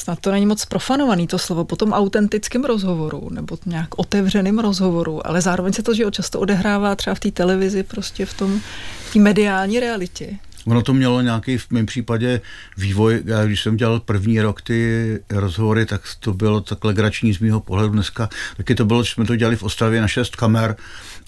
snad 0.00 0.20
to 0.20 0.30
není 0.30 0.46
moc 0.46 0.64
profanovaný 0.64 1.26
to 1.26 1.38
slovo, 1.38 1.64
po 1.64 1.76
tom 1.76 1.92
autentickém 1.92 2.64
rozhovoru 2.64 3.28
nebo 3.30 3.58
nějak 3.66 3.98
otevřeným 3.98 4.58
rozhovoru, 4.58 5.26
ale 5.26 5.40
zároveň 5.40 5.72
se 5.72 5.82
to, 5.82 5.94
že 5.94 6.04
často 6.10 6.40
odehrává 6.40 6.96
třeba 6.96 7.14
v 7.14 7.20
té 7.20 7.30
televizi, 7.30 7.82
prostě 7.82 8.26
v 8.26 8.34
tom, 8.34 8.60
v 9.04 9.12
té 9.12 9.18
mediální 9.18 9.80
realitě. 9.80 10.38
Ono 10.66 10.82
to 10.82 10.94
mělo 10.94 11.20
nějaký 11.20 11.58
v 11.58 11.70
mém 11.70 11.86
případě 11.86 12.40
vývoj. 12.76 13.22
Já, 13.24 13.44
když 13.44 13.62
jsem 13.62 13.76
dělal 13.76 14.00
první 14.00 14.40
rok 14.40 14.62
ty 14.62 15.18
rozhovory, 15.30 15.86
tak 15.86 16.02
to 16.20 16.34
bylo 16.34 16.60
tak 16.60 16.84
legrační 16.84 17.34
z 17.34 17.38
mého 17.38 17.60
pohledu 17.60 17.92
dneska. 17.92 18.28
Taky 18.56 18.74
to 18.74 18.84
bylo, 18.84 19.02
že 19.02 19.12
jsme 19.12 19.24
to 19.24 19.36
dělali 19.36 19.56
v 19.56 19.62
Ostravě 19.62 20.00
na 20.00 20.08
šest 20.08 20.36
kamer 20.36 20.76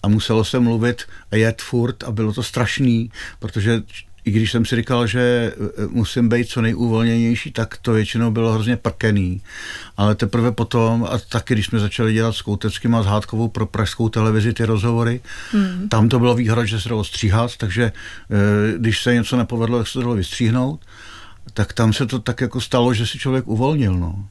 a 0.03 0.09
muselo 0.09 0.45
se 0.45 0.61
mluvit 0.61 1.03
a 1.31 1.37
jet 1.37 1.63
furt 1.63 2.05
a 2.05 2.13
bylo 2.13 2.33
to 2.33 2.43
strašný, 2.43 3.11
protože 3.39 3.83
i 4.25 4.31
když 4.31 4.53
jsem 4.53 4.65
si 4.65 4.77
říkal, 4.77 5.07
že 5.07 5.21
e, 5.21 5.53
musím 5.87 6.29
být 6.29 6.49
co 6.49 6.63
nejúvolněnější, 6.63 7.51
tak 7.51 7.77
to 7.83 7.93
většinou 7.93 8.31
bylo 8.31 8.53
hrozně 8.53 8.77
prkený. 8.77 9.43
Ale 9.97 10.15
teprve 10.15 10.53
potom, 10.53 11.07
a 11.11 11.19
taky 11.19 11.55
když 11.55 11.67
jsme 11.67 11.79
začali 11.79 12.13
dělat 12.13 12.33
s 12.33 12.43
Kouteckým 12.43 12.95
a 12.95 13.03
s 13.03 13.07
Hádkovou 13.07 13.49
pro 13.49 13.67
pražskou 13.67 14.09
televizi 14.09 14.53
ty 14.53 14.65
rozhovory, 14.65 15.21
mm. 15.53 15.89
tam 15.89 16.09
to 16.09 16.19
bylo 16.19 16.35
výhoda, 16.35 16.65
že 16.65 16.81
se 16.81 16.89
dalo 16.89 17.05
stříhat, 17.05 17.57
takže 17.57 17.85
e, 17.85 17.93
když 18.79 19.03
se 19.03 19.15
něco 19.15 19.37
nepovedlo, 19.37 19.79
tak 19.79 19.87
se 19.87 19.93
to 19.93 20.01
dalo 20.01 20.15
vystříhnout, 20.15 20.81
tak 21.55 21.73
tam 21.73 21.93
se 21.93 22.07
to 22.07 22.19
tak 22.19 22.41
jako 22.41 22.61
stalo, 22.61 22.95
že 22.95 23.07
si 23.07 23.19
člověk 23.19 23.49
uvolnil. 23.49 23.95
No. 23.95 24.25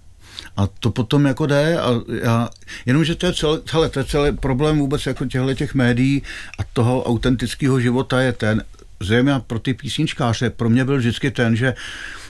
A 0.58 0.68
to 0.68 0.91
potom 0.91 1.26
jako 1.26 1.46
jde 1.46 1.80
a 1.80 1.89
já, 2.24 2.50
jenomže 2.86 3.16
to 3.16 3.26
je 3.26 3.34
celé, 3.34 3.60
hele, 3.72 3.89
to 3.89 4.00
je 4.00 4.06
celý 4.06 4.32
problém 4.32 4.80
vůbec 4.80 5.06
jako 5.06 5.26
těchto 5.26 5.54
těch 5.54 5.74
médií 5.74 6.24
a 6.60 6.64
toho 6.74 7.04
autentického 7.04 7.80
života 7.80 8.22
je 8.22 8.32
ten, 8.32 8.64
zejména 9.04 9.39
pro 9.39 9.60
ty 9.60 9.74
písničkáře, 9.74 10.49
pro 10.49 10.70
mě 10.70 10.86
byl 10.86 10.97
vždycky 10.97 11.32
ten, 11.32 11.56
že 11.56 11.74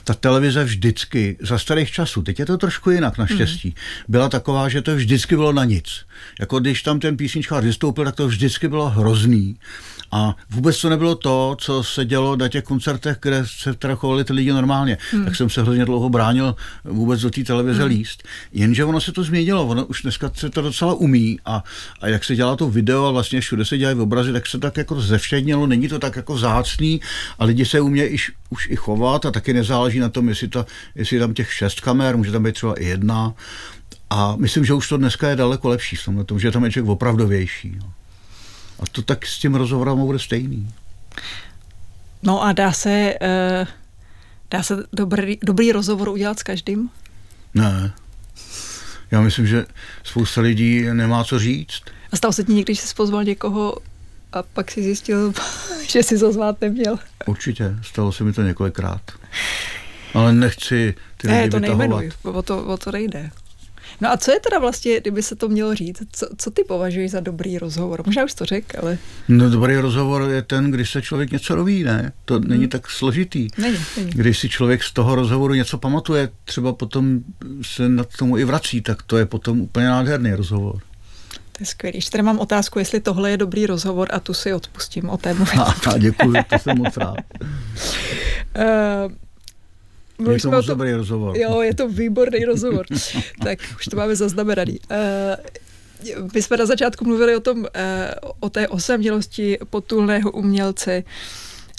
ta 0.04 0.14
televize 0.14 0.64
vždycky, 0.64 1.36
za 1.40 1.58
starých 1.58 1.90
časů, 1.90 2.22
teď 2.22 2.38
je 2.38 2.46
to 2.46 2.58
trošku 2.58 2.90
jinak 2.90 3.18
naštěstí, 3.18 3.68
mm. 3.68 3.74
byla 4.08 4.28
taková, 4.28 4.68
že 4.68 4.82
to 4.82 4.96
vždycky 4.96 5.36
bylo 5.36 5.52
na 5.52 5.64
nic. 5.64 6.06
Jako 6.40 6.58
když 6.58 6.82
tam 6.82 7.00
ten 7.00 7.16
písničkář 7.16 7.64
vystoupil, 7.64 8.04
tak 8.04 8.14
to 8.14 8.28
vždycky 8.28 8.68
bylo 8.68 8.90
hrozný. 8.90 9.56
A 10.10 10.36
vůbec 10.50 10.80
to 10.80 10.88
nebylo 10.88 11.14
to, 11.14 11.56
co 11.60 11.82
se 11.82 12.04
dělo 12.04 12.36
na 12.36 12.48
těch 12.48 12.64
koncertech, 12.64 13.16
kde 13.22 13.42
se 13.46 13.74
teda 13.74 13.94
chovali 13.94 14.24
ty 14.24 14.32
lidi 14.32 14.52
normálně. 14.52 14.98
Hmm. 15.12 15.24
Tak 15.24 15.36
jsem 15.36 15.50
se 15.50 15.62
hrozně 15.62 15.84
dlouho 15.84 16.08
bránil 16.08 16.56
vůbec 16.84 17.20
do 17.20 17.30
té 17.30 17.44
televize 17.44 17.82
hmm. 17.82 17.88
líst. 17.88 18.22
Jenže 18.52 18.84
ono 18.84 19.00
se 19.00 19.12
to 19.12 19.22
změnilo, 19.22 19.66
ono 19.66 19.86
už 19.86 20.02
dneska 20.02 20.30
se 20.34 20.50
to 20.50 20.62
docela 20.62 20.94
umí 20.94 21.38
a, 21.44 21.64
a 22.00 22.08
jak 22.08 22.24
se 22.24 22.36
dělá 22.36 22.56
to 22.56 22.70
video 22.70 23.04
a 23.04 23.10
vlastně 23.10 23.40
všude 23.40 23.64
se 23.64 23.78
dělají 23.78 23.98
obrazy, 23.98 24.32
tak 24.32 24.46
se 24.46 24.58
tak 24.58 24.76
jako 24.76 25.00
zevšednělo, 25.00 25.66
není 25.66 25.88
to 25.88 25.98
tak 25.98 26.16
jako 26.16 26.38
zácný 26.38 27.00
a 27.38 27.44
lidi 27.44 27.64
se 27.64 27.80
umějí 27.80 28.14
už, 28.14 28.32
už 28.50 28.68
i 28.70 28.76
chovat 28.76 29.26
a 29.26 29.30
taky 29.30 29.52
nezáleží 29.52 29.98
na 29.98 30.08
tom, 30.08 30.28
jestli, 30.28 30.48
ta, 30.48 30.66
jestli 30.94 31.18
tam 31.18 31.34
těch 31.34 31.52
šest 31.52 31.80
kamer, 31.80 32.16
může 32.16 32.32
tam 32.32 32.42
být 32.42 32.54
třeba 32.54 32.74
i 32.74 32.84
jedna. 32.84 33.34
A 34.10 34.36
myslím, 34.36 34.64
že 34.64 34.74
už 34.74 34.88
to 34.88 34.96
dneska 34.96 35.28
je 35.28 35.36
daleko 35.36 35.68
lepší 35.68 35.96
v 35.96 36.04
tomhle 36.04 36.24
tom, 36.24 36.40
že 36.40 36.50
tam 36.50 36.64
je 36.64 36.70
člověk 36.70 36.90
opravdovější. 36.90 37.76
No. 37.78 37.93
A 38.80 38.86
to 38.92 39.02
tak 39.02 39.26
s 39.26 39.38
tím 39.38 39.54
rozhovorem 39.54 39.98
bude 39.98 40.18
stejný. 40.18 40.70
No 42.22 42.42
a 42.42 42.52
dá 42.52 42.72
se, 42.72 43.14
uh, 43.60 43.68
dá 44.50 44.62
se 44.62 44.84
dobrý, 44.92 45.38
dobrý 45.42 45.72
rozhovor 45.72 46.08
udělat 46.08 46.38
s 46.38 46.42
každým? 46.42 46.90
Ne. 47.54 47.92
Já 49.10 49.20
myslím, 49.20 49.46
že 49.46 49.66
spousta 50.04 50.40
lidí 50.40 50.82
nemá 50.92 51.24
co 51.24 51.38
říct. 51.38 51.82
A 52.12 52.16
stalo 52.16 52.32
se 52.32 52.44
ti 52.44 52.52
někdy, 52.52 52.74
že 52.74 52.82
jsi 52.82 52.94
pozval 52.94 53.24
někoho 53.24 53.76
a 54.32 54.42
pak 54.42 54.70
si 54.70 54.82
zjistil, 54.82 55.32
že 55.88 56.02
si 56.02 56.16
zazvát 56.18 56.60
neměl? 56.60 56.98
Určitě, 57.26 57.76
stalo 57.82 58.12
se 58.12 58.24
mi 58.24 58.32
to 58.32 58.42
několikrát. 58.42 59.00
Ale 60.14 60.32
nechci 60.32 60.94
ty 61.16 61.28
lidi 61.28 61.40
ne, 61.40 61.48
to 61.48 61.56
vytahovat. 61.60 61.88
nejmenuj, 61.88 62.12
o 62.22 62.42
to, 62.42 62.64
o 62.64 62.76
to 62.76 62.92
nejde. 62.92 63.30
No 64.00 64.10
a 64.10 64.16
co 64.16 64.30
je 64.30 64.40
teda 64.40 64.58
vlastně, 64.58 65.00
kdyby 65.00 65.22
se 65.22 65.36
to 65.36 65.48
mělo 65.48 65.74
říct, 65.74 66.02
co, 66.12 66.26
co 66.38 66.50
ty 66.50 66.64
považuješ 66.64 67.10
za 67.10 67.20
dobrý 67.20 67.58
rozhovor? 67.58 68.02
Možná 68.06 68.24
už 68.24 68.34
to 68.34 68.44
řekl, 68.44 68.78
ale... 68.82 68.98
No 69.28 69.50
dobrý 69.50 69.76
rozhovor 69.76 70.30
je 70.30 70.42
ten, 70.42 70.70
když 70.70 70.90
se 70.90 71.02
člověk 71.02 71.30
něco 71.30 71.54
roví, 71.54 71.84
ne? 71.84 72.12
To 72.24 72.34
hmm. 72.34 72.48
není 72.48 72.68
tak 72.68 72.90
složitý. 72.90 73.48
Není, 73.58 73.78
není. 73.96 74.10
Když 74.10 74.38
si 74.38 74.48
člověk 74.48 74.82
z 74.82 74.92
toho 74.92 75.14
rozhovoru 75.14 75.54
něco 75.54 75.78
pamatuje, 75.78 76.28
třeba 76.44 76.72
potom 76.72 77.20
se 77.62 77.88
nad 77.88 78.08
tomu 78.18 78.38
i 78.38 78.44
vrací, 78.44 78.80
tak 78.80 79.02
to 79.02 79.18
je 79.18 79.26
potom 79.26 79.60
úplně 79.60 79.86
nádherný 79.86 80.34
rozhovor. 80.34 80.78
To 81.52 81.58
je 81.60 81.66
skvělý. 81.66 81.96
Ještě 81.96 82.10
tady 82.10 82.22
mám 82.22 82.38
otázku, 82.38 82.78
jestli 82.78 83.00
tohle 83.00 83.30
je 83.30 83.36
dobrý 83.36 83.66
rozhovor 83.66 84.08
a 84.12 84.20
tu 84.20 84.34
si 84.34 84.54
odpustím 84.54 85.10
o 85.10 85.16
té 85.16 85.30
A, 85.86 85.98
děkuji, 85.98 86.36
to 86.50 86.58
jsem 86.58 86.78
moc 86.78 86.96
rád. 86.96 87.16
Je 90.18 90.40
to 90.40 90.50
moc 90.50 90.66
dobrý 90.66 90.92
rozhovor. 90.92 91.36
Jo, 91.36 91.60
je 91.60 91.74
to 91.74 91.88
výborný 91.88 92.44
rozhovor. 92.44 92.86
tak 93.44 93.58
už 93.76 93.84
to 93.84 93.96
máme 93.96 94.16
zaznamenaný. 94.16 94.78
Uh, 94.90 96.28
my 96.34 96.42
jsme 96.42 96.56
na 96.56 96.66
začátku 96.66 97.04
mluvili 97.04 97.36
o 97.36 97.40
tom, 97.40 97.58
uh, 97.58 97.66
o 98.40 98.50
té 98.50 98.68
osamělosti 98.68 99.58
potulného 99.70 100.30
umělce, 100.30 101.02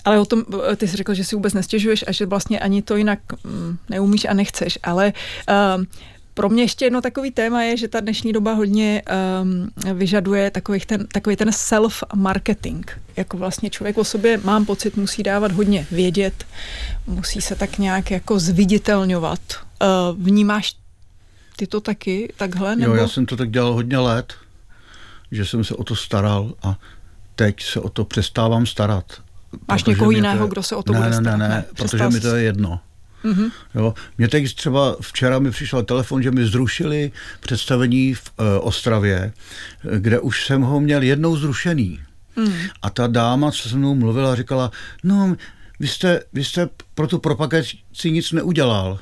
ale 0.06 0.20
o 0.20 0.26
tom, 0.26 0.46
ty 0.76 0.88
jsi 0.88 0.98
řekl, 0.98 1.14
že 1.14 1.24
si 1.24 1.36
vůbec 1.36 1.54
nestěžuješ 1.54 2.06
a 2.08 2.12
že 2.12 2.26
vlastně 2.26 2.60
ani 2.60 2.82
to 2.82 2.96
jinak 2.96 3.20
um, 3.46 3.78
neumíš 3.90 4.26
a 4.26 4.34
nechceš, 4.34 4.80
ale 4.84 5.14
uh, 5.50 5.84
pro 6.36 6.50
mě 6.50 6.64
ještě 6.64 6.86
jedno 6.86 7.02
takový 7.02 7.32
téma 7.32 7.64
je, 7.64 7.78
že 7.78 7.88
ta 7.88 8.00
dnešní 8.00 8.34
doba 8.34 8.54
hodně 8.54 9.02
um, 9.42 9.70
vyžaduje 9.98 10.52
takový 10.52 10.80
ten, 10.80 11.08
takový 11.08 11.36
ten 11.36 11.50
self-marketing. 11.50 12.84
Jako 13.18 13.38
vlastně 13.38 13.70
člověk 13.70 13.98
o 13.98 14.04
sobě, 14.04 14.40
mám 14.44 14.66
pocit, 14.66 14.98
musí 14.98 15.24
dávat 15.24 15.52
hodně 15.52 15.88
vědět, 15.92 16.46
musí 17.08 17.42
se 17.42 17.56
tak 17.56 17.78
nějak 17.78 18.12
jako 18.12 18.40
zviditelňovat. 18.40 19.40
Uh, 19.50 20.24
vnímáš 20.24 20.76
ty 21.56 21.68
to 21.68 21.82
taky 21.82 22.34
takhle? 22.38 22.76
Nebo? 22.76 22.96
Jo, 22.96 23.02
já 23.02 23.08
jsem 23.08 23.26
to 23.26 23.38
tak 23.38 23.52
dělal 23.52 23.74
hodně 23.74 23.98
let, 23.98 24.34
že 25.32 25.46
jsem 25.46 25.64
se 25.64 25.76
o 25.76 25.84
to 25.84 25.96
staral 25.96 26.54
a 26.64 26.80
teď 27.36 27.64
se 27.64 27.80
o 27.80 27.90
to 27.90 28.06
přestávám 28.06 28.66
starat. 28.66 29.22
Máš 29.68 29.84
někoho 29.84 30.12
jiného, 30.12 30.46
je... 30.46 30.50
kdo 30.50 30.64
se 30.64 30.76
o 30.76 30.84
to 30.84 30.94
ne, 30.94 31.00
bude 31.00 31.14
starat? 31.14 31.38
Ne, 31.38 31.48
ne, 31.48 31.56
ne, 31.56 31.66
protože 31.78 32.10
mi 32.10 32.20
to 32.20 32.36
je 32.36 32.44
jedno. 32.44 32.80
Mm-hmm. 33.26 33.52
Jo, 33.76 33.94
mě 34.18 34.28
teď 34.28 34.56
třeba 34.56 34.96
včera 35.02 35.40
mi 35.40 35.52
přišel 35.52 35.84
telefon, 35.84 36.24
že 36.24 36.32
mi 36.32 36.46
zrušili 36.46 37.12
představení 37.40 38.14
v 38.14 38.32
e, 38.40 38.60
Ostravě, 38.60 39.34
kde 39.98 40.20
už 40.20 40.46
jsem 40.46 40.62
ho 40.62 40.80
měl 40.80 41.02
jednou 41.02 41.38
zrušený. 41.38 42.00
Mm. 42.36 42.54
A 42.82 42.90
ta 42.90 43.08
dáma, 43.08 43.52
co 43.52 43.70
se 43.70 43.76
mnou 43.76 43.96
mluvila, 43.96 44.36
říkala, 44.36 44.72
no, 45.04 45.36
vy 45.80 45.88
jste, 45.88 46.22
vy 46.34 46.44
jste 46.44 46.70
pro 46.96 47.08
tu 47.08 47.20
propagaci 47.20 47.78
nic 48.12 48.32
neudělal. 48.32 49.00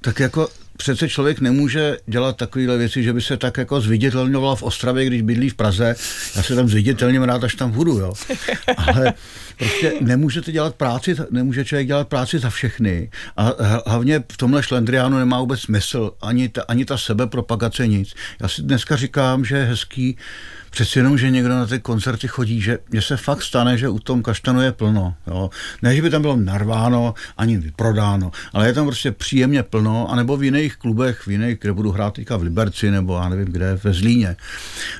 Tak 0.00 0.20
jako 0.20 0.48
přece 0.76 1.08
člověk 1.08 1.40
nemůže 1.40 1.96
dělat 2.06 2.36
takovéhle 2.36 2.78
věci, 2.78 3.02
že 3.02 3.12
by 3.12 3.20
se 3.20 3.36
tak 3.36 3.56
jako 3.56 3.80
zviditelňoval 3.80 4.56
v 4.56 4.62
Ostravě, 4.62 5.06
když 5.06 5.22
bydlí 5.22 5.50
v 5.50 5.54
Praze. 5.54 5.96
Já 6.36 6.42
se 6.42 6.54
tam 6.54 6.68
zviditelním 6.68 7.22
rád, 7.22 7.44
až 7.44 7.54
tam 7.54 7.70
budu, 7.70 7.98
jo. 7.98 8.12
Ale 8.76 9.14
prostě 9.58 9.92
nemůžete 10.00 10.52
dělat 10.52 10.74
práci, 10.74 11.16
nemůže 11.30 11.64
člověk 11.64 11.86
dělat 11.86 12.08
práci 12.08 12.38
za 12.38 12.50
všechny. 12.50 13.10
A 13.36 13.52
hlavně 13.86 14.24
v 14.32 14.36
tomhle 14.36 14.62
šlendriánu 14.62 15.18
nemá 15.18 15.40
vůbec 15.40 15.60
smysl, 15.60 16.12
ani 16.22 16.48
ta, 16.48 16.62
ani 16.68 16.84
ta 16.84 16.98
sebepropagace, 16.98 17.86
nic. 17.86 18.14
Já 18.40 18.48
si 18.48 18.62
dneska 18.62 18.96
říkám, 18.96 19.44
že 19.44 19.56
je 19.56 19.64
hezký 19.64 20.16
přeci 20.76 20.98
jenom, 20.98 21.18
že 21.18 21.30
někdo 21.30 21.48
na 21.48 21.66
ty 21.66 21.80
koncerty 21.80 22.28
chodí, 22.28 22.60
že 22.60 22.78
mně 22.90 23.02
se 23.02 23.16
fakt 23.16 23.42
stane, 23.42 23.78
že 23.78 23.88
u 23.88 23.98
tom 23.98 24.22
kaštanu 24.22 24.60
je 24.60 24.72
plno. 24.72 25.14
Jo. 25.26 25.50
Ne, 25.82 25.96
že 25.96 26.02
by 26.02 26.10
tam 26.10 26.22
bylo 26.22 26.36
narváno, 26.36 27.14
ani 27.36 27.56
vyprodáno, 27.56 28.30
ale 28.52 28.66
je 28.66 28.72
tam 28.72 28.86
prostě 28.86 29.12
příjemně 29.12 29.62
plno, 29.62 30.10
anebo 30.10 30.36
v 30.36 30.44
jiných 30.44 30.76
klubech, 30.76 31.26
v 31.26 31.28
jiných, 31.28 31.58
kde 31.60 31.72
budu 31.72 31.92
hrát 31.92 32.14
teďka 32.14 32.36
v 32.36 32.42
Liberci, 32.42 32.90
nebo 32.90 33.16
já 33.16 33.28
nevím 33.28 33.46
kde, 33.46 33.78
ve 33.84 33.92
Zlíně. 33.92 34.36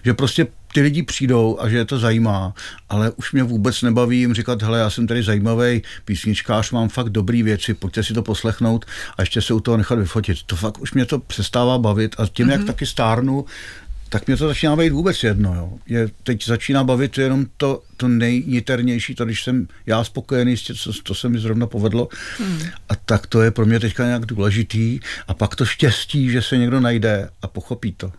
Že 0.05 0.14
prostě 0.14 0.47
ty 0.72 0.81
lidi 0.81 1.03
přijdou 1.03 1.59
a 1.61 1.68
že 1.68 1.77
je 1.77 1.85
to 1.85 1.99
zajímá, 1.99 2.55
ale 2.89 3.11
už 3.11 3.33
mě 3.33 3.43
vůbec 3.43 3.83
nebaví 3.83 4.18
jim 4.18 4.35
říkat, 4.35 4.62
hele, 4.62 4.79
já 4.79 4.91
jsem 4.91 5.07
tady 5.07 5.22
zajímavý 5.22 5.83
písničkář, 6.05 6.70
mám 6.70 6.89
fakt 6.89 7.09
dobrý 7.09 7.43
věci, 7.43 7.74
pojďte 7.74 8.03
si 8.03 8.14
to 8.14 8.22
poslechnout 8.22 8.85
a 9.16 9.22
ještě 9.22 9.43
se 9.43 9.55
u 9.55 9.61
toho 9.61 9.77
nechat 9.77 9.99
vyfotit. 9.99 10.43
To 10.43 10.57
fakt 10.57 10.79
už 10.79 10.93
mě 10.93 11.07
to 11.07 11.18
přestává 11.18 11.79
bavit 11.79 12.14
a 12.18 12.27
tím, 12.27 12.47
mm-hmm. 12.47 12.51
jak 12.51 12.61
mhm. 12.61 12.66
taky 12.66 12.87
stárnu, 12.87 13.45
tak 14.09 14.27
mě 14.27 14.37
to 14.37 14.49
začíná 14.49 14.77
být 14.77 14.91
vůbec 14.91 15.23
jedno. 15.23 15.55
Jo. 15.55 15.73
Je, 15.87 16.09
teď 16.23 16.45
začíná 16.45 16.85
bavit 16.85 17.19
jenom 17.19 17.47
to, 17.57 17.83
to 17.97 18.09
nejniternější, 18.09 19.15
to, 19.15 19.25
když 19.25 19.45
jsem 19.45 19.69
já 19.87 20.05
spokojený 20.05 20.57
co, 20.57 20.93
to 21.03 21.15
se 21.15 21.29
mi 21.29 21.39
zrovna 21.39 21.67
povedlo. 21.67 22.09
Hmm. 22.39 22.63
A 22.89 22.97
tak 22.97 23.27
to 23.27 23.43
je 23.43 23.51
pro 23.51 23.67
mě 23.67 23.81
teďka 23.81 24.07
nějak 24.07 24.27
důležitý. 24.27 25.01
A 25.29 25.35
pak 25.35 25.57
to 25.57 25.65
štěstí, 25.65 26.31
že 26.31 26.43
se 26.43 26.57
někdo 26.57 26.81
najde 26.81 27.29
a 27.43 27.47
pochopí 27.47 27.93
to 27.93 28.13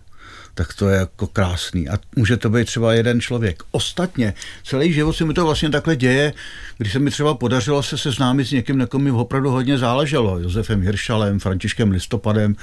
tak 0.58 0.74
to 0.74 0.90
je 0.90 0.98
jako 0.98 1.28
krásný. 1.28 1.90
A 1.90 1.98
může 2.16 2.38
to 2.38 2.50
být 2.50 2.66
třeba 2.66 2.94
jeden 2.94 3.22
člověk. 3.22 3.64
Ostatně, 3.72 4.34
celý 4.64 4.94
život 4.94 5.14
se 5.14 5.26
mi 5.26 5.34
to 5.34 5.46
vlastně 5.46 5.70
takhle 5.70 5.96
děje, 5.96 6.34
když 6.78 6.94
se 6.94 7.00
mi 7.00 7.12
třeba 7.12 7.34
podařilo 7.34 7.84
se 7.84 7.98
seznámit 7.98 8.46
s 8.46 8.52
někým, 8.52 8.78
na 8.78 8.86
kom 8.86 9.04
mi 9.04 9.12
opravdu 9.12 9.50
hodně 9.50 9.78
záleželo. 9.78 10.40
Josefem 10.40 10.82
Hiršalem, 10.82 11.40
Františkem 11.40 11.92
Listopadem, 11.92 12.56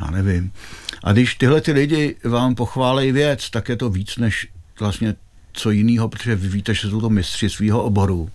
já 0.00 0.10
nevím. 0.10 0.52
A 1.04 1.12
když 1.12 1.34
tyhle 1.34 1.60
ty 1.60 1.72
lidi 1.72 2.16
vám 2.24 2.54
pochválejí 2.54 3.12
věc, 3.12 3.50
tak 3.50 3.68
je 3.68 3.76
to 3.76 3.90
víc 3.90 4.16
než 4.16 4.48
vlastně 4.80 5.14
co 5.56 5.70
jiného, 5.70 6.08
protože 6.08 6.36
vy 6.36 6.48
víte, 6.48 6.74
že 6.74 6.90
jsou 6.90 7.00
to 7.00 7.10
mistři 7.10 7.50
svého 7.50 7.82
oboru 7.82 8.30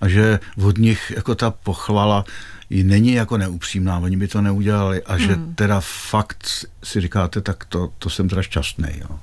a 0.00 0.08
že 0.08 0.40
od 0.64 0.78
nich 0.78 1.12
jako 1.16 1.34
ta 1.34 1.50
pochvala 1.50 2.24
i 2.70 2.84
není 2.84 3.12
jako 3.12 3.38
neupřímná, 3.38 3.98
oni 3.98 4.16
by 4.16 4.28
to 4.28 4.40
neudělali 4.40 5.02
a 5.02 5.18
že 5.18 5.32
hmm. 5.32 5.54
teda 5.54 5.80
fakt 5.80 6.48
si 6.84 7.00
říkáte, 7.00 7.40
tak 7.40 7.64
to, 7.64 7.92
to 7.98 8.10
jsem 8.10 8.28
teda 8.28 8.42
šťastný. 8.42 8.88
Jo. 9.00 9.18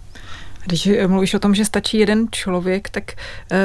Když 0.66 0.90
mluvíš 1.08 1.34
o 1.34 1.40
tom, 1.40 1.56
že 1.56 1.66
stačí 1.66 1.98
jeden 1.98 2.28
člověk, 2.32 2.90
tak 2.90 3.12
uh, 3.52 3.58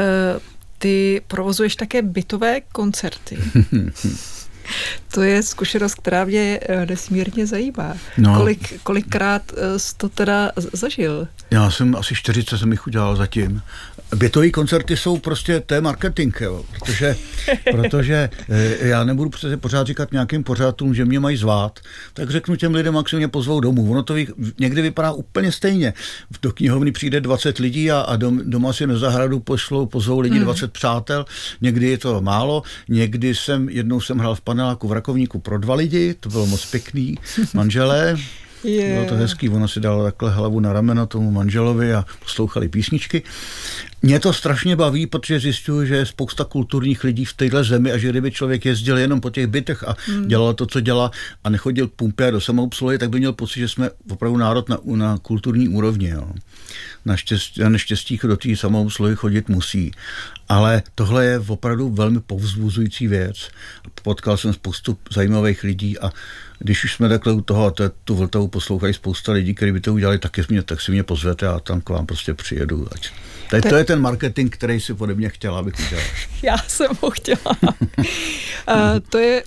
ty 0.79 1.23
provozuješ 1.27 1.77
také 1.77 2.03
bytové 2.03 2.61
koncerty. 2.61 3.39
To 5.15 5.23
je 5.23 5.43
zkušenost, 5.43 5.95
která 5.95 6.25
mě 6.25 6.61
eh, 6.63 6.87
nesmírně 6.87 7.47
zajímá. 7.47 7.97
No, 8.19 8.37
Kolik, 8.37 8.81
kolikrát 8.83 9.43
eh, 9.57 9.79
jsi 9.79 9.95
to 9.97 10.09
teda 10.09 10.51
zažil? 10.73 11.29
Já 11.51 11.71
jsem 11.71 11.97
asi 11.97 12.15
40 12.15 12.59
jsem 12.59 12.73
jich 12.73 12.87
udělal 12.87 13.17
zatím. 13.17 13.63
Bytové 14.17 14.51
koncerty 14.51 14.97
jsou 14.97 15.19
prostě, 15.19 15.63
je 15.75 15.81
marketing, 15.81 16.37
jo, 16.41 16.65
protože, 16.79 17.17
protože 17.71 18.31
eh, 18.51 18.89
já 18.89 19.05
nebudu 19.05 19.31
přece 19.31 19.57
pořád 19.57 19.87
říkat 19.87 20.13
nějakým 20.13 20.45
pořádům, 20.45 20.95
že 20.95 21.05
mě 21.05 21.21
mají 21.21 21.37
zvát, 21.37 21.81
tak 22.15 22.31
řeknu 22.31 22.57
těm 22.57 22.75
lidem, 22.75 22.95
jak 22.95 23.09
se 23.09 23.17
mě 23.17 23.29
pozvou 23.29 23.61
domů. 23.61 23.91
Ono 23.91 24.03
to 24.03 24.15
někdy 24.59 24.83
vypadá 24.83 25.13
úplně 25.13 25.53
stejně. 25.53 25.95
Do 26.43 26.53
knihovny 26.53 26.93
přijde 26.93 27.21
20 27.21 27.59
lidí 27.59 27.91
a, 27.91 28.01
a 28.01 28.17
dom, 28.17 28.41
doma 28.45 28.73
si 28.73 28.87
na 28.87 28.99
zahradu 28.99 29.41
pošlou, 29.41 29.87
pozvou 29.87 30.21
lidi 30.21 30.39
mm. 30.39 30.45
20 30.45 30.73
přátel. 30.73 31.25
Někdy 31.61 31.89
je 31.89 31.99
to 31.99 32.21
málo, 32.21 32.63
někdy 32.89 33.35
jsem, 33.35 33.69
jednou 33.69 34.01
jsem 34.01 34.19
hrál 34.19 34.35
v 34.35 34.41
paneláku 34.55 34.89
v 34.89 34.93
Rakovníku 34.93 35.39
pro 35.39 35.59
dva 35.59 35.75
lidi, 35.75 36.15
to 36.15 36.29
bylo 36.29 36.47
moc 36.47 36.65
pěkný, 36.71 37.19
manželé, 37.55 38.17
Yeah. 38.65 38.95
Bylo 38.95 39.09
to 39.09 39.15
hezký, 39.15 39.49
ona 39.49 39.69
si 39.69 39.81
dala 39.81 40.05
takhle 40.05 40.31
hlavu 40.31 40.61
na 40.61 40.73
rameno 40.73 41.07
tomu 41.07 41.31
manželovi 41.31 41.95
a 41.95 42.05
poslouchali 42.23 42.69
písničky. 42.69 43.23
Mě 44.05 44.21
to 44.21 44.33
strašně 44.33 44.77
baví, 44.77 45.07
protože 45.07 45.41
zjišťuju, 45.41 45.87
že 45.87 45.97
je 45.97 46.07
spousta 46.07 46.45
kulturních 46.45 47.05
lidí 47.05 47.25
v 47.25 47.33
téhle 47.33 47.65
zemi 47.65 47.93
a 47.93 47.99
že 47.99 48.09
kdyby 48.09 48.31
člověk 48.31 48.65
jezdil 48.65 48.99
jenom 48.99 49.21
po 49.21 49.31
těch 49.31 49.47
bytech 49.47 49.85
a 49.85 49.97
hmm. 50.07 50.29
dělal 50.29 50.55
to, 50.55 50.67
co 50.67 50.81
dělá 50.81 51.11
a 51.45 51.51
nechodil 51.51 51.89
k 51.89 51.93
pumpě 51.93 52.31
do 52.31 52.41
samoobsluhy, 52.41 52.99
tak 52.99 53.11
by 53.11 53.19
měl 53.19 53.33
pocit, 53.33 53.61
že 53.61 53.69
jsme 53.69 53.91
opravdu 54.11 54.39
národ 54.39 54.69
na, 54.69 54.79
na 54.85 55.19
kulturní 55.19 55.69
úrovni. 55.69 56.09
Jo. 56.09 56.29
Na, 57.05 57.17
štěstí, 57.17 57.61
na 57.61 57.69
neštěstí 57.69 58.21
do 58.23 58.37
té 58.37 58.57
samoobsluhy 58.57 59.17
chodit 59.17 59.49
musí. 59.49 59.91
Ale 60.49 60.83
tohle 60.95 61.27
je 61.27 61.39
opravdu 61.39 61.91
velmi 61.91 62.21
povzbuzující 62.21 63.07
věc. 63.07 63.49
Potkal 64.03 64.37
jsem 64.37 64.53
spoustu 64.53 64.99
zajímavých 65.15 65.63
lidí 65.63 65.99
a 65.99 66.13
když 66.59 66.85
už 66.85 66.95
jsme 66.95 67.09
takhle 67.09 67.33
u 67.33 67.41
toho, 67.41 67.71
to, 67.71 67.91
tu 68.05 68.15
Vltavu 68.15 68.49
poslouchají 68.49 68.95
spousta 68.95 69.33
lidí, 69.33 69.55
kteří 69.55 69.73
by 69.73 69.81
to 69.81 69.95
udělali, 69.95 70.19
tak, 70.19 70.49
mě, 70.49 70.63
tak 70.63 70.81
si 70.81 70.93
mě 70.93 71.03
pozvete 71.03 71.49
a 71.49 71.61
tam 71.61 71.81
k 71.81 71.89
vám 71.89 72.07
prostě 72.07 72.35
přijedu. 72.35 72.89
Ať. 72.93 73.11
To, 73.51 73.57
je, 73.57 73.63
to 73.63 73.77
je 73.77 73.85
ten 73.85 73.94
marketing, 74.01 74.53
který 74.53 74.81
si 74.81 74.95
pode 74.95 75.15
mě 75.15 75.29
chtěla, 75.29 75.59
abych 75.59 75.75
udělal. 75.87 76.07
Já 76.43 76.59
jsem 76.59 76.91
ho 77.01 77.11
chtěla. 77.11 77.57
uh, 77.63 79.01
to 79.09 79.19
je 79.19 79.43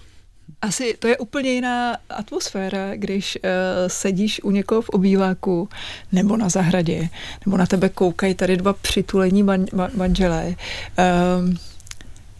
asi 0.62 0.96
to 1.00 1.08
je 1.08 1.18
úplně 1.18 1.52
jiná 1.52 1.98
atmosféra, 2.10 2.96
když 2.96 3.38
uh, 3.44 3.50
sedíš 3.88 4.44
u 4.44 4.52
někoho 4.52 4.82
v 4.82 4.90
obýváku 4.90 5.70
nebo 6.12 6.38
na 6.38 6.50
zahradě, 6.50 7.10
nebo 7.46 7.58
na 7.58 7.66
tebe 7.66 7.90
koukají 7.90 8.36
tady 8.36 8.58
dva 8.58 8.74
přitulení 8.74 9.44
man, 9.44 9.66
man, 9.74 9.92
manželé. 9.96 10.46
Uh, 10.48 11.54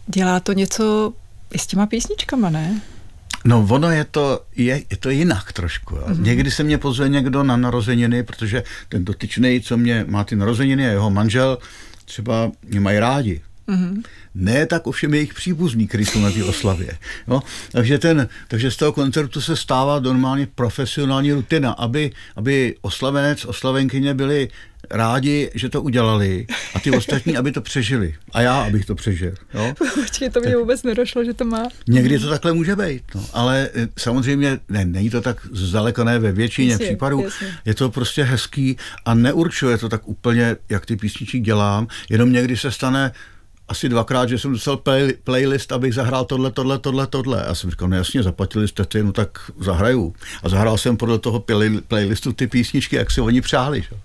dělá 0.06 0.40
to 0.40 0.52
něco 0.52 1.12
i 1.50 1.58
s 1.58 1.66
těma 1.66 1.86
písničkama, 1.86 2.50
ne? 2.50 2.80
No 3.44 3.66
ono 3.70 3.90
je 3.90 4.04
to, 4.04 4.42
je, 4.56 4.82
je 4.90 4.96
to 4.96 5.10
jinak 5.10 5.52
trošku. 5.52 5.94
Mm-hmm. 5.94 6.22
Někdy 6.22 6.50
se 6.50 6.62
mě 6.62 6.78
pozve 6.78 7.08
někdo 7.08 7.42
na 7.42 7.56
narozeniny, 7.56 8.22
protože 8.22 8.62
ten 8.88 9.04
dotyčný, 9.04 9.60
co 9.60 9.76
mě 9.76 10.04
má 10.08 10.24
ty 10.24 10.36
narozeniny 10.36 10.86
a 10.86 10.90
jeho 10.90 11.10
manžel, 11.10 11.58
třeba 12.08 12.52
mě 12.68 12.80
mají 12.80 12.98
rádi. 12.98 13.42
Mm-hmm. 13.68 14.02
Ne 14.40 14.66
tak 14.66 14.86
ovšem 14.86 15.14
jejich 15.14 15.34
příbuzní, 15.34 15.86
kteří 15.88 16.04
jsou 16.04 16.20
na 16.20 16.30
té 16.30 16.44
oslavě. 16.44 16.98
Jo? 17.28 17.42
Takže, 17.72 17.98
ten, 17.98 18.28
takže 18.48 18.70
z 18.70 18.76
toho 18.76 18.92
koncertu 18.92 19.40
se 19.40 19.56
stává 19.56 20.00
normálně 20.00 20.48
profesionální 20.54 21.32
rutina, 21.32 21.70
aby, 21.70 22.10
aby 22.36 22.74
oslavenec, 22.80 23.44
oslavenkyně 23.44 24.14
byli 24.14 24.48
rádi, 24.90 25.50
že 25.54 25.68
to 25.68 25.82
udělali 25.82 26.46
a 26.74 26.80
ty 26.80 26.90
ostatní, 26.90 27.36
aby 27.36 27.52
to 27.52 27.60
přežili. 27.60 28.14
A 28.32 28.40
já, 28.40 28.62
abych 28.62 28.86
to 28.86 28.94
přežil. 28.94 29.34
Jo? 29.54 29.74
Počkej, 29.94 30.30
to 30.30 30.40
mě 30.40 30.50
tak, 30.50 30.58
vůbec 30.58 30.82
nedošlo, 30.82 31.24
že 31.24 31.34
to 31.34 31.44
má. 31.44 31.62
Někdy 31.88 32.18
to 32.18 32.28
takhle 32.28 32.52
může 32.52 32.76
být, 32.76 33.02
no. 33.14 33.26
ale 33.32 33.68
eh, 33.74 33.88
samozřejmě 33.98 34.58
ne, 34.68 34.84
není 34.84 35.10
to 35.10 35.20
tak 35.20 35.46
zdaleka 35.52 36.04
ne 36.04 36.18
ve 36.18 36.32
většině 36.32 36.72
jasně, 36.72 36.86
případů. 36.86 37.22
Jasně. 37.24 37.54
Je 37.64 37.74
to 37.74 37.90
prostě 37.90 38.22
hezký 38.22 38.76
a 39.04 39.14
neurčuje 39.14 39.78
to 39.78 39.88
tak 39.88 40.08
úplně, 40.08 40.56
jak 40.68 40.86
ty 40.86 40.96
písničky 40.96 41.40
dělám, 41.40 41.86
jenom 42.10 42.32
někdy 42.32 42.56
se 42.56 42.70
stane 42.70 43.12
asi 43.68 43.88
dvakrát, 43.88 44.28
že 44.28 44.38
jsem 44.38 44.52
dostal 44.52 44.76
play, 44.76 45.12
playlist, 45.24 45.72
abych 45.72 45.94
zahrál 45.94 46.24
tohle, 46.24 46.52
tohle, 46.52 46.78
tohle, 46.78 47.06
tohle. 47.06 47.44
A 47.44 47.54
jsem 47.54 47.70
říkal, 47.70 47.88
no 47.88 47.96
jasně, 47.96 48.22
zaplatili 48.22 48.68
jste 48.68 48.84
ty, 48.84 49.02
no 49.02 49.12
tak 49.12 49.38
zahraju. 49.60 50.14
A 50.42 50.48
zahrál 50.48 50.78
jsem 50.78 50.96
podle 50.96 51.18
toho 51.18 51.40
play, 51.40 51.80
playlistu 51.80 52.32
ty 52.32 52.46
písničky, 52.46 52.96
jak 52.96 53.10
si 53.10 53.20
oni 53.20 53.40
přáli. 53.40 53.82
Že? 53.82 53.96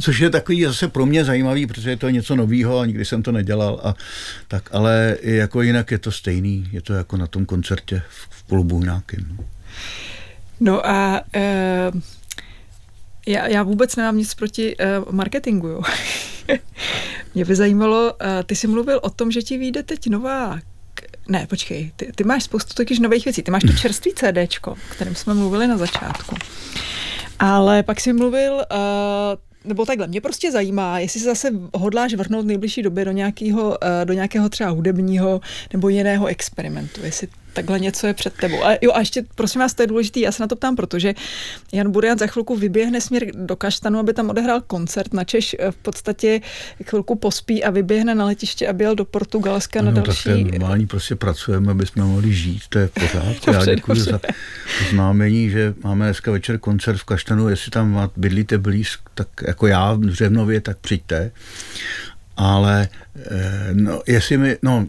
Což 0.00 0.18
je 0.18 0.30
takový 0.30 0.64
zase 0.64 0.88
pro 0.88 1.06
mě 1.06 1.24
zajímavý, 1.24 1.66
protože 1.66 1.90
je 1.90 1.96
to 1.96 2.10
něco 2.10 2.36
nového 2.36 2.78
a 2.78 2.86
nikdy 2.86 3.04
jsem 3.04 3.22
to 3.22 3.32
nedělal. 3.32 3.80
A, 3.84 3.94
tak, 4.48 4.68
ale 4.72 5.16
jako 5.22 5.62
jinak 5.62 5.90
je 5.90 5.98
to 5.98 6.12
stejný, 6.12 6.68
je 6.72 6.82
to 6.82 6.92
jako 6.92 7.16
na 7.16 7.26
tom 7.26 7.46
koncertě 7.46 8.02
v, 8.08 8.28
v 8.30 8.42
klubu 8.42 8.80
nějakým. 8.80 9.38
No 10.60 10.86
a 10.86 11.20
e, 11.34 11.90
já, 13.26 13.46
já 13.48 13.62
vůbec 13.62 13.96
nemám 13.96 14.18
nic 14.18 14.34
proti 14.34 14.76
e, 14.78 15.00
marketingu. 15.10 15.68
Jo. 15.68 15.82
Mě 17.34 17.44
by 17.44 17.56
zajímalo, 17.56 18.12
eh, 18.20 18.42
ty 18.44 18.56
jsi 18.56 18.66
mluvil 18.66 19.00
o 19.02 19.10
tom, 19.10 19.30
že 19.30 19.42
ti 19.42 19.58
vyjde 19.58 19.82
teď 19.82 20.06
nová 20.06 20.58
ne, 21.28 21.46
počkej, 21.46 21.92
ty, 21.96 22.12
ty 22.14 22.24
máš 22.24 22.42
spoustu 22.42 22.74
takyž 22.74 22.98
nových 22.98 23.24
věcí. 23.24 23.42
Ty 23.42 23.50
máš 23.50 23.62
to 23.62 23.72
čerstvý 23.72 24.12
CDčko, 24.14 24.70
o 24.70 24.76
kterém 24.90 25.14
jsme 25.14 25.34
mluvili 25.34 25.66
na 25.66 25.78
začátku. 25.78 26.36
Ale 27.38 27.82
pak 27.82 28.00
jsi 28.00 28.12
mluvil, 28.12 28.54
uh, 28.54 28.60
nebo 29.64 29.84
takhle, 29.84 30.06
mě 30.06 30.20
prostě 30.20 30.52
zajímá, 30.52 30.98
jestli 30.98 31.20
se 31.20 31.26
zase 31.26 31.50
hodláš 31.74 32.14
vrhnout 32.14 32.44
v 32.44 32.48
nejbližší 32.48 32.82
době 32.82 33.04
do 33.04 33.10
nějakého, 33.10 33.68
uh, 33.68 33.76
do 34.04 34.12
nějakého 34.12 34.48
třeba 34.48 34.70
hudebního 34.70 35.40
nebo 35.72 35.88
jiného 35.88 36.26
experimentu, 36.26 37.00
jestli 37.04 37.28
takhle 37.52 37.80
něco 37.80 38.06
je 38.06 38.14
před 38.14 38.34
tebou. 38.34 38.64
A 38.64 38.70
jo, 38.80 38.92
a 38.94 38.98
ještě, 38.98 39.24
prosím 39.34 39.60
vás, 39.60 39.74
to 39.74 39.82
je 39.82 39.86
důležité, 39.86 40.20
já 40.20 40.32
se 40.32 40.42
na 40.42 40.46
to 40.46 40.56
ptám, 40.56 40.76
protože 40.76 41.14
Jan 41.72 41.90
Burian 41.90 42.18
za 42.18 42.26
chvilku 42.26 42.56
vyběhne 42.56 43.00
směr 43.00 43.26
do 43.34 43.56
Kaštanu, 43.56 43.98
aby 43.98 44.12
tam 44.12 44.30
odehrál 44.30 44.60
koncert, 44.60 45.14
na 45.14 45.24
Češ 45.24 45.56
v 45.70 45.76
podstatě 45.76 46.40
chvilku 46.84 47.14
pospí 47.14 47.64
a 47.64 47.70
vyběhne 47.70 48.14
na 48.14 48.24
letiště, 48.24 48.68
aby 48.68 48.84
jel 48.84 48.94
do 48.94 49.04
Portugalska 49.04 49.82
no, 49.82 49.90
na 49.90 50.00
další... 50.00 50.24
Tak 50.24 50.32
to 50.32 50.38
je 50.38 50.44
normální, 50.44 50.86
prostě 50.86 51.16
pracujeme, 51.16 51.70
aby 51.70 51.86
jsme 51.86 52.04
mohli 52.04 52.34
žít, 52.34 52.62
to 52.68 52.78
je 52.78 52.88
pořád. 52.88 53.36
já 53.52 53.74
děkuji 53.74 54.00
za 54.00 54.20
známení, 54.90 55.50
že 55.50 55.74
máme 55.84 56.04
dneska 56.04 56.30
večer 56.30 56.58
koncert 56.58 56.96
v 56.96 57.04
Kaštanu, 57.04 57.48
jestli 57.48 57.70
tam 57.70 58.10
bydlíte 58.16 58.58
blíz, 58.58 58.98
tak 59.14 59.28
jako 59.46 59.66
já 59.66 59.92
v 59.92 60.12
Řevnově, 60.12 60.60
tak 60.60 60.78
přijďte. 60.78 61.30
Ale 62.36 62.88
eh, 63.16 63.68
no, 63.72 64.02
jestli 64.06 64.36
mi, 64.36 64.56
no, 64.62 64.86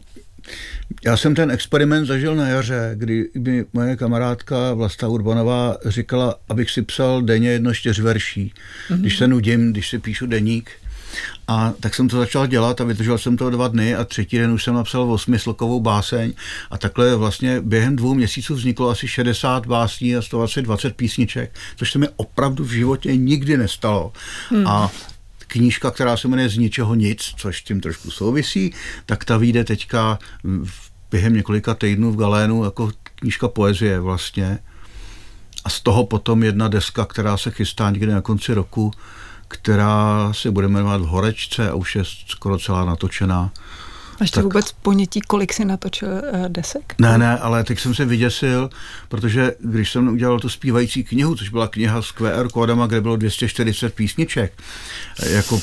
já 1.05 1.17
jsem 1.17 1.35
ten 1.35 1.51
experiment 1.51 2.07
zažil 2.07 2.35
na 2.35 2.47
jaře, 2.47 2.91
kdy 2.95 3.29
mi 3.37 3.65
moje 3.73 3.95
kamarádka 3.95 4.73
Vlasta 4.73 5.07
Urbanová 5.07 5.77
říkala, 5.85 6.35
abych 6.49 6.71
si 6.71 6.81
psal 6.81 7.21
denně 7.21 7.49
jedno 7.49 7.73
čtyřverší. 7.73 8.53
Mm-hmm. 8.89 8.99
Když 8.99 9.17
se 9.17 9.27
nudím, 9.27 9.71
když 9.71 9.89
si 9.89 9.99
píšu 9.99 10.25
deník, 10.25 10.71
A 11.47 11.73
tak 11.79 11.95
jsem 11.95 12.07
to 12.07 12.17
začal 12.17 12.47
dělat 12.47 12.81
a 12.81 12.83
vydržel 12.83 13.17
jsem 13.17 13.37
to 13.37 13.49
dva 13.49 13.67
dny 13.67 13.95
a 13.95 14.03
třetí 14.03 14.37
den 14.37 14.51
už 14.51 14.63
jsem 14.63 14.73
napsal 14.73 15.11
osmislokovou 15.11 15.79
báseň 15.79 16.33
a 16.71 16.77
takhle 16.77 17.15
vlastně 17.15 17.61
během 17.61 17.95
dvou 17.95 18.13
měsíců 18.13 18.55
vzniklo 18.55 18.89
asi 18.89 19.07
60 19.07 19.65
básní 19.65 20.15
a 20.15 20.21
z 20.21 20.27
toho 20.27 20.43
asi 20.43 20.61
20 20.61 20.95
písniček, 20.95 21.55
což 21.75 21.91
se 21.91 21.99
mi 21.99 22.07
opravdu 22.15 22.63
v 22.63 22.71
životě 22.71 23.15
nikdy 23.15 23.57
nestalo. 23.57 24.13
Hmm. 24.49 24.67
A 24.67 24.91
knížka, 25.51 25.91
která 25.91 26.17
se 26.17 26.27
jmenuje 26.27 26.49
Z 26.49 26.57
ničeho 26.57 26.95
nic, 26.95 27.33
což 27.37 27.61
tím 27.61 27.81
trošku 27.81 28.11
souvisí, 28.11 28.73
tak 29.05 29.25
ta 29.25 29.37
vyjde 29.37 29.63
teďka 29.63 30.19
během 31.11 31.33
několika 31.33 31.73
týdnů 31.73 32.11
v 32.11 32.17
Galénu 32.17 32.63
jako 32.63 32.91
knížka 33.15 33.47
poezie 33.47 33.99
vlastně. 33.99 34.59
A 35.65 35.69
z 35.69 35.79
toho 35.79 36.05
potom 36.05 36.43
jedna 36.43 36.67
deska, 36.67 37.05
která 37.05 37.37
se 37.37 37.51
chystá 37.51 37.89
někde 37.89 38.13
na 38.13 38.21
konci 38.21 38.53
roku, 38.53 38.91
která 39.47 40.33
se 40.33 40.51
bude 40.51 40.67
jmenovat 40.67 41.01
v 41.01 41.05
Horečce 41.05 41.69
a 41.69 41.73
už 41.73 41.95
je 41.95 42.03
skoro 42.27 42.59
celá 42.59 42.85
natočená. 42.85 43.51
Máš 44.19 44.31
tak... 44.31 44.43
vůbec 44.43 44.71
ponětí, 44.71 45.21
kolik 45.21 45.53
si 45.53 45.65
natočil 45.65 46.09
uh, 46.09 46.45
desek? 46.47 46.95
Ne, 46.99 47.17
ne, 47.17 47.37
ale 47.37 47.63
teď 47.63 47.79
jsem 47.79 47.95
se 47.95 48.05
vyděsil, 48.05 48.69
protože 49.09 49.53
když 49.59 49.91
jsem 49.91 50.07
udělal 50.07 50.39
tu 50.39 50.49
zpívající 50.49 51.03
knihu, 51.03 51.35
což 51.35 51.49
byla 51.49 51.67
kniha 51.67 52.01
s 52.01 52.11
QR 52.11 52.47
kódama, 52.53 52.87
kde 52.87 53.01
bylo 53.01 53.15
240 53.15 53.93
písniček, 53.93 54.53
eh, 55.23 55.31
jako 55.31 55.61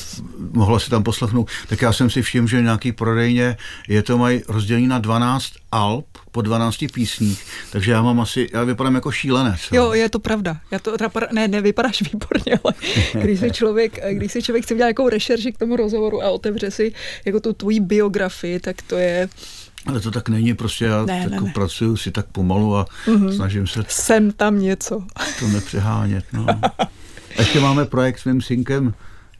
mohlo 0.51 0.79
se 0.79 0.89
tam 0.89 1.03
poslechnout, 1.03 1.49
tak 1.67 1.81
já 1.81 1.93
jsem 1.93 2.09
si 2.09 2.21
všiml, 2.21 2.47
že 2.47 2.61
nějaký 2.61 2.91
prodejně 2.91 3.57
je 3.87 4.03
to 4.03 4.17
mají 4.17 4.41
rozdělení 4.47 4.87
na 4.87 4.99
12 4.99 5.53
alb 5.71 6.05
po 6.31 6.41
12 6.41 6.85
písních, 6.93 7.45
takže 7.71 7.91
já 7.91 8.01
mám 8.01 8.19
asi, 8.19 8.49
já 8.53 8.63
vypadám 8.63 8.95
jako 8.95 9.11
šílenec. 9.11 9.61
Jo, 9.71 9.93
je 9.93 10.09
to 10.09 10.19
pravda. 10.19 10.57
Já 10.71 10.79
to, 10.79 10.95
ne, 11.31 11.47
nevypadáš 11.47 12.01
výborně, 12.13 12.59
ale 12.63 12.73
když 13.13 13.39
si 13.39 13.51
člověk, 13.51 13.99
když 14.11 14.31
si 14.31 14.41
člověk 14.41 14.65
chce 14.65 14.73
udělat 14.73 14.87
nějakou 14.87 15.09
rešerši 15.09 15.51
k 15.51 15.57
tomu 15.57 15.75
rozhovoru 15.75 16.23
a 16.23 16.29
otevře 16.29 16.71
si 16.71 16.93
jako 17.25 17.39
tu 17.39 17.53
tvoji 17.53 17.79
biografii, 17.79 18.59
tak 18.59 18.81
to 18.81 18.95
je 18.95 19.29
ale 19.85 19.99
to 19.99 20.11
tak 20.11 20.29
není, 20.29 20.53
prostě 20.53 20.85
já 20.85 21.05
ne, 21.05 21.23
tak 21.23 21.31
ne, 21.31 21.41
ne. 21.41 21.51
pracuju 21.53 21.97
si 21.97 22.11
tak 22.11 22.25
pomalu 22.25 22.77
a 22.77 22.85
mm-hmm. 23.07 23.35
snažím 23.35 23.67
se... 23.67 23.83
Jsem 23.87 24.31
tam 24.31 24.59
něco. 24.59 25.03
To 25.39 25.47
nepřehánět, 25.47 26.25
no. 26.33 26.45
Ještě 27.39 27.59
máme 27.59 27.85
projekt 27.85 28.19
s 28.19 28.25
mým 28.25 28.41
synkem 28.41 28.93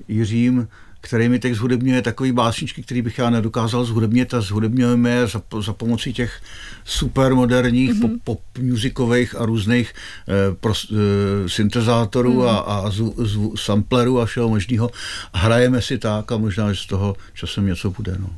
Jiřím, 0.07 0.67
který 1.01 1.29
mi 1.29 1.39
teď 1.39 1.53
zhudebňuje 1.53 2.01
takový 2.01 2.31
básničky, 2.31 2.83
který 2.83 3.01
bych 3.01 3.17
já 3.17 3.29
nedokázal 3.29 3.85
zhudebnit 3.85 4.33
a 4.33 4.41
zhudebňujeme 4.41 5.09
je 5.09 5.27
za, 5.27 5.41
za 5.61 5.73
pomocí 5.73 6.13
těch 6.13 6.41
supermoderních 6.85 7.93
mm-hmm. 7.93 8.19
pop, 8.23 8.39
pop 8.53 8.63
musicových 8.63 9.35
a 9.35 9.45
různých 9.45 9.93
eh, 9.93 10.55
pro, 10.59 10.73
eh, 10.73 11.49
syntezátorů 11.49 12.33
mm. 12.33 12.47
a, 12.47 12.57
a 12.57 12.89
zvu, 12.89 13.15
zvu, 13.17 13.57
samplerů 13.57 14.21
a 14.21 14.25
všeho 14.25 14.49
možného. 14.49 14.91
Hrajeme 15.33 15.81
si 15.81 15.97
tak 15.97 16.31
a 16.31 16.37
možná, 16.37 16.73
že 16.73 16.81
z 16.81 16.85
toho 16.85 17.15
časem 17.33 17.65
něco 17.65 17.91
bude. 17.91 18.15
No. 18.19 18.29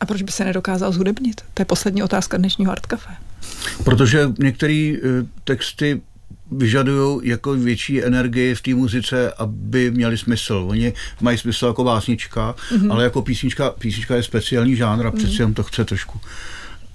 A 0.00 0.06
proč 0.06 0.22
by 0.22 0.32
se 0.32 0.44
nedokázal 0.44 0.92
zhudebnit? 0.92 1.40
To 1.54 1.62
je 1.62 1.66
poslední 1.66 2.02
otázka 2.02 2.36
dnešního 2.36 2.72
Art 2.72 2.86
Café. 2.86 3.16
Protože 3.84 4.32
některé 4.38 4.94
eh, 4.96 4.98
texty 5.44 6.00
vyžadují 6.56 7.20
jako 7.28 7.54
větší 7.54 8.04
energii 8.04 8.54
v 8.54 8.62
té 8.62 8.74
muzice, 8.74 9.32
aby 9.32 9.90
měli 9.90 10.18
smysl. 10.18 10.66
Oni 10.68 10.92
mají 11.20 11.38
smysl 11.38 11.66
jako 11.66 11.84
básnička, 11.84 12.54
mm-hmm. 12.54 12.92
ale 12.92 13.04
jako 13.04 13.22
písnička, 13.22 13.70
písnička 13.70 14.16
je 14.16 14.22
speciální 14.22 14.76
žánr 14.76 15.06
a 15.06 15.10
mm-hmm. 15.10 15.16
přeci 15.16 15.34
jenom 15.34 15.54
to 15.54 15.62
chce 15.62 15.84
trošku 15.84 16.20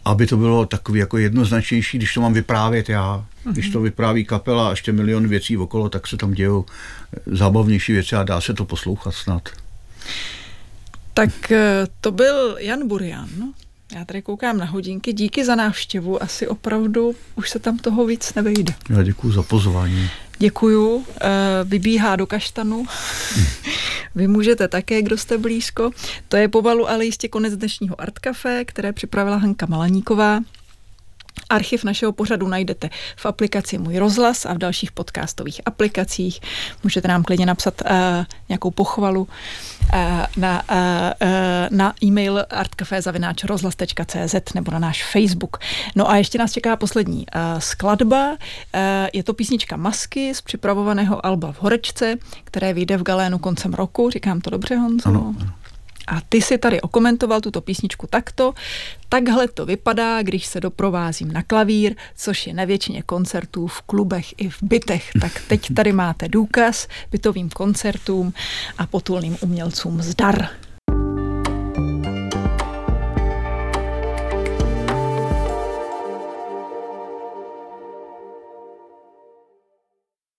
aby 0.05 0.27
to 0.27 0.37
bylo 0.37 0.65
takový 0.65 0.99
jako 0.99 1.17
jednoznačnější, 1.17 1.97
když 1.97 2.13
to 2.13 2.21
mám 2.21 2.33
vyprávět 2.33 2.89
já. 2.89 3.25
Mm-hmm. 3.45 3.51
Když 3.51 3.69
to 3.69 3.81
vypráví 3.81 4.25
kapela 4.25 4.67
a 4.67 4.69
ještě 4.69 4.91
milion 4.91 5.27
věcí 5.27 5.57
okolo, 5.57 5.89
tak 5.89 6.07
se 6.07 6.17
tam 6.17 6.33
dějou 6.33 6.65
zábavnější 7.25 7.93
věci 7.93 8.15
a 8.15 8.23
dá 8.23 8.41
se 8.41 8.53
to 8.53 8.65
poslouchat 8.65 9.11
snad. 9.11 9.49
Tak 11.13 11.51
eh, 11.51 11.87
to 12.01 12.11
byl 12.11 12.57
Jan 12.59 12.87
Burian. 12.87 13.29
Já 13.95 14.05
tady 14.05 14.21
koukám 14.21 14.57
na 14.57 14.65
hodinky. 14.65 15.13
Díky 15.13 15.45
za 15.45 15.55
návštěvu. 15.55 16.23
Asi 16.23 16.47
opravdu 16.47 17.15
už 17.35 17.49
se 17.49 17.59
tam 17.59 17.77
toho 17.77 18.05
víc 18.05 18.33
nevejde. 18.33 18.73
Já 18.89 19.03
děkuji 19.03 19.31
za 19.31 19.43
pozvání. 19.43 20.09
Děkuju. 20.39 21.05
Eh, 21.21 21.27
vybíhá 21.63 22.15
do 22.15 22.27
kaštanu. 22.27 22.85
Vy 24.15 24.27
můžete 24.27 24.67
také, 24.67 25.01
kdo 25.01 25.17
jste 25.17 25.37
blízko. 25.37 25.91
To 26.27 26.37
je 26.37 26.47
pomalu 26.47 26.89
ale 26.89 27.05
jistě 27.05 27.27
konec 27.27 27.57
dnešního 27.57 28.01
Art 28.01 28.19
Café, 28.19 28.65
které 28.65 28.93
připravila 28.93 29.37
Hanka 29.37 29.65
Malaníková. 29.65 30.39
Archiv 31.49 31.83
našeho 31.83 32.11
pořadu 32.11 32.47
najdete 32.47 32.89
v 33.15 33.25
aplikaci 33.25 33.77
Můj 33.77 33.97
rozhlas 33.97 34.45
a 34.45 34.53
v 34.53 34.57
dalších 34.57 34.91
podcastových 34.91 35.61
aplikacích. 35.65 36.39
Můžete 36.83 37.07
nám 37.07 37.23
klidně 37.23 37.45
napsat 37.45 37.81
uh, 37.81 37.91
nějakou 38.49 38.71
pochvalu 38.71 39.21
uh, 39.21 39.27
na, 40.37 40.63
uh, 40.71 40.77
uh, 41.21 41.27
na 41.69 41.93
e-mail 42.03 42.45
artcafé.rozhlas.cz 42.49 44.53
nebo 44.55 44.71
na 44.71 44.79
náš 44.79 45.11
Facebook. 45.11 45.57
No 45.95 46.09
a 46.09 46.17
ještě 46.17 46.37
nás 46.37 46.51
čeká 46.51 46.75
poslední 46.75 47.25
uh, 47.35 47.59
skladba. 47.59 48.31
Uh, 48.31 48.37
je 49.13 49.23
to 49.23 49.33
písnička 49.33 49.77
Masky 49.77 50.35
z 50.35 50.41
připravovaného 50.41 51.25
Alba 51.25 51.51
v 51.51 51.61
Horečce, 51.61 52.15
které 52.43 52.73
vyjde 52.73 52.97
v 52.97 53.03
Galénu 53.03 53.37
koncem 53.37 53.73
roku. 53.73 54.09
Říkám 54.09 54.41
to 54.41 54.49
dobře, 54.49 54.75
Honzo? 54.75 55.09
Ano. 55.09 55.35
A 56.07 56.21
ty 56.29 56.41
si 56.41 56.57
tady 56.57 56.81
okomentoval 56.81 57.41
tuto 57.41 57.61
písničku 57.61 58.07
takto. 58.07 58.53
Takhle 59.09 59.47
to 59.47 59.65
vypadá, 59.65 60.21
když 60.21 60.45
se 60.45 60.59
doprovázím 60.59 61.31
na 61.31 61.43
klavír, 61.43 61.95
což 62.15 62.47
je 62.47 62.53
na 62.53 62.65
většině 62.65 63.01
koncertů 63.01 63.67
v 63.67 63.81
klubech 63.81 64.33
i 64.37 64.49
v 64.49 64.57
bytech. 64.61 65.11
Tak 65.21 65.41
teď 65.47 65.73
tady 65.73 65.93
máte 65.93 66.27
důkaz 66.27 66.87
bytovým 67.11 67.49
koncertům 67.49 68.33
a 68.77 68.87
potulným 68.87 69.37
umělcům 69.41 70.01
zdar. 70.01 70.49